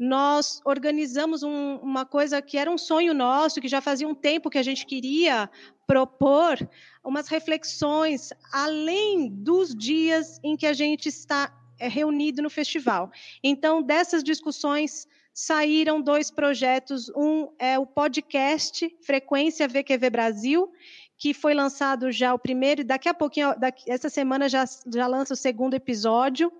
nós 0.00 0.62
organizamos 0.64 1.42
um, 1.42 1.76
uma 1.76 2.06
coisa 2.06 2.40
que 2.40 2.56
era 2.56 2.70
um 2.70 2.78
sonho 2.78 3.12
nosso, 3.12 3.60
que 3.60 3.68
já 3.68 3.82
fazia 3.82 4.08
um 4.08 4.14
tempo 4.14 4.48
que 4.48 4.56
a 4.56 4.62
gente 4.62 4.86
queria 4.86 5.50
propor, 5.86 6.56
umas 7.04 7.28
reflexões 7.28 8.32
além 8.50 9.28
dos 9.28 9.74
dias 9.74 10.40
em 10.42 10.56
que 10.56 10.64
a 10.64 10.72
gente 10.72 11.10
está 11.10 11.54
é, 11.78 11.86
reunido 11.86 12.40
no 12.40 12.48
festival. 12.48 13.12
Então, 13.44 13.82
dessas 13.82 14.24
discussões 14.24 15.06
saíram 15.34 16.00
dois 16.00 16.30
projetos. 16.30 17.10
Um 17.14 17.50
é 17.58 17.78
o 17.78 17.84
podcast 17.84 18.90
Frequência 19.02 19.68
VQV 19.68 20.08
Brasil, 20.08 20.72
que 21.18 21.34
foi 21.34 21.52
lançado 21.52 22.10
já 22.10 22.32
o 22.32 22.38
primeiro, 22.38 22.80
e 22.80 22.84
daqui 22.84 23.06
a 23.06 23.12
pouquinho, 23.12 23.54
daqui, 23.58 23.90
essa 23.90 24.08
semana 24.08 24.48
já, 24.48 24.64
já 24.64 25.06
lança 25.06 25.34
o 25.34 25.36
segundo 25.36 25.74
episódio. 25.74 26.50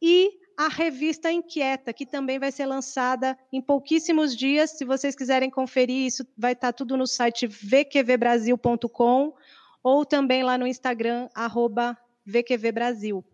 E 0.00 0.41
a 0.56 0.68
revista 0.68 1.30
Inquieta, 1.30 1.92
que 1.92 2.06
também 2.06 2.38
vai 2.38 2.52
ser 2.52 2.66
lançada 2.66 3.38
em 3.52 3.60
pouquíssimos 3.60 4.36
dias. 4.36 4.70
Se 4.70 4.84
vocês 4.84 5.14
quiserem 5.14 5.50
conferir, 5.50 6.06
isso 6.06 6.26
vai 6.36 6.52
estar 6.52 6.72
tudo 6.72 6.96
no 6.96 7.06
site 7.06 7.46
vqvbrasil.com 7.46 9.34
ou 9.82 10.04
também 10.04 10.42
lá 10.42 10.56
no 10.56 10.66
Instagram, 10.66 11.28
arroba 11.34 11.96
vqvbrasil. 12.24 13.24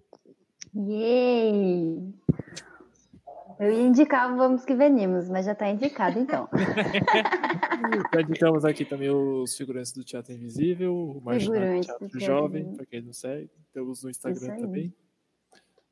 Yay! 0.74 2.14
Eu 3.58 3.72
ia 3.72 3.82
indicar 3.82 4.34
Vamos 4.36 4.64
Que 4.64 4.74
Venimos, 4.74 5.28
mas 5.28 5.44
já 5.44 5.52
está 5.52 5.68
indicado, 5.68 6.18
então. 6.18 6.48
já 8.14 8.20
indicamos 8.20 8.64
aqui 8.64 8.84
também 8.84 9.10
os 9.10 9.56
figurantes 9.56 9.92
do 9.92 10.04
Teatro 10.04 10.32
Invisível, 10.32 10.94
o 10.94 11.20
Marginal 11.20 11.80
Teatro 11.80 12.20
Jovem, 12.20 12.72
para 12.74 12.86
quem 12.86 13.02
não 13.02 13.12
segue. 13.12 13.50
Temos 13.72 14.04
no 14.04 14.10
Instagram 14.10 14.56
também. 14.56 14.94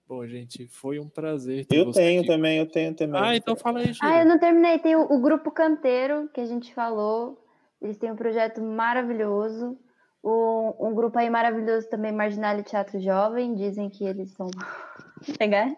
Bom, 0.09 0.25
gente, 0.25 0.69
foi 0.69 1.01
um 1.01 1.09
prazer. 1.09 1.67
eu 1.69 1.91
tenho 1.91 2.21
aqui. 2.21 2.29
também, 2.29 2.59
eu 2.59 2.67
tenho 2.67 2.95
também. 2.95 3.21
Ah, 3.21 3.35
então 3.35 3.57
fala 3.57 3.81
aí, 3.81 3.93
Ah, 4.01 4.21
eu 4.21 4.27
não 4.27 4.39
terminei. 4.39 4.79
Tem 4.79 4.95
o, 4.95 5.03
o, 5.03 5.21
Grupo 5.21 5.51
Canteiro, 5.51 6.29
que 6.33 6.41
a 6.41 6.47
gente 6.47 6.73
falou. 6.73 7.45
Eles 7.83 7.99
têm 7.99 8.13
um 8.13 8.17
projeto 8.17 8.63
maravilhoso. 8.63 9.77
O, 10.23 10.89
um 10.89 10.95
grupo 10.95 11.19
aí 11.19 11.29
maravilhoso 11.29 11.89
também, 11.89 12.13
Marginal 12.13 12.63
Teatro 12.63 13.01
Jovem. 13.01 13.55
Dizem 13.55 13.91
que 13.91 14.05
eles 14.05 14.31
são 14.31 14.49
legais. 15.41 15.77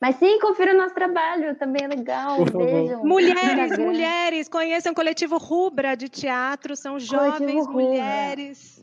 Mas 0.00 0.16
sim, 0.16 0.38
confira 0.40 0.74
o 0.74 0.78
nosso 0.78 0.94
trabalho, 0.94 1.54
também 1.56 1.84
é 1.84 1.88
legal. 1.88 2.42
Vejam. 2.44 3.04
Mulheres, 3.04 3.78
mulheres, 3.78 4.48
conheçam 4.48 4.92
o 4.92 4.94
coletivo 4.94 5.36
Rubra 5.36 5.94
de 5.94 6.08
teatro, 6.08 6.74
são 6.74 6.98
jovens 6.98 7.66
mulheres. 7.66 8.82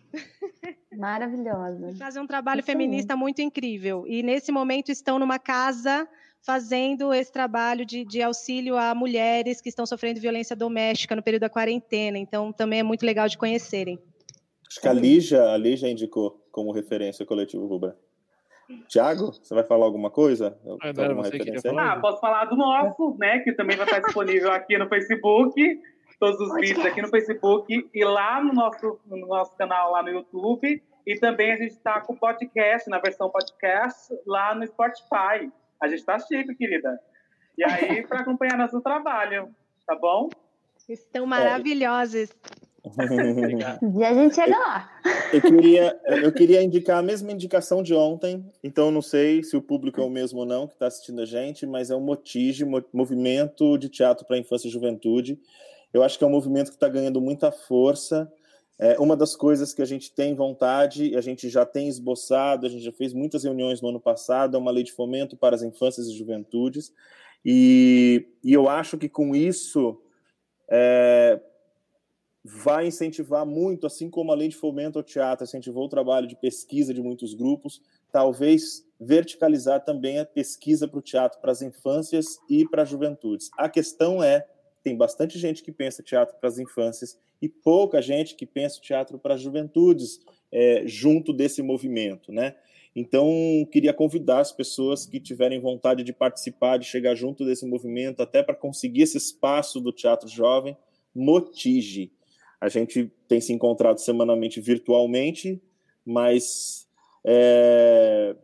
Maravilhosa. 0.96 1.96
Fazem 1.98 2.22
um 2.22 2.28
trabalho 2.28 2.60
Isso 2.60 2.68
feminista 2.68 3.14
aí. 3.14 3.20
muito 3.20 3.42
incrível. 3.42 4.06
E 4.08 4.22
nesse 4.22 4.52
momento 4.52 4.92
estão 4.92 5.18
numa 5.18 5.40
casa 5.40 6.08
fazendo 6.46 7.12
esse 7.12 7.32
trabalho 7.32 7.84
de, 7.84 8.06
de, 8.06 8.22
auxílio 8.22 8.78
a 8.78 8.94
mulheres 8.94 9.60
que 9.60 9.70
estão 9.70 9.86
sofrendo 9.86 10.22
violência 10.22 10.56
doméstica 10.56 11.16
no 11.16 11.24
período 11.24 11.42
da 11.42 11.50
quarentena. 11.50 12.18
Então, 12.18 12.54
também 12.54 12.80
é 12.80 12.84
muito 12.84 13.06
legal 13.06 13.28
de 13.28 13.38
conhecerem. 13.38 14.00
Acho 14.70 14.80
que 14.80 14.88
a 14.88 14.94
Lígia, 14.94 15.50
a 15.50 15.58
Lígia 15.58 15.90
indicou 15.90 16.48
como 16.52 16.72
referência 16.72 17.24
o 17.24 17.28
coletivo 17.28 17.66
Rubra. 17.66 17.98
Tiago, 18.88 19.32
você 19.32 19.54
vai 19.54 19.64
falar 19.64 19.86
alguma 19.86 20.10
coisa? 20.10 20.58
Ah, 20.82 20.92
não, 20.94 21.80
ah, 21.80 22.00
posso 22.00 22.20
falar 22.20 22.46
do 22.46 22.56
nosso, 22.56 23.16
né? 23.18 23.40
Que 23.40 23.54
também 23.54 23.78
vai 23.78 23.86
estar 23.86 24.00
disponível 24.00 24.52
aqui 24.52 24.78
no 24.78 24.88
Facebook 24.88 25.80
todos 26.20 26.40
os 26.40 26.54
vídeos 26.56 26.86
aqui 26.86 27.02
no 27.02 27.10
Facebook 27.10 27.90
e 27.94 28.04
lá 28.04 28.44
no 28.44 28.54
nosso, 28.54 29.00
no 29.06 29.28
nosso 29.28 29.56
canal 29.56 29.92
lá 29.92 30.04
no 30.04 30.10
YouTube. 30.10 30.82
E 31.06 31.16
também 31.20 31.54
a 31.54 31.58
gente 31.58 31.72
está 31.72 32.02
com 32.02 32.14
o 32.14 32.18
podcast, 32.18 32.90
na 32.90 33.00
versão 33.00 33.30
podcast, 33.30 34.14
lá 34.26 34.54
no 34.54 34.66
Spotify. 34.68 35.52
A 35.82 35.88
gente 35.88 36.00
está 36.00 36.20
chique, 36.20 36.54
querida. 36.56 37.00
E 37.58 37.64
aí, 37.64 38.06
para 38.06 38.20
acompanhar 38.20 38.58
nosso 38.58 38.82
trabalho, 38.82 39.50
tá 39.86 39.96
bom? 39.96 40.30
Estão 40.90 41.26
maravilhosos. 41.26 42.30
E 43.98 44.04
a 44.04 44.14
gente 44.14 44.36
chega 44.36 44.58
lá. 44.58 44.90
Eu 45.34 45.42
queria, 45.42 46.00
eu 46.06 46.32
queria 46.32 46.64
indicar 46.64 46.98
a 46.98 47.04
mesma 47.04 47.32
indicação 47.32 47.84
de 47.84 47.94
ontem, 47.94 48.46
então 48.64 48.92
não 48.92 49.02
sei 49.02 49.44
se 49.44 49.58
o 49.58 49.62
público 49.62 50.00
é 50.00 50.04
o 50.04 50.10
mesmo 50.10 50.40
ou 50.40 50.46
não 50.46 50.68
que 50.68 50.74
está 50.74 50.88
assistindo 50.88 51.22
a 51.22 51.26
gente, 51.26 51.66
mas 51.66 51.90
é 51.90 51.96
o 51.96 52.00
Motige, 52.00 52.66
Movimento 52.94 53.78
de 53.78 53.90
Teatro 53.90 54.26
para 54.26 54.36
a 54.36 54.40
Infância 54.40 54.68
e 54.68 54.72
Juventude. 54.72 55.40
Eu 55.94 56.04
acho 56.04 56.18
que 56.18 56.24
é 56.24 56.28
um 56.28 56.32
movimento 56.32 56.70
que 56.70 56.76
está 56.76 56.88
ganhando 56.88 57.22
muita 57.22 57.52
força. 57.52 58.32
É, 58.80 59.00
uma 59.00 59.18
das 59.18 59.36
coisas 59.36 59.74
que 59.74 59.82
a 59.82 59.86
gente 59.86 60.14
tem 60.14 60.36
vontade, 60.36 61.16
a 61.16 61.22
gente 61.22 61.50
já 61.50 61.66
tem 61.66 61.88
esboçado, 61.88 62.66
a 62.66 62.70
gente 62.70 62.84
já 62.84 62.92
fez 62.92 63.12
muitas 63.12 63.44
reuniões 63.44 63.82
no 63.82 63.90
ano 63.90 64.00
passado, 64.00 64.56
é 64.56 64.60
uma 64.60 64.72
lei 64.72 64.84
de 64.84 64.92
fomento 64.92 65.36
para 65.36 65.56
as 65.56 65.64
infâncias 65.64 66.08
e 66.08 66.16
juventudes. 66.16 66.94
E, 67.44 68.28
e 68.44 68.54
eu 68.54 68.70
acho 68.70 68.98
que 68.98 69.10
com 69.10 69.36
isso 69.36 70.00
é, 70.70 71.40
vai 72.50 72.88
incentivar 72.88 73.46
muito, 73.46 73.86
assim 73.86 74.10
como 74.10 74.32
a 74.32 74.36
lei 74.36 74.48
de 74.48 74.56
fomento 74.56 74.98
ao 74.98 75.04
teatro 75.04 75.44
incentivou 75.44 75.86
o 75.86 75.90
trabalho 75.90 76.26
de 76.26 76.36
pesquisa 76.36 76.94
de 76.94 77.02
muitos 77.02 77.34
grupos, 77.34 77.82
talvez 78.10 78.88
verticalizar 78.98 79.84
também 79.84 80.20
a 80.20 80.26
pesquisa 80.26 80.88
para 80.88 81.00
o 81.00 81.02
teatro, 81.02 81.42
para 81.42 81.52
as 81.52 81.62
infâncias 81.62 82.40
e 82.50 82.66
para 82.66 82.84
as 82.84 82.90
juventudes. 82.90 83.50
A 83.58 83.68
questão 83.68 84.24
é 84.24 84.48
tem 84.82 84.96
bastante 84.96 85.38
gente 85.38 85.62
que 85.62 85.72
pensa 85.74 86.02
teatro 86.02 86.38
para 86.40 86.48
as 86.48 86.58
infâncias 86.58 87.20
e 87.42 87.50
pouca 87.50 88.02
gente 88.02 88.36
que 88.36 88.46
pensa 88.46 88.80
teatro 88.80 89.20
para 89.20 89.34
as 89.34 89.42
juventudes 89.42 90.22
é, 90.50 90.84
junto 90.86 91.34
desse 91.34 91.62
movimento, 91.62 92.32
né? 92.32 92.56
Então, 92.96 93.28
queria 93.70 93.94
convidar 93.94 94.40
as 94.40 94.54
pessoas 94.54 95.06
que 95.06 95.20
tiverem 95.20 95.60
vontade 95.60 96.04
de 96.04 96.14
participar, 96.14 96.78
de 96.78 96.86
chegar 96.86 97.14
junto 97.14 97.46
desse 97.46 97.66
movimento, 97.66 98.22
até 98.22 98.42
para 98.42 98.56
conseguir 98.56 99.02
esse 99.02 99.18
espaço 99.18 99.82
do 99.82 99.92
teatro 99.92 100.30
jovem, 100.30 100.78
motige. 101.14 102.12
A 102.60 102.70
gente 102.70 103.12
tem 103.28 103.40
se 103.40 103.54
encontrado 103.54 104.00
semanalmente 104.00 104.60
virtualmente, 104.60 105.62
mas 106.06 106.88
é, 107.26 108.36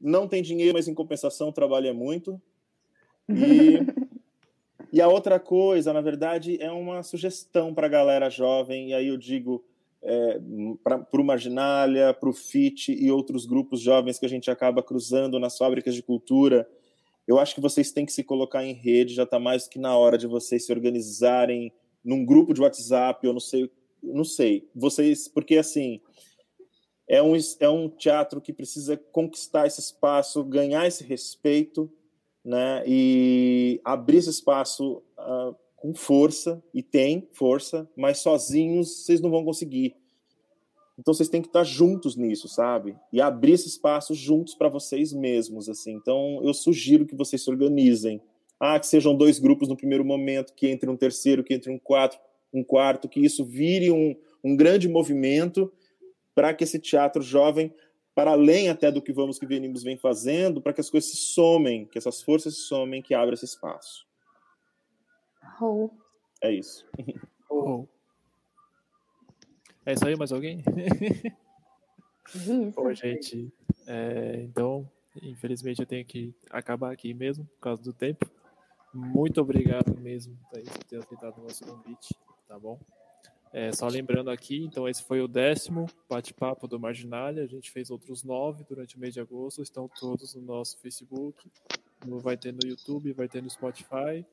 não 0.00 0.28
tem 0.28 0.42
dinheiro, 0.42 0.74
mas 0.74 0.88
em 0.88 0.94
compensação 0.94 1.52
trabalha 1.52 1.92
muito. 1.92 2.40
E 3.28 3.80
E 4.92 5.00
a 5.00 5.08
outra 5.08 5.40
coisa, 5.40 5.90
na 5.90 6.02
verdade, 6.02 6.58
é 6.60 6.70
uma 6.70 7.02
sugestão 7.02 7.72
para 7.72 7.86
a 7.86 7.90
galera 7.90 8.28
jovem, 8.28 8.90
e 8.90 8.94
aí 8.94 9.08
eu 9.08 9.16
digo 9.16 9.64
é, 10.02 10.38
para 10.84 11.20
o 11.20 11.24
Marginália, 11.24 12.12
para 12.12 12.28
o 12.28 12.32
FIT 12.34 12.92
e 12.92 13.10
outros 13.10 13.46
grupos 13.46 13.80
jovens 13.80 14.18
que 14.18 14.26
a 14.26 14.28
gente 14.28 14.50
acaba 14.50 14.82
cruzando 14.82 15.40
nas 15.40 15.56
fábricas 15.56 15.94
de 15.94 16.02
cultura. 16.02 16.68
Eu 17.26 17.38
acho 17.38 17.54
que 17.54 17.60
vocês 17.60 17.90
têm 17.90 18.04
que 18.04 18.12
se 18.12 18.22
colocar 18.22 18.62
em 18.66 18.74
rede, 18.74 19.14
já 19.14 19.22
está 19.22 19.38
mais 19.38 19.66
que 19.66 19.78
na 19.78 19.96
hora 19.96 20.18
de 20.18 20.26
vocês 20.26 20.66
se 20.66 20.72
organizarem 20.72 21.72
num 22.04 22.24
grupo 22.24 22.52
de 22.52 22.60
WhatsApp, 22.60 23.26
eu 23.26 23.32
não 23.32 23.40
sei, 23.40 23.70
não 24.02 24.24
sei. 24.24 24.68
Vocês, 24.74 25.28
porque 25.28 25.56
assim, 25.56 26.00
é 27.08 27.22
um, 27.22 27.34
é 27.60 27.68
um 27.68 27.88
teatro 27.88 28.40
que 28.40 28.52
precisa 28.52 28.96
conquistar 28.96 29.66
esse 29.66 29.80
espaço, 29.80 30.42
ganhar 30.44 30.86
esse 30.86 31.04
respeito, 31.04 31.90
né, 32.44 32.82
e 32.86 33.80
abrir 33.84 34.16
esse 34.16 34.30
espaço 34.30 35.02
uh, 35.18 35.54
com 35.76 35.94
força, 35.94 36.62
e 36.72 36.82
tem 36.82 37.28
força, 37.32 37.88
mas 37.96 38.18
sozinhos 38.18 39.04
vocês 39.04 39.20
não 39.20 39.30
vão 39.30 39.44
conseguir. 39.44 39.96
Então 40.98 41.12
vocês 41.12 41.28
têm 41.28 41.40
que 41.40 41.48
estar 41.48 41.64
juntos 41.64 42.16
nisso, 42.16 42.48
sabe? 42.48 42.96
E 43.12 43.20
abrir 43.20 43.52
esse 43.52 43.66
espaço 43.66 44.14
juntos 44.14 44.54
para 44.54 44.68
vocês 44.68 45.12
mesmos, 45.12 45.68
assim. 45.68 45.92
Então 45.92 46.40
eu 46.42 46.52
sugiro 46.52 47.06
que 47.06 47.16
vocês 47.16 47.42
se 47.42 47.50
organizem. 47.50 48.20
Ah, 48.64 48.78
que 48.78 48.86
sejam 48.86 49.12
dois 49.12 49.40
grupos 49.40 49.68
no 49.68 49.76
primeiro 49.76 50.04
momento, 50.04 50.54
que 50.54 50.68
entre 50.68 50.88
um 50.88 50.96
terceiro, 50.96 51.42
que 51.42 51.52
entre 51.52 51.68
um 51.68 51.76
quarto, 51.76 52.16
um 52.54 52.62
quarto, 52.62 53.08
que 53.08 53.18
isso 53.18 53.44
vire 53.44 53.90
um, 53.90 54.14
um 54.44 54.56
grande 54.56 54.88
movimento 54.88 55.72
para 56.32 56.54
que 56.54 56.62
esse 56.62 56.78
teatro 56.78 57.20
jovem, 57.20 57.74
para 58.14 58.30
além 58.30 58.68
até 58.68 58.92
do 58.92 59.02
que 59.02 59.12
vamos 59.12 59.36
que 59.36 59.46
venimos 59.46 59.82
vem 59.82 59.96
fazendo, 59.96 60.62
para 60.62 60.72
que 60.72 60.80
as 60.80 60.88
coisas 60.88 61.10
se 61.10 61.16
somem, 61.16 61.86
que 61.86 61.98
essas 61.98 62.22
forças 62.22 62.54
se 62.54 62.60
somem, 62.60 63.02
que 63.02 63.14
abra 63.14 63.34
esse 63.34 63.46
espaço. 63.46 64.06
Oh. 65.60 65.90
É 66.40 66.52
isso. 66.52 66.86
Oh. 67.50 67.88
É 69.84 69.94
isso 69.94 70.06
aí, 70.06 70.14
mais 70.14 70.30
alguém? 70.30 70.62
Bom, 72.76 72.94
gente, 72.94 73.52
é, 73.88 74.40
então, 74.44 74.88
infelizmente 75.20 75.80
eu 75.80 75.86
tenho 75.86 76.04
que 76.04 76.32
acabar 76.48 76.92
aqui 76.92 77.12
mesmo, 77.12 77.44
por 77.44 77.58
causa 77.58 77.82
do 77.82 77.92
tempo. 77.92 78.24
Muito 78.92 79.40
obrigado 79.40 79.96
mesmo, 79.98 80.38
Thaís, 80.50 80.68
por 80.68 80.84
ter 80.84 80.96
aceitado 80.98 81.38
o 81.38 81.42
nosso 81.42 81.64
convite, 81.64 82.14
tá 82.46 82.58
bom? 82.58 82.78
É, 83.52 83.70
só 83.72 83.86
lembrando 83.86 84.30
aqui, 84.30 84.64
então 84.64 84.88
esse 84.88 85.02
foi 85.02 85.20
o 85.20 85.28
décimo 85.28 85.86
bate-papo 86.08 86.66
do 86.66 86.80
Marginalia, 86.80 87.42
a 87.42 87.46
gente 87.46 87.70
fez 87.70 87.90
outros 87.90 88.24
nove 88.24 88.64
durante 88.64 88.96
o 88.96 89.00
mês 89.00 89.12
de 89.12 89.20
agosto, 89.20 89.62
estão 89.62 89.88
todos 89.88 90.34
no 90.34 90.42
nosso 90.42 90.78
Facebook, 90.78 91.50
vai 92.22 92.36
ter 92.36 92.52
no 92.52 92.60
YouTube, 92.66 93.12
vai 93.12 93.28
ter 93.28 93.42
no 93.42 93.50
Spotify, 93.50 94.24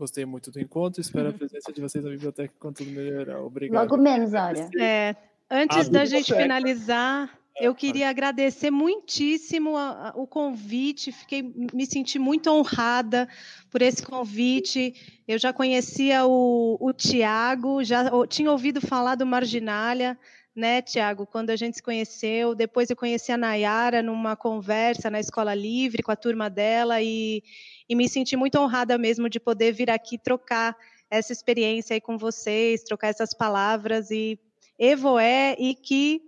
Gostei 0.00 0.24
muito 0.24 0.50
do 0.50 0.58
encontro, 0.58 0.98
espero 0.98 1.28
a 1.28 1.32
presença 1.34 1.70
de 1.70 1.78
vocês 1.78 2.02
na 2.02 2.10
biblioteca 2.10 2.54
quando 2.58 2.76
tudo 2.76 2.90
melhorar. 2.90 3.38
Obrigado. 3.42 3.82
Logo 3.82 4.02
menos, 4.02 4.32
olha. 4.32 4.66
É, 4.80 5.14
antes 5.50 5.88
a 5.88 5.90
da 5.90 6.06
gente 6.06 6.34
finalizar, 6.34 7.38
eu 7.58 7.74
queria 7.74 8.08
agradecer 8.08 8.70
muitíssimo 8.70 9.76
a, 9.76 10.08
a, 10.08 10.12
o 10.14 10.26
convite, 10.26 11.12
fiquei, 11.12 11.42
me 11.42 11.86
senti 11.86 12.18
muito 12.18 12.50
honrada 12.50 13.28
por 13.70 13.82
esse 13.82 14.02
convite. 14.02 14.94
Eu 15.26 15.38
já 15.38 15.52
conhecia 15.52 16.26
o, 16.26 16.76
o 16.80 16.92
Tiago, 16.92 17.82
já 17.84 18.10
tinha 18.26 18.50
ouvido 18.50 18.80
falar 18.80 19.14
do 19.14 19.26
Marginalia, 19.26 20.18
né, 20.54 20.82
Tiago, 20.82 21.26
quando 21.26 21.50
a 21.50 21.56
gente 21.56 21.76
se 21.76 21.82
conheceu. 21.82 22.54
Depois 22.54 22.90
eu 22.90 22.96
conheci 22.96 23.32
a 23.32 23.36
Nayara 23.36 24.02
numa 24.02 24.36
conversa 24.36 25.10
na 25.10 25.20
Escola 25.20 25.54
Livre 25.54 26.02
com 26.02 26.12
a 26.12 26.16
turma 26.16 26.48
dela 26.50 27.00
e 27.00 27.42
e 27.90 27.96
me 27.96 28.08
senti 28.08 28.36
muito 28.36 28.56
honrada 28.56 28.96
mesmo 28.96 29.28
de 29.28 29.40
poder 29.40 29.72
vir 29.72 29.90
aqui 29.90 30.16
trocar 30.16 30.76
essa 31.10 31.32
experiência 31.32 31.94
aí 31.94 32.00
com 32.00 32.16
vocês, 32.16 32.84
trocar 32.84 33.08
essas 33.08 33.34
palavras 33.34 34.12
e 34.12 34.38
evoé 34.78 35.56
e 35.58 35.74
que 35.74 36.22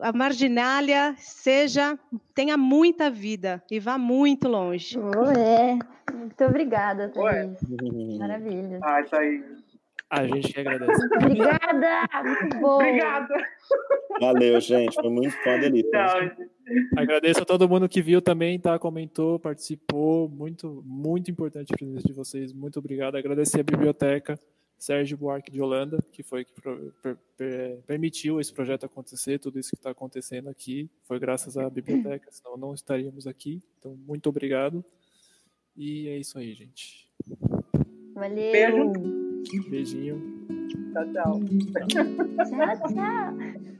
a 0.00 0.12
marginália 0.12 1.14
seja 1.18 1.98
tenha 2.34 2.56
muita 2.56 3.10
vida 3.10 3.62
e 3.70 3.80
vá 3.80 3.98
muito 3.98 4.48
longe. 4.48 4.98
Ué, 4.98 5.78
muito 6.12 6.44
obrigada, 6.44 7.08
Thaís. 7.08 7.58
Maravilha. 8.18 8.80
Ai, 8.82 9.04
Thaís. 9.04 9.66
A 10.08 10.24
gente 10.24 10.52
que 10.52 10.60
agradece. 10.60 10.92
Obrigada! 11.16 12.22
Muito 12.22 12.58
bom. 12.60 12.76
Obrigada. 12.76 13.34
Valeu, 14.20 14.60
gente. 14.60 14.94
Foi 14.94 15.10
muito 15.10 15.36
fã 15.42 15.58
delícia. 15.58 15.90
Tchau. 15.90 16.46
Agradeço 16.96 17.42
a 17.42 17.44
todo 17.44 17.68
mundo 17.68 17.88
que 17.88 18.00
viu 18.00 18.22
também, 18.22 18.58
tá? 18.58 18.78
Comentou, 18.78 19.40
participou. 19.40 20.28
Muito, 20.28 20.80
muito 20.86 21.28
importante 21.28 21.74
a 21.74 21.76
presença 21.76 22.06
de 22.06 22.12
vocês. 22.12 22.52
Muito 22.52 22.78
obrigado. 22.78 23.16
Agradecer 23.16 23.60
a 23.60 23.64
biblioteca 23.64 24.38
Sérgio 24.78 25.16
Buarque 25.16 25.50
de 25.50 25.60
Holanda, 25.60 25.98
que 26.12 26.22
foi 26.22 26.44
que 26.44 26.52
per, 26.60 27.16
per, 27.36 27.78
permitiu 27.86 28.40
esse 28.40 28.52
projeto 28.52 28.84
acontecer, 28.84 29.38
tudo 29.38 29.58
isso 29.58 29.70
que 29.70 29.76
está 29.76 29.90
acontecendo 29.90 30.48
aqui. 30.48 30.90
Foi 31.04 31.18
graças 31.18 31.56
à 31.56 31.68
biblioteca, 31.70 32.30
senão 32.30 32.56
não 32.56 32.74
estaríamos 32.74 33.26
aqui. 33.26 33.62
Então, 33.78 33.96
muito 34.06 34.28
obrigado. 34.28 34.84
E 35.76 36.08
é 36.08 36.18
isso 36.18 36.38
aí, 36.38 36.54
gente. 36.54 37.08
Valeu. 38.14 38.52
Beijo. 38.52 39.70
Beijinho. 39.70 40.46
Tchau, 40.92 41.12
tchau. 41.12 41.40
Tchau, 41.88 42.94
tchau. 42.94 43.76